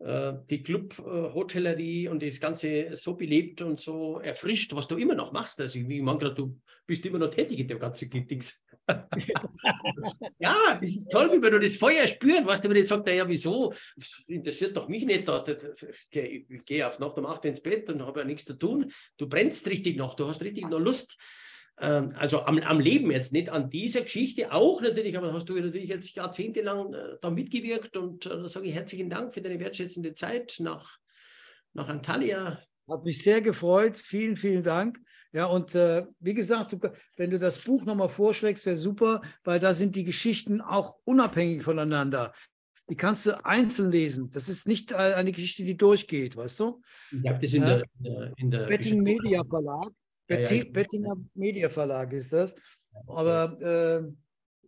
äh, 0.01 0.35
die 0.49 0.63
Club-Hotellerie 0.63 2.09
und 2.09 2.23
das 2.23 2.39
Ganze 2.39 2.95
so 2.95 3.17
belebt 3.17 3.63
und 3.63 3.81
so 3.81 4.21
erfrischt, 4.21 4.75
was 4.77 4.87
du 4.87 4.97
immer 4.97 5.15
noch 5.15 5.33
machst. 5.33 5.61
Also 5.61 5.79
ich 5.79 6.03
meine 6.03 6.19
gerade, 6.19 6.35
du 6.35 6.61
bist 6.87 7.05
immer 7.07 7.19
noch 7.19 7.31
tätig 7.31 7.59
in 7.59 7.67
dem 7.67 7.79
ganzen 7.79 8.11
Dings. 8.11 8.63
ja, 10.39 10.79
es 10.83 10.97
ist 10.97 11.11
toll, 11.11 11.31
wenn 11.31 11.53
du 11.53 11.61
das 11.61 11.77
Feuer 11.77 12.07
spürst, 12.07 12.47
weißt 12.47 12.65
du, 12.65 12.71
wenn 12.71 12.77
ich 12.77 12.89
sage, 12.89 13.03
naja, 13.07 13.29
wieso, 13.29 13.73
interessiert 14.27 14.77
doch 14.77 14.89
mich 14.89 15.05
nicht, 15.05 15.29
ich 16.11 16.65
gehe 16.65 16.87
auf 16.87 16.99
Nacht 16.99 17.19
um 17.19 17.27
8 17.27 17.45
ins 17.45 17.61
Bett 17.61 17.89
und 17.91 18.03
habe 18.03 18.21
ja 18.21 18.27
nichts 18.27 18.45
zu 18.45 18.55
tun. 18.55 18.91
Du 19.17 19.29
brennst 19.29 19.69
richtig 19.69 19.97
noch, 19.97 20.15
du 20.15 20.27
hast 20.27 20.43
richtig 20.43 20.69
noch 20.69 20.81
Lust 20.81 21.19
ähm, 21.81 22.13
also 22.17 22.41
am, 22.41 22.59
am, 22.59 22.81
Leben 22.81 23.11
jetzt, 23.11 23.33
nicht 23.33 23.51
an 23.51 23.71
dieser 23.71 24.01
Geschichte 24.01 24.53
auch 24.53 24.81
natürlich, 24.81 25.17
aber 25.17 25.33
hast 25.33 25.49
du 25.49 25.55
natürlich 25.55 25.89
jetzt 25.89 26.15
jahrzehntelang 26.15 26.93
äh, 26.93 27.17
da 27.21 27.31
mitgewirkt 27.31 27.97
und 27.97 28.27
äh, 28.27 28.31
da 28.31 28.49
sage 28.49 28.67
ich 28.67 28.75
herzlichen 28.75 29.11
Dank 29.11 29.35
für 29.35 29.43
deine 29.43 29.61
wertschätzende 29.61 30.15
Zeit 30.15 30.57
nach, 30.59 30.99
nach 31.75 31.89
Antalya. 31.89 32.61
Hat 32.89 33.05
mich 33.05 33.23
sehr 33.23 33.41
gefreut. 33.41 33.99
Vielen, 33.99 34.37
vielen 34.37 34.63
Dank. 34.63 35.01
Ja, 35.33 35.47
und 35.47 35.75
äh, 35.75 36.07
wie 36.21 36.35
gesagt, 36.35 36.73
du, 36.73 36.79
wenn 37.17 37.31
du 37.31 37.39
das 37.39 37.59
Buch 37.59 37.85
nochmal 37.85 38.09
vorschlägst, 38.09 38.65
wäre 38.65 38.77
super, 38.77 39.21
weil 39.45 39.61
da 39.61 39.75
sind 39.75 39.95
die 39.95 40.05
Geschichten 40.05 40.61
auch 40.61 40.97
unabhängig 41.05 41.63
voneinander. 41.63 42.33
Die 42.89 42.97
kannst 42.97 43.27
du 43.27 43.45
einzeln 43.45 43.91
lesen. 43.91 44.31
Das 44.31 44.49
ist 44.49 44.67
nicht 44.67 44.95
eine 44.95 45.31
Geschichte, 45.31 45.65
die 45.65 45.77
durchgeht, 45.77 46.37
weißt 46.37 46.61
du? 46.61 46.81
Ich 47.11 47.29
habe 47.29 47.39
das 47.39 47.53
in 47.53 47.63
der, 47.63 47.85
in 48.37 48.51
der 48.51 48.67
Betting 48.67 49.03
Media 49.03 49.45
Verlag 49.45 49.93
ja, 50.29 50.41
ja, 50.41 50.65
Bettinger 50.71 51.17
Media 51.35 51.69
Verlag 51.69 52.13
ist 52.13 52.33
das. 52.33 52.55
Aber 53.07 53.57
äh, 53.61 54.03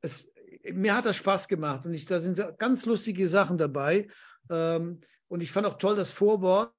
es, 0.01 0.31
mir 0.73 0.95
hat 0.95 1.07
das 1.07 1.16
Spaß 1.16 1.49
gemacht 1.49 1.85
und 1.87 1.95
ich, 1.95 2.07
da 2.07 2.21
sind 2.21 2.43
ganz 2.59 2.87
lustige 2.87 3.29
Sachen 3.29 3.59
dabei. 3.59 4.09
Ähm, 4.49 5.01
und 5.29 5.43
ich 5.43 5.53
fand 5.53 5.66
auch 5.66 5.79
toll 5.79 5.97
das 5.97 6.11
Vorwort 6.11 6.73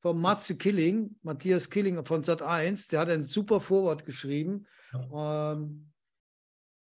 von 0.00 0.20
Matze 0.20 0.56
Killing, 0.56 1.16
Matthias 1.22 1.70
Killing 1.70 2.04
von 2.04 2.22
Sat1, 2.22 2.90
der 2.90 3.00
hat 3.00 3.08
ein 3.08 3.24
super 3.24 3.60
Vorwort 3.60 4.04
geschrieben. 4.04 4.66
Ähm, 5.12 5.88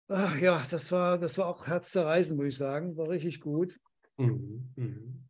Ach 0.07 0.37
ja, 0.37 0.63
das 0.69 0.91
war, 0.91 1.17
das 1.17 1.37
war 1.37 1.47
auch 1.47 1.65
herzzerreißend, 1.65 2.37
muss 2.37 2.47
ich 2.47 2.57
sagen. 2.57 2.95
War 2.95 3.09
richtig 3.09 3.41
gut. 3.41 3.79
Mhm, 4.17 4.71
mhm. 4.75 5.29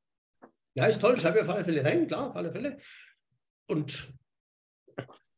Ja, 0.74 0.88
ist 0.88 1.00
toll. 1.00 1.18
Schreibe 1.18 1.42
auf 1.42 1.50
alle 1.50 1.64
Fälle 1.64 1.84
rein, 1.84 2.08
klar, 2.08 2.30
auf 2.30 2.36
alle 2.36 2.52
Fälle. 2.52 2.78
Und 3.68 4.14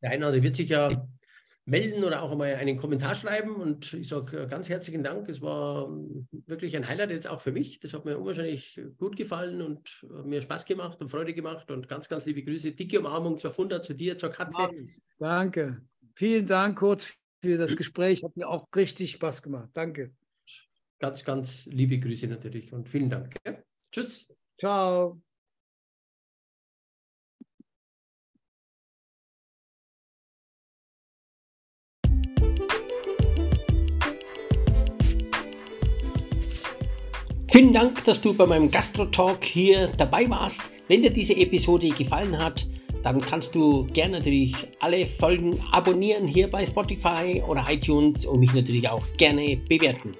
der 0.02 0.12
andere 0.12 0.42
wird 0.42 0.56
sich 0.56 0.70
ja 0.70 0.88
melden 1.68 2.02
oder 2.02 2.22
auch 2.22 2.32
einmal 2.32 2.54
einen 2.54 2.76
Kommentar 2.76 3.14
schreiben. 3.14 3.56
Und 3.56 3.92
ich 3.92 4.08
sage 4.08 4.46
ganz 4.46 4.68
herzlichen 4.68 5.02
Dank. 5.02 5.28
Es 5.28 5.42
war 5.42 5.88
wirklich 6.46 6.76
ein 6.76 6.88
Highlight 6.88 7.10
jetzt 7.10 7.28
auch 7.28 7.40
für 7.40 7.52
mich. 7.52 7.78
Das 7.80 7.92
hat 7.92 8.04
mir 8.04 8.18
unwahrscheinlich 8.18 8.80
gut 8.96 9.16
gefallen 9.16 9.62
und 9.62 10.06
mir 10.24 10.40
Spaß 10.40 10.64
gemacht 10.64 11.00
und 11.00 11.10
Freude 11.10 11.34
gemacht. 11.34 11.70
Und 11.70 11.88
ganz, 11.88 12.08
ganz 12.08 12.24
liebe 12.24 12.42
Grüße. 12.42 12.72
Dicke 12.72 12.98
Umarmung 12.98 13.38
zur 13.38 13.52
Funda, 13.52 13.82
zu 13.82 13.94
dir, 13.94 14.16
zur 14.16 14.30
Katze. 14.30 14.70
Danke. 15.18 15.82
Vielen 16.14 16.46
Dank, 16.46 16.78
Kurt, 16.78 17.14
für 17.42 17.58
das 17.58 17.76
Gespräch. 17.76 18.24
Hat 18.24 18.36
mir 18.36 18.48
auch 18.48 18.66
richtig 18.74 19.12
Spaß 19.12 19.42
gemacht. 19.42 19.70
Danke. 19.74 20.12
Ganz, 20.98 21.22
ganz 21.24 21.66
liebe 21.66 21.98
Grüße 21.98 22.26
natürlich 22.26 22.72
und 22.72 22.88
vielen 22.88 23.10
Dank. 23.10 23.36
Tschüss. 23.92 24.26
Ciao. 24.58 25.20
Vielen 37.58 37.72
Dank, 37.72 38.04
dass 38.04 38.20
du 38.20 38.32
bei 38.32 38.46
meinem 38.46 38.70
Gastro-Talk 38.70 39.44
hier 39.44 39.88
dabei 39.96 40.30
warst. 40.30 40.60
Wenn 40.86 41.02
dir 41.02 41.10
diese 41.10 41.36
Episode 41.36 41.88
gefallen 41.88 42.38
hat, 42.38 42.64
dann 43.02 43.20
kannst 43.20 43.52
du 43.52 43.84
gerne 43.86 44.18
natürlich 44.18 44.54
alle 44.78 45.04
Folgen 45.06 45.58
abonnieren 45.72 46.28
hier 46.28 46.48
bei 46.48 46.64
Spotify 46.64 47.42
oder 47.44 47.64
iTunes 47.68 48.26
und 48.26 48.38
mich 48.38 48.54
natürlich 48.54 48.88
auch 48.88 49.02
gerne 49.16 49.56
bewerten. 49.56 50.12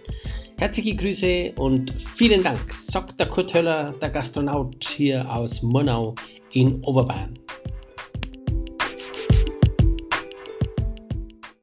Herzliche 0.57 0.97
Grüße 0.97 1.53
und 1.55 1.95
vielen 2.17 2.43
Dank, 2.43 2.73
sagt 2.73 3.21
der 3.21 3.29
Kurt 3.29 3.55
Höller, 3.55 3.95
der 4.03 4.11
Gastronaut 4.11 4.85
hier 4.97 5.33
aus 5.33 5.63
Monau 5.63 6.17
in 6.51 6.83
Oberbayern. 6.83 7.35